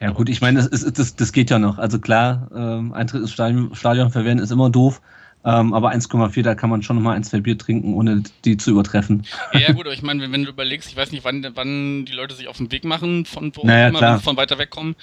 Ja 0.00 0.10
gut, 0.10 0.28
ich 0.28 0.40
meine, 0.40 0.62
das, 0.62 0.84
das, 0.92 1.16
das 1.16 1.32
geht 1.32 1.50
ja 1.50 1.58
noch. 1.58 1.78
Also 1.78 1.98
klar, 1.98 2.48
ähm, 2.54 2.92
Eintritt 2.92 3.22
ins 3.22 3.32
Stadion, 3.32 3.74
Stadion 3.74 4.10
verwehren 4.10 4.38
ist 4.38 4.50
immer 4.50 4.70
doof. 4.70 5.00
Ähm, 5.46 5.74
aber 5.74 5.92
1,4, 5.92 6.42
da 6.42 6.56
kann 6.56 6.70
man 6.70 6.82
schon 6.82 6.96
nochmal 6.96 7.14
ein, 7.14 7.22
zwei 7.22 7.38
Bier 7.38 7.56
trinken, 7.56 7.94
ohne 7.94 8.24
die 8.44 8.56
zu 8.56 8.72
übertreffen. 8.72 9.24
Ja, 9.52 9.72
gut, 9.72 9.86
aber 9.86 9.94
ich 9.94 10.02
meine, 10.02 10.20
wenn, 10.20 10.32
wenn, 10.32 10.42
du 10.42 10.50
überlegst, 10.50 10.88
ich 10.88 10.96
weiß 10.96 11.12
nicht, 11.12 11.24
wann, 11.24 11.46
wann 11.54 12.04
die 12.04 12.12
Leute 12.12 12.34
sich 12.34 12.48
auf 12.48 12.56
den 12.56 12.72
Weg 12.72 12.84
machen, 12.84 13.24
von 13.26 13.52
wo 13.54 13.64
naja, 13.64 13.88
immer, 13.88 14.00
wenn 14.00 14.16
sie 14.16 14.24
von 14.24 14.36
weiter 14.36 14.58
weg 14.58 14.70
kommen, 14.70 14.96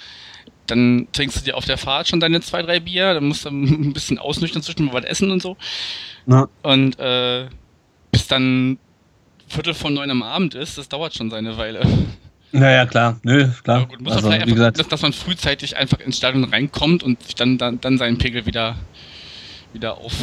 dann 0.66 1.08
trinkst 1.12 1.38
du 1.38 1.44
dir 1.44 1.56
auf 1.56 1.64
der 1.64 1.78
Fahrt 1.78 2.08
schon 2.08 2.20
deine 2.20 2.42
zwei, 2.42 2.60
drei 2.60 2.78
Bier, 2.78 3.14
dann 3.14 3.24
musst 3.24 3.46
du 3.46 3.48
ein 3.50 3.94
bisschen 3.94 4.18
ausnüchtern 4.18 4.62
zwischen 4.62 4.92
was 4.92 5.04
essen 5.04 5.30
und 5.30 5.40
so. 5.40 5.56
Na. 6.26 6.46
Und 6.62 6.98
äh, 6.98 7.46
bis 8.12 8.26
dann 8.26 8.78
Viertel 9.48 9.72
von 9.72 9.94
neun 9.94 10.10
am 10.10 10.22
Abend 10.22 10.54
ist, 10.54 10.76
das 10.76 10.90
dauert 10.90 11.14
schon 11.14 11.30
seine 11.30 11.56
Weile. 11.56 11.86
Naja, 12.54 12.86
klar, 12.86 13.18
nö, 13.22 13.48
klar. 13.62 13.78
Aber 13.78 13.86
gut, 13.88 14.00
muss 14.00 14.12
also, 14.12 14.30
wie 14.30 14.52
gesagt, 14.52 14.78
dass, 14.78 14.88
dass, 14.88 15.02
man 15.02 15.12
frühzeitig 15.12 15.76
einfach 15.76 15.98
ins 16.00 16.16
Stadion 16.16 16.44
reinkommt 16.44 17.02
und 17.02 17.18
dann, 17.40 17.58
dann, 17.58 17.80
dann 17.80 17.98
seinen 17.98 18.18
Pegel 18.18 18.46
wieder 18.46 18.76
wieder 19.74 19.98
auf, 19.98 20.14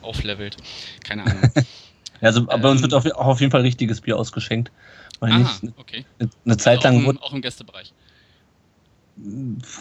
auflevelt. 0.00 0.56
Keine 1.04 1.24
Ahnung. 1.24 1.42
also 2.20 2.46
bei 2.46 2.54
uns 2.54 2.80
ähm, 2.80 2.90
wird 2.90 2.94
auch 2.94 3.26
auf 3.26 3.40
jeden 3.40 3.50
Fall 3.50 3.62
richtiges 3.62 4.00
Bier 4.00 4.16
ausgeschenkt. 4.16 4.72
Weil 5.20 5.32
ah, 5.32 5.38
nicht, 5.38 5.74
okay. 5.76 6.04
Eine 6.44 6.56
Zeit 6.56 6.82
lang. 6.84 7.04
Auch 7.04 7.10
im, 7.10 7.18
auch 7.18 7.32
im 7.32 7.42
Gästebereich. 7.42 7.92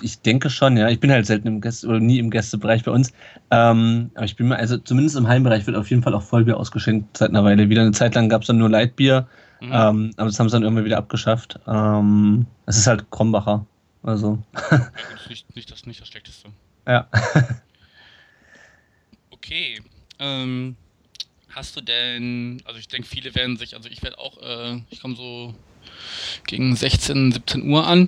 Ich 0.01 0.19
denke 0.21 0.49
schon, 0.49 0.75
ja. 0.75 0.89
Ich 0.89 0.99
bin 0.99 1.09
halt 1.09 1.25
selten 1.25 1.47
im 1.47 1.61
Gäste 1.61 1.87
oder 1.87 1.99
nie 1.99 2.19
im 2.19 2.29
Gästebereich 2.29 2.83
bei 2.83 2.91
uns. 2.91 3.13
Ähm, 3.49 4.11
aber 4.13 4.25
ich 4.25 4.35
bin 4.35 4.49
mal, 4.49 4.57
also 4.57 4.77
zumindest 4.77 5.15
im 5.15 5.27
Heimbereich 5.27 5.65
wird 5.65 5.77
auf 5.77 5.89
jeden 5.89 6.03
Fall 6.03 6.13
auch 6.13 6.21
Vollbier 6.21 6.57
ausgeschenkt 6.57 7.17
seit 7.17 7.29
einer 7.29 7.43
Weile. 7.43 7.69
Wieder 7.69 7.81
eine 7.81 7.91
Zeit 7.91 8.13
lang 8.15 8.27
gab 8.27 8.41
es 8.41 8.47
dann 8.47 8.57
nur 8.57 8.69
Leitbier, 8.69 9.27
mhm. 9.61 9.71
ähm, 9.71 10.13
aber 10.17 10.27
das 10.27 10.39
haben 10.39 10.49
sie 10.49 10.53
dann 10.53 10.63
irgendwann 10.63 10.85
wieder 10.85 10.97
abgeschafft. 10.97 11.59
Ähm, 11.67 12.45
es 12.65 12.77
ist 12.77 12.87
halt 12.87 13.09
Krombacher. 13.11 13.65
Also. 14.03 14.41
Ja, 14.53 14.77
gut, 14.77 15.29
nicht, 15.29 15.55
nicht, 15.55 15.71
das, 15.71 15.85
nicht 15.85 16.01
das 16.01 16.07
Schlechteste. 16.07 16.49
Ja. 16.87 17.07
Okay. 19.43 19.81
Ähm, 20.19 20.75
hast 21.49 21.75
du 21.75 21.81
denn, 21.81 22.61
also 22.65 22.79
ich 22.79 22.87
denke, 22.87 23.07
viele 23.07 23.33
werden 23.33 23.57
sich, 23.57 23.75
also 23.75 23.89
ich 23.89 24.03
werde 24.03 24.19
auch, 24.19 24.37
äh, 24.37 24.79
ich 24.91 25.01
komme 25.01 25.15
so 25.15 25.55
gegen 26.45 26.75
16, 26.75 27.31
17 27.31 27.67
Uhr 27.67 27.87
an 27.87 28.07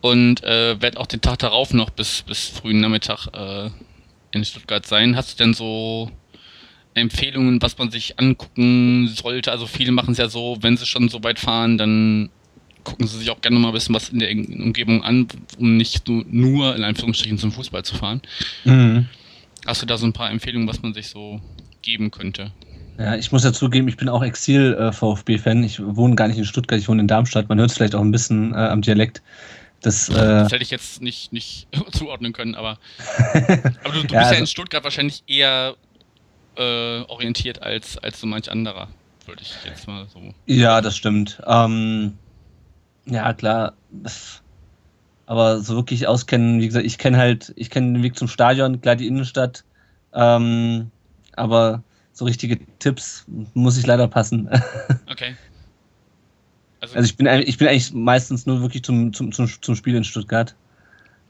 und 0.00 0.42
äh, 0.42 0.80
werde 0.80 0.98
auch 0.98 1.06
den 1.06 1.20
Tag 1.20 1.40
darauf 1.40 1.74
noch 1.74 1.90
bis, 1.90 2.22
bis 2.22 2.48
frühen 2.48 2.80
Nachmittag 2.80 3.28
äh, 3.34 3.70
in 4.32 4.44
Stuttgart 4.44 4.86
sein. 4.86 5.14
Hast 5.14 5.32
du 5.32 5.44
denn 5.44 5.52
so 5.52 6.10
Empfehlungen, 6.94 7.60
was 7.60 7.76
man 7.78 7.90
sich 7.90 8.18
angucken 8.18 9.08
sollte? 9.08 9.50
Also 9.50 9.66
viele 9.66 9.92
machen 9.92 10.12
es 10.12 10.18
ja 10.18 10.28
so, 10.28 10.58
wenn 10.60 10.76
sie 10.76 10.86
schon 10.86 11.08
so 11.08 11.22
weit 11.22 11.38
fahren, 11.38 11.78
dann 11.78 12.30
gucken 12.84 13.06
sie 13.06 13.18
sich 13.18 13.30
auch 13.30 13.40
gerne 13.40 13.58
mal 13.58 13.68
ein 13.68 13.74
bisschen 13.74 13.94
was 13.94 14.10
in 14.10 14.18
der 14.18 14.30
Umgebung 14.30 15.02
an, 15.02 15.26
um 15.58 15.76
nicht 15.76 16.06
nur 16.08 16.76
in 16.76 16.84
Anführungsstrichen 16.84 17.38
zum 17.38 17.50
Fußball 17.50 17.84
zu 17.84 17.96
fahren. 17.96 18.20
Mhm. 18.64 19.08
Hast 19.66 19.82
du 19.82 19.86
da 19.86 19.96
so 19.96 20.06
ein 20.06 20.12
paar 20.12 20.30
Empfehlungen, 20.30 20.68
was 20.68 20.82
man 20.82 20.92
sich 20.92 21.08
so 21.08 21.40
geben 21.82 22.10
könnte? 22.10 22.52
Ja, 22.98 23.16
ich 23.16 23.32
muss 23.32 23.42
ja 23.42 23.52
zugeben, 23.52 23.88
ich 23.88 23.96
bin 23.96 24.08
auch 24.08 24.22
Exil-VfB-Fan. 24.22 25.64
Ich 25.64 25.80
wohne 25.82 26.14
gar 26.14 26.28
nicht 26.28 26.38
in 26.38 26.44
Stuttgart, 26.44 26.78
ich 26.78 26.88
wohne 26.88 27.00
in 27.00 27.08
Darmstadt. 27.08 27.48
Man 27.48 27.58
hört 27.58 27.70
es 27.70 27.76
vielleicht 27.76 27.94
auch 27.94 28.00
ein 28.00 28.12
bisschen 28.12 28.52
äh, 28.52 28.56
am 28.56 28.82
Dialekt. 28.82 29.22
Das, 29.80 30.08
äh, 30.08 30.12
das, 30.14 30.52
hätte 30.52 30.62
ich 30.62 30.70
jetzt 30.70 31.02
nicht, 31.02 31.32
nicht 31.32 31.66
zuordnen 31.92 32.32
können, 32.32 32.54
aber, 32.54 32.78
aber 33.84 33.92
du, 33.92 33.92
du 33.92 33.96
ja, 33.96 34.00
bist 34.00 34.12
ja 34.12 34.20
also, 34.20 34.40
in 34.40 34.46
Stuttgart 34.46 34.84
wahrscheinlich 34.84 35.24
eher 35.26 35.74
äh, 36.56 37.00
orientiert 37.02 37.62
als, 37.62 37.98
als 37.98 38.20
so 38.20 38.26
manch 38.26 38.50
anderer, 38.50 38.88
würde 39.26 39.42
ich 39.42 39.54
jetzt 39.64 39.86
mal 39.86 40.06
so. 40.08 40.20
Ja, 40.46 40.80
das 40.80 40.96
stimmt. 40.96 41.42
Ähm, 41.46 42.16
ja, 43.06 43.32
klar. 43.32 43.74
Aber 45.26 45.60
so 45.60 45.76
wirklich 45.76 46.06
auskennen, 46.06 46.60
wie 46.60 46.66
gesagt, 46.66 46.86
ich 46.86 46.98
kenne 46.98 47.16
halt, 47.16 47.52
ich 47.56 47.70
kenne 47.70 47.94
den 47.94 48.02
Weg 48.02 48.16
zum 48.16 48.28
Stadion, 48.28 48.80
klar 48.80 48.96
die 48.96 49.06
Innenstadt, 49.06 49.64
ähm, 50.12 50.90
aber 51.34 51.82
so 52.12 52.24
richtige 52.24 52.58
Tipps 52.78 53.24
muss 53.54 53.76
ich 53.76 53.86
leider 53.86 54.08
passen. 54.08 54.48
Okay. 55.10 55.36
Also, 56.80 56.96
also 56.96 57.06
ich, 57.06 57.16
bin, 57.16 57.26
ich 57.26 57.56
bin 57.56 57.68
eigentlich 57.68 57.94
meistens 57.94 58.44
nur 58.44 58.60
wirklich 58.60 58.82
zum, 58.82 59.12
zum, 59.14 59.32
zum, 59.32 59.46
zum 59.46 59.74
Spiel 59.74 59.94
in 59.94 60.04
Stuttgart. 60.04 60.54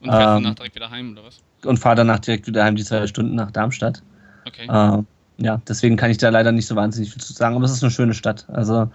Und 0.01 0.11
fährst 0.11 0.21
ähm, 0.21 0.43
danach 0.43 0.55
direkt 0.57 0.75
wieder 0.75 0.91
heim, 0.91 1.13
oder 1.13 1.25
was? 1.25 1.39
Und 1.65 1.79
fahre 1.79 1.97
danach 1.97 2.19
direkt 2.19 2.49
wieder 2.49 2.65
heim, 2.65 2.75
die 2.75 2.83
zwei 2.83 3.07
Stunden 3.07 3.37
nach 3.37 3.53
Darmstadt. 3.53 4.03
Okay. 4.47 4.67
Ähm, 4.69 5.07
ja, 5.39 5.61
deswegen 5.69 5.97
kann 5.97 6.11
ich 6.11 6.19
da 6.19 6.29
leider 6.29 6.53
nicht 6.53 6.67
so 6.67 6.77
wahnsinnig 6.77 7.13
viel 7.13 7.23
zu 7.23 7.33
sagen, 7.33 7.57
aber 7.57 7.65
es 7.65 7.73
ist 7.73 7.83
eine 7.83 7.91
schöne 7.91 8.15
Stadt. 8.15 8.47
Also, 8.49 8.91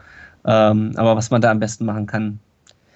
ähm, 0.46 0.94
aber 0.96 1.16
was 1.16 1.30
man 1.32 1.42
da 1.42 1.52
am 1.52 1.60
besten 1.60 1.86
machen 1.86 2.06
kann, 2.06 2.40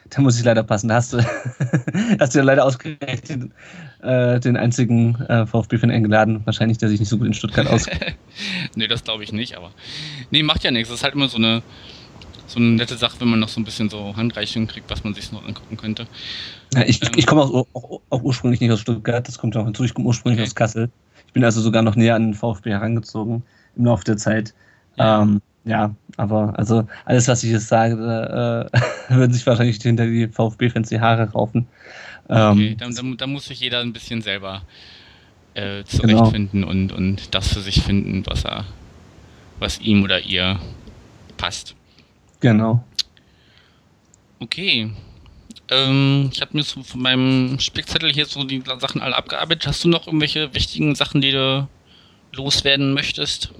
da 0.09 0.21
muss 0.21 0.37
ich 0.37 0.45
leider 0.45 0.63
passen. 0.63 0.89
Da 0.89 0.95
hast 0.95 1.13
du, 1.13 1.17
hast 2.19 2.35
du 2.35 2.39
ja 2.39 2.45
leider 2.45 2.65
ausgerechnet 2.65 3.29
den, 3.29 3.53
äh, 4.01 4.39
den 4.39 4.57
einzigen 4.57 5.15
äh, 5.21 5.45
VfB-Fan 5.45 5.91
eingeladen. 5.91 6.41
Wahrscheinlich, 6.45 6.77
der 6.77 6.89
sich 6.89 6.99
nicht 6.99 7.09
so 7.09 7.17
gut 7.17 7.27
in 7.27 7.33
Stuttgart 7.33 7.67
auskennt. 7.67 8.15
nee, 8.75 8.87
das 8.87 9.03
glaube 9.03 9.23
ich 9.23 9.33
nicht, 9.33 9.57
aber. 9.57 9.71
Nee, 10.29 10.43
macht 10.43 10.63
ja 10.63 10.71
nichts. 10.71 10.89
Das 10.89 10.99
ist 10.99 11.03
halt 11.03 11.15
immer 11.15 11.29
so 11.29 11.37
eine, 11.37 11.63
so 12.47 12.59
eine 12.59 12.69
nette 12.69 12.95
Sache, 12.95 13.19
wenn 13.19 13.29
man 13.29 13.39
noch 13.39 13.49
so 13.49 13.59
ein 13.59 13.63
bisschen 13.63 13.89
so 13.89 14.15
Handreichungen 14.15 14.67
kriegt, 14.67 14.89
was 14.89 15.03
man 15.03 15.13
sich 15.13 15.31
noch 15.31 15.45
angucken 15.45 15.77
könnte. 15.77 16.07
Ja, 16.73 16.83
ich, 16.85 17.01
ähm, 17.01 17.11
ich 17.15 17.25
komme 17.25 17.41
auch, 17.41 17.67
auch, 17.73 18.01
auch, 18.09 18.21
ursprünglich 18.21 18.61
nicht 18.61 18.71
aus 18.71 18.81
Stuttgart, 18.81 19.27
das 19.27 19.37
kommt 19.37 19.57
auch 19.57 19.65
hinzu. 19.65 19.83
Ich 19.83 19.93
komme 19.93 20.07
ursprünglich 20.07 20.41
okay. 20.41 20.49
aus 20.49 20.55
Kassel. 20.55 20.89
Ich 21.33 21.35
bin 21.35 21.43
also 21.43 21.61
sogar 21.61 21.81
noch 21.81 21.95
näher 21.95 22.13
an 22.13 22.27
den 22.27 22.33
VfB 22.35 22.69
herangezogen 22.69 23.41
im 23.75 23.85
Laufe 23.85 24.03
der 24.03 24.17
Zeit. 24.17 24.53
Ja. 24.97 25.23
Ähm, 25.23 25.41
ja, 25.65 25.95
aber 26.15 26.53
also 26.59 26.87
alles, 27.05 27.27
was 27.27 27.43
ich 27.43 27.49
jetzt 27.49 27.69
sage, 27.69 27.95
äh, 27.95 28.77
würden 29.15 29.33
sich 29.33 29.43
wahrscheinlich 29.47 29.81
hinter 29.81 30.05
die 30.05 30.27
VfB-Fans 30.27 30.89
die 30.89 30.99
Haare 30.99 31.31
raufen. 31.31 31.65
Okay, 32.27 32.67
ähm, 32.67 32.77
dann, 32.77 32.93
dann, 32.93 33.17
dann, 33.17 33.31
muss 33.31 33.45
sich 33.47 33.61
jeder 33.61 33.79
ein 33.79 33.93
bisschen 33.93 34.21
selber 34.21 34.61
äh, 35.55 35.83
zurechtfinden 35.85 36.61
genau. 36.61 36.69
und, 36.69 36.91
und 36.91 37.33
das 37.33 37.51
für 37.51 37.61
sich 37.61 37.81
finden, 37.81 38.23
was 38.27 38.45
er, 38.45 38.65
was 39.57 39.79
ihm 39.79 40.03
oder 40.03 40.19
ihr 40.19 40.59
passt. 41.37 41.73
Genau. 42.41 42.83
Okay. 44.39 44.91
Ähm, 45.73 46.29
ich 46.31 46.41
habe 46.41 46.51
mir 46.53 46.63
so 46.63 46.83
von 46.83 47.01
meinem 47.01 47.59
Spickzettel 47.59 48.11
hier 48.11 48.25
so 48.25 48.43
die 48.43 48.61
Sachen 48.79 49.01
alle 49.01 49.15
abgearbeitet. 49.15 49.67
Hast 49.67 49.83
du 49.83 49.89
noch 49.89 50.07
irgendwelche 50.07 50.53
wichtigen 50.53 50.95
Sachen, 50.95 51.21
die 51.21 51.31
du 51.31 51.67
loswerden 52.33 52.93
möchtest? 52.93 53.51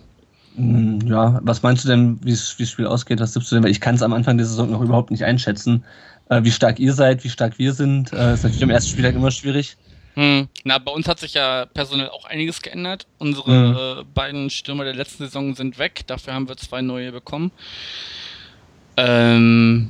Hm, 0.56 1.02
ja, 1.08 1.40
was 1.44 1.64
meinst 1.64 1.84
du 1.84 1.90
denn, 1.90 2.20
wie 2.24 2.32
das 2.32 2.50
Spiel 2.70 2.86
ausgeht? 2.86 3.20
Was 3.20 3.34
tippst 3.34 3.52
du 3.52 3.56
denn? 3.56 3.64
Weil 3.64 3.72
ich 3.72 3.82
kann 3.82 3.96
es 3.96 4.04
am 4.04 4.14
Anfang 4.14 4.38
der 4.38 4.46
Saison 4.46 4.70
noch 4.70 4.82
überhaupt 4.82 5.12
nicht 5.12 5.24
einschätzen. 5.24 5.84
Äh, 6.30 6.44
wie 6.44 6.52
stark 6.52 6.80
ihr 6.80 6.94
seid, 6.94 7.24
wie 7.24 7.30
stark 7.30 7.58
wir 7.58 7.74
sind, 7.74 8.14
äh, 8.14 8.34
ist 8.34 8.44
natürlich 8.44 8.64
am 8.64 8.70
ersten 8.70 8.92
Spieltag 8.92 9.16
immer 9.16 9.32
schwierig. 9.32 9.78
Hm. 10.16 10.48
Na, 10.64 10.78
bei 10.78 10.92
uns 10.92 11.08
hat 11.08 11.20
sich 11.20 11.34
ja 11.34 11.66
personell 11.66 12.10
auch 12.10 12.26
einiges 12.26 12.62
geändert. 12.62 13.08
Unsere 13.18 13.52
hm. 13.96 14.02
äh, 14.02 14.04
beiden 14.14 14.50
Stürmer 14.52 14.84
der 14.84 14.94
letzten 14.94 15.24
Saison 15.26 15.56
sind 15.56 15.80
weg. 15.80 16.04
Dafür 16.06 16.34
haben 16.34 16.48
wir 16.48 16.58
zwei 16.58 16.82
neue 16.82 17.12
bekommen. 17.12 17.52
Ähm, 18.96 19.90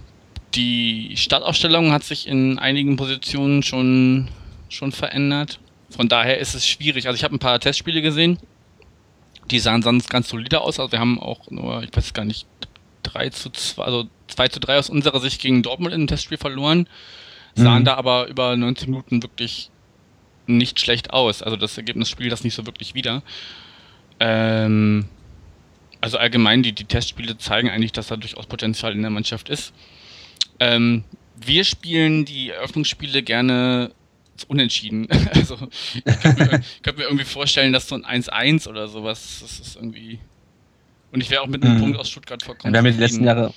die 0.55 1.13
Startaufstellung 1.15 1.91
hat 1.91 2.03
sich 2.03 2.27
in 2.27 2.59
einigen 2.59 2.95
Positionen 2.95 3.63
schon, 3.63 4.29
schon 4.69 4.91
verändert. 4.91 5.59
Von 5.89 6.09
daher 6.09 6.39
ist 6.39 6.55
es 6.55 6.67
schwierig. 6.67 7.07
Also 7.07 7.15
ich 7.15 7.23
habe 7.23 7.35
ein 7.35 7.39
paar 7.39 7.59
Testspiele 7.59 8.01
gesehen 8.01 8.39
die 9.51 9.59
sahen 9.59 9.81
sonst 9.81 10.09
ganz 10.09 10.29
solide 10.29 10.61
aus. 10.61 10.79
Also 10.79 10.91
wir 10.91 10.99
haben 10.99 11.19
auch 11.19 11.49
nur, 11.49 11.83
ich 11.83 11.95
weiß 11.95 12.13
gar 12.13 12.25
nicht, 12.25 12.47
3 13.03 13.29
zu 13.29 13.49
2, 13.49 13.83
also 13.83 14.07
2 14.27 14.47
zu 14.47 14.59
3 14.59 14.79
aus 14.79 14.89
unserer 14.89 15.19
Sicht 15.19 15.41
gegen 15.41 15.63
Dortmund 15.63 15.93
in 15.93 16.01
dem 16.01 16.07
Testspiel 16.07 16.37
verloren. 16.37 16.87
Sahen 17.55 17.81
mhm. 17.81 17.85
da 17.85 17.95
aber 17.95 18.27
über 18.27 18.55
90 18.55 18.87
Minuten 18.87 19.21
wirklich 19.21 19.69
nicht 20.47 20.79
schlecht 20.79 21.11
aus. 21.11 21.41
Also 21.41 21.57
das 21.57 21.77
Ergebnis 21.77 22.09
spielt 22.09 22.31
das 22.31 22.43
nicht 22.43 22.55
so 22.55 22.65
wirklich 22.65 22.95
wieder. 22.95 23.21
Ähm, 24.19 25.05
also 26.01 26.17
allgemein, 26.17 26.63
die, 26.63 26.73
die 26.73 26.85
Testspiele 26.85 27.37
zeigen 27.37 27.69
eigentlich, 27.69 27.91
dass 27.91 28.07
da 28.07 28.17
durchaus 28.17 28.47
Potenzial 28.47 28.93
in 28.93 29.01
der 29.01 29.11
Mannschaft 29.11 29.49
ist. 29.49 29.73
Ähm, 30.63 31.03
wir 31.35 31.63
spielen 31.63 32.25
die 32.25 32.51
Eröffnungsspiele 32.51 33.21
gerne 33.21 33.91
unentschieden. 34.47 35.07
Also 35.33 35.57
ich 35.93 36.21
könnte 36.21 36.45
mir, 36.45 36.61
könnt 36.83 36.97
mir, 36.97 37.03
irgendwie 37.03 37.25
vorstellen, 37.25 37.73
dass 37.73 37.87
so 37.87 37.95
ein 37.95 38.23
1-1 38.23 38.67
oder 38.67 38.87
sowas, 38.87 39.39
das 39.41 39.59
ist 39.59 39.75
irgendwie. 39.75 40.19
Und 41.11 41.21
ich 41.21 41.29
wäre 41.29 41.41
auch 41.41 41.47
mit 41.47 41.63
einem 41.63 41.75
mhm. 41.75 41.81
Punkt 41.81 41.99
aus 41.99 42.09
Stuttgart 42.09 42.41
vollkommen. 42.41 42.73
Wir 42.73 42.77
haben 42.77 42.85
ja 42.85 42.91
die 42.91 42.99
letzten 42.99 43.23
Jahre. 43.23 43.53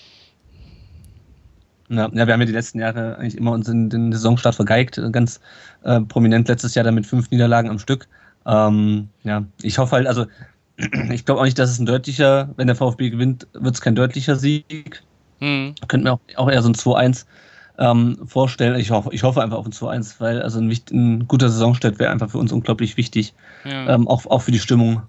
Ja, 1.89 2.11
ja, 2.13 2.27
wir 2.27 2.33
haben 2.33 2.41
ja 2.41 2.47
die 2.47 2.53
letzten 2.53 2.81
Jahre 2.81 3.17
eigentlich 3.19 3.37
immer 3.37 3.53
uns 3.53 3.69
in 3.69 3.89
den 3.89 4.13
Saisonstart 4.13 4.57
vergeigt, 4.57 5.01
ganz 5.13 5.41
äh, 5.85 6.01
prominent 6.01 6.49
letztes 6.49 6.75
Jahr 6.75 6.85
dann 6.85 6.97
mit 6.97 7.07
fünf 7.07 7.31
Niederlagen 7.31 7.71
am 7.71 7.79
Stück. 7.79 8.09
Ähm, 8.45 9.09
ja, 9.23 9.45
ich 9.63 9.79
hoffe 9.79 9.93
halt, 9.93 10.07
also 10.09 10.27
ich 11.11 11.25
glaube 11.25 11.41
auch 11.41 11.45
nicht, 11.45 11.59
dass 11.59 11.71
es 11.71 11.79
ein 11.79 11.87
deutlicher, 11.87 12.53
wenn 12.57 12.67
der 12.67 12.77
VfB 12.77 13.11
gewinnt, 13.11 13.47
wird 13.53 13.75
es 13.75 13.81
kein 13.81 13.95
deutlicher 13.95 14.37
Sieg. 14.37 15.03
Mhm. 15.41 15.75
Könnte 15.89 16.05
mir 16.05 16.13
auch, 16.13 16.21
auch 16.37 16.51
eher 16.51 16.63
so 16.63 16.69
ein 16.69 16.75
2-1 16.75 17.27
ähm, 17.79 18.19
vorstellen. 18.27 18.79
Ich 18.79 18.91
hoffe, 18.91 19.11
ich 19.13 19.23
hoffe 19.23 19.43
einfach 19.43 19.59
auf 19.59 19.67
ein 19.67 19.73
2-1, 19.73 20.17
weil 20.19 20.43
also 20.43 20.61
ein, 20.61 20.73
ein 20.93 21.29
guter 21.29 21.49
Saisonstart 21.49 21.99
wäre 21.99 22.11
einfach 22.11 22.31
für 22.31 22.39
uns 22.39 22.53
unglaublich 22.53 22.97
wichtig. 22.97 23.35
Ja. 23.65 23.95
Ähm, 23.95 24.09
auch, 24.09 24.27
auch 24.27 24.43
für 24.43 24.53
die 24.53 24.59
Stimmung 24.59 25.03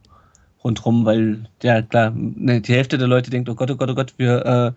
rundherum, 0.64 1.06
weil, 1.06 1.46
ja 1.64 1.82
klar, 1.82 2.12
ne, 2.16 2.62
die 2.62 2.74
Hälfte 2.74 2.98
der 2.98 3.08
Leute 3.08 3.30
denkt, 3.30 3.50
oh 3.50 3.56
Gott, 3.56 3.72
oh 3.72 3.76
Gott, 3.76 3.90
oh 3.90 3.96
Gott, 3.96 4.14
wir, 4.18 4.46
äh, 4.46 4.72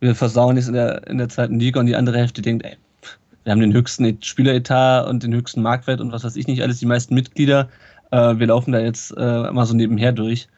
wir 0.00 0.14
versauen 0.14 0.56
es 0.56 0.68
in 0.68 0.74
der, 0.74 1.06
in 1.08 1.18
der 1.18 1.28
zweiten 1.28 1.58
Liga 1.58 1.80
und 1.80 1.86
die 1.86 1.96
andere 1.96 2.18
Hälfte 2.18 2.42
denkt, 2.42 2.64
ey, 2.64 2.76
wir 3.44 3.52
haben 3.52 3.60
den 3.60 3.72
höchsten 3.72 4.22
Spieleretat 4.22 5.08
und 5.08 5.22
den 5.22 5.34
höchsten 5.34 5.62
Marktwert 5.62 6.00
und 6.00 6.12
was 6.12 6.24
weiß 6.24 6.36
ich 6.36 6.46
nicht 6.46 6.62
alles, 6.62 6.78
die 6.78 6.86
meisten 6.86 7.14
Mitglieder. 7.14 7.68
Äh, 8.10 8.38
wir 8.38 8.46
laufen 8.46 8.72
da 8.72 8.80
jetzt 8.80 9.14
äh, 9.16 9.50
mal 9.50 9.66
so 9.66 9.74
nebenher 9.74 10.12
durch. 10.12 10.48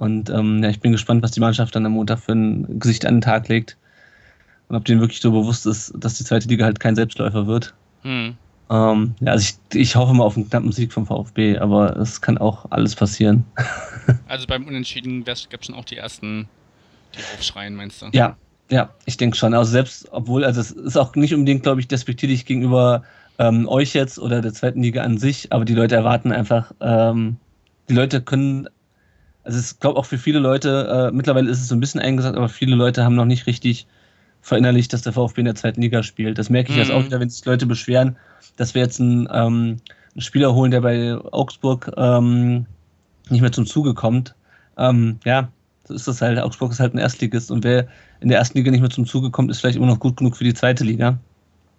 Und 0.00 0.30
ähm, 0.30 0.62
ja, 0.62 0.70
ich 0.70 0.80
bin 0.80 0.92
gespannt, 0.92 1.22
was 1.22 1.32
die 1.32 1.40
Mannschaft 1.40 1.76
dann 1.76 1.84
am 1.84 1.92
Montag 1.92 2.20
für 2.20 2.32
ein 2.32 2.80
Gesicht 2.80 3.04
an 3.04 3.16
den 3.16 3.20
Tag 3.20 3.48
legt. 3.48 3.76
Und 4.68 4.76
ob 4.76 4.86
denen 4.86 5.02
wirklich 5.02 5.20
so 5.20 5.30
bewusst 5.30 5.66
ist, 5.66 5.92
dass 5.94 6.14
die 6.14 6.24
zweite 6.24 6.48
Liga 6.48 6.64
halt 6.64 6.80
kein 6.80 6.96
Selbstläufer 6.96 7.46
wird. 7.46 7.74
Hm. 8.00 8.34
Ähm, 8.70 9.14
ja, 9.20 9.32
also 9.32 9.42
ich, 9.42 9.78
ich 9.78 9.96
hoffe 9.96 10.14
mal 10.14 10.24
auf 10.24 10.36
einen 10.36 10.48
knappen 10.48 10.72
Sieg 10.72 10.94
vom 10.94 11.04
VfB, 11.04 11.58
aber 11.58 11.98
es 11.98 12.22
kann 12.22 12.38
auch 12.38 12.64
alles 12.70 12.96
passieren. 12.96 13.44
also 14.26 14.46
beim 14.46 14.66
Unentschieden 14.66 15.22
gab 15.22 15.36
es 15.36 15.66
schon 15.66 15.74
auch 15.74 15.84
die 15.84 15.98
ersten, 15.98 16.48
die 17.14 17.20
aufschreien, 17.36 17.74
meinst 17.74 18.00
du? 18.00 18.06
Ja, 18.12 18.38
ja, 18.70 18.88
ich 19.04 19.18
denke 19.18 19.36
schon. 19.36 19.52
Also 19.52 19.70
selbst, 19.70 20.08
obwohl, 20.12 20.46
also 20.46 20.62
es 20.62 20.70
ist 20.70 20.96
auch 20.96 21.14
nicht 21.14 21.34
unbedingt, 21.34 21.62
glaube 21.62 21.82
ich, 21.82 21.88
despektierlich 21.88 22.46
gegenüber 22.46 23.02
ähm, 23.38 23.68
euch 23.68 23.92
jetzt 23.92 24.18
oder 24.18 24.40
der 24.40 24.54
zweiten 24.54 24.82
Liga 24.82 25.02
an 25.02 25.18
sich, 25.18 25.52
aber 25.52 25.66
die 25.66 25.74
Leute 25.74 25.96
erwarten 25.96 26.32
einfach, 26.32 26.72
ähm, 26.80 27.36
die 27.90 27.94
Leute 27.94 28.22
können, 28.22 28.66
also 29.44 29.58
ich 29.58 29.80
glaube 29.80 29.98
auch 29.98 30.04
für 30.04 30.18
viele 30.18 30.38
Leute, 30.38 31.10
äh, 31.10 31.14
mittlerweile 31.14 31.50
ist 31.50 31.60
es 31.60 31.68
so 31.68 31.74
ein 31.74 31.80
bisschen 31.80 32.00
eingesagt, 32.00 32.36
aber 32.36 32.48
viele 32.48 32.76
Leute 32.76 33.04
haben 33.04 33.14
noch 33.14 33.24
nicht 33.24 33.46
richtig 33.46 33.86
verinnerlicht, 34.42 34.92
dass 34.92 35.02
der 35.02 35.12
VfB 35.12 35.40
in 35.40 35.46
der 35.46 35.54
zweiten 35.54 35.82
Liga 35.82 36.02
spielt. 36.02 36.38
Das 36.38 36.50
merke 36.50 36.70
ich 36.70 36.76
mhm. 36.76 36.82
jetzt 36.82 36.92
auch 36.92 37.04
wieder, 37.04 37.20
wenn 37.20 37.30
sich 37.30 37.44
Leute 37.44 37.66
beschweren, 37.66 38.16
dass 38.56 38.74
wir 38.74 38.82
jetzt 38.82 39.00
einen, 39.00 39.28
ähm, 39.30 39.76
einen 40.14 40.20
Spieler 40.20 40.54
holen, 40.54 40.70
der 40.70 40.80
bei 40.80 41.14
Augsburg 41.32 41.90
ähm, 41.96 42.66
nicht 43.28 43.40
mehr 43.40 43.52
zum 43.52 43.66
Zuge 43.66 43.94
kommt. 43.94 44.34
Ähm, 44.76 45.18
ja, 45.24 45.48
so 45.84 45.94
ist 45.94 46.08
das 46.08 46.22
halt. 46.22 46.38
Augsburg 46.38 46.72
ist 46.72 46.80
halt 46.80 46.94
ein 46.94 46.98
Erstligist 46.98 47.50
und 47.50 47.64
wer 47.64 47.86
in 48.20 48.28
der 48.28 48.38
ersten 48.38 48.58
Liga 48.58 48.70
nicht 48.70 48.80
mehr 48.80 48.90
zum 48.90 49.06
Zuge 49.06 49.30
kommt, 49.30 49.50
ist 49.50 49.60
vielleicht 49.60 49.76
immer 49.76 49.86
noch 49.86 50.00
gut 50.00 50.16
genug 50.16 50.36
für 50.36 50.44
die 50.44 50.54
zweite 50.54 50.84
Liga. 50.84 51.18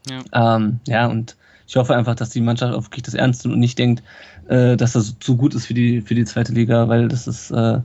Ja, 0.09 0.55
ähm, 0.55 0.79
ja 0.87 1.07
und 1.07 1.35
ich 1.71 1.77
hoffe 1.77 1.95
einfach, 1.95 2.15
dass 2.15 2.31
die 2.31 2.41
Mannschaft 2.41 2.73
auch 2.73 2.83
wirklich 2.83 3.03
das 3.03 3.13
ernst 3.13 3.45
nimmt 3.45 3.53
und 3.53 3.61
nicht 3.61 3.79
denkt, 3.79 4.03
äh, 4.49 4.75
dass 4.75 4.91
das 4.91 5.17
zu 5.19 5.37
gut 5.37 5.55
ist 5.55 5.67
für 5.67 5.73
die, 5.73 6.01
für 6.01 6.15
die 6.15 6.25
zweite 6.25 6.51
Liga, 6.51 6.89
weil 6.89 7.07
das 7.07 7.27
ist, 7.27 7.49
äh, 7.49 7.79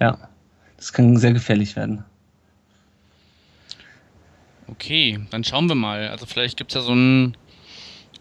ja, 0.00 0.28
das 0.76 0.92
kann 0.92 1.16
sehr 1.16 1.32
gefährlich 1.32 1.74
werden. 1.74 2.04
Okay, 4.68 5.18
dann 5.30 5.42
schauen 5.42 5.66
wir 5.66 5.74
mal. 5.74 6.06
Also 6.06 6.24
vielleicht 6.24 6.56
gibt 6.56 6.70
es 6.70 6.76
ja 6.76 6.82
so 6.82 6.94
ein 6.94 7.36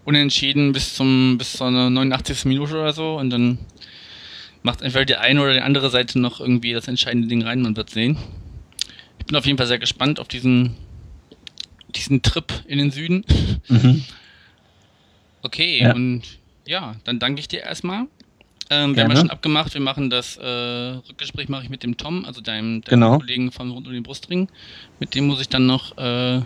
Unentschieden 0.06 0.72
bis 0.72 0.96
zum 0.96 1.38
bis 1.38 1.54
zur 1.54 1.70
89. 1.70 2.46
Minute 2.46 2.74
oder 2.74 2.92
so 2.92 3.20
und 3.20 3.30
dann 3.30 3.60
macht 4.64 4.82
entweder 4.82 5.06
die 5.06 5.18
eine 5.18 5.40
oder 5.40 5.54
die 5.54 5.62
andere 5.62 5.92
Seite 5.92 6.18
noch 6.18 6.40
irgendwie 6.40 6.74
das 6.74 6.88
entscheidende 6.88 7.28
Ding 7.28 7.44
rein, 7.44 7.62
man 7.62 7.78
wird 7.78 7.92
sehen. 7.92 8.18
Ich 9.20 9.28
bin 9.28 9.38
auf 9.38 9.46
jeden 9.46 9.60
Fall 9.60 9.68
sehr 9.68 9.78
gespannt 9.78 10.20
auf 10.20 10.28
diesen, 10.28 10.78
diesen 11.96 12.24
Trip 12.24 12.52
in 12.66 12.80
den 12.80 12.90
Süden. 12.90 13.24
Mhm. 13.68 14.04
Okay, 15.42 15.82
ja. 15.82 15.94
und 15.94 16.24
ja, 16.66 16.96
dann 17.04 17.20
danke 17.20 17.40
ich 17.40 17.48
dir 17.48 17.62
erstmal. 17.62 18.08
Ähm, 18.70 18.96
wir 18.96 19.04
haben 19.04 19.12
ja 19.12 19.18
schon 19.18 19.30
abgemacht, 19.30 19.74
wir 19.74 19.82
machen 19.82 20.10
das 20.10 20.38
äh, 20.38 20.46
Rückgespräch 20.48 21.50
mache 21.50 21.64
ich 21.64 21.70
mit 21.70 21.84
dem 21.84 21.98
Tom, 21.98 22.24
also 22.24 22.40
deinem, 22.40 22.82
deinem 22.82 23.02
genau. 23.02 23.18
Kollegen 23.18 23.52
von 23.52 23.70
Rund 23.70 23.86
um 23.86 23.94
den 23.94 24.04
Brustring. 24.04 24.48
Mit 25.00 25.14
dem 25.14 25.28
muss 25.28 25.42
ich 25.42 25.50
dann 25.50 25.66
noch 25.66 25.98
äh, 25.98 26.42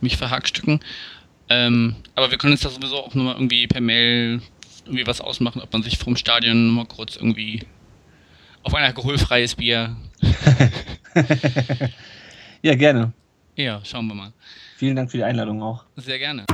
mich 0.00 0.16
verhackstücken. 0.16 0.80
Ähm, 1.48 1.96
aber 2.14 2.30
wir 2.30 2.38
können 2.38 2.52
uns 2.52 2.60
da 2.60 2.68
sowieso 2.68 2.96
auch 2.96 3.14
nochmal 3.14 3.34
irgendwie 3.34 3.66
per 3.66 3.80
Mail 3.80 4.40
irgendwie 4.84 5.06
was 5.06 5.20
ausmachen, 5.20 5.60
ob 5.62 5.72
man 5.72 5.82
sich 5.82 5.98
vom 5.98 6.16
Stadion 6.16 6.68
mal 6.68 6.86
kurz 6.86 7.16
irgendwie 7.16 7.62
auf 8.62 8.74
ein 8.74 8.84
alkoholfreies 8.84 9.56
Bier. 9.56 9.96
ja, 12.62 12.74
gerne. 12.74 13.12
Ja, 13.58 13.80
schauen 13.84 14.06
wir 14.06 14.14
mal. 14.14 14.32
Vielen 14.76 14.94
Dank 14.94 15.10
für 15.10 15.16
die 15.16 15.24
Einladung 15.24 15.60
auch. 15.60 15.84
Sehr 15.96 16.20
gerne. 16.20 16.44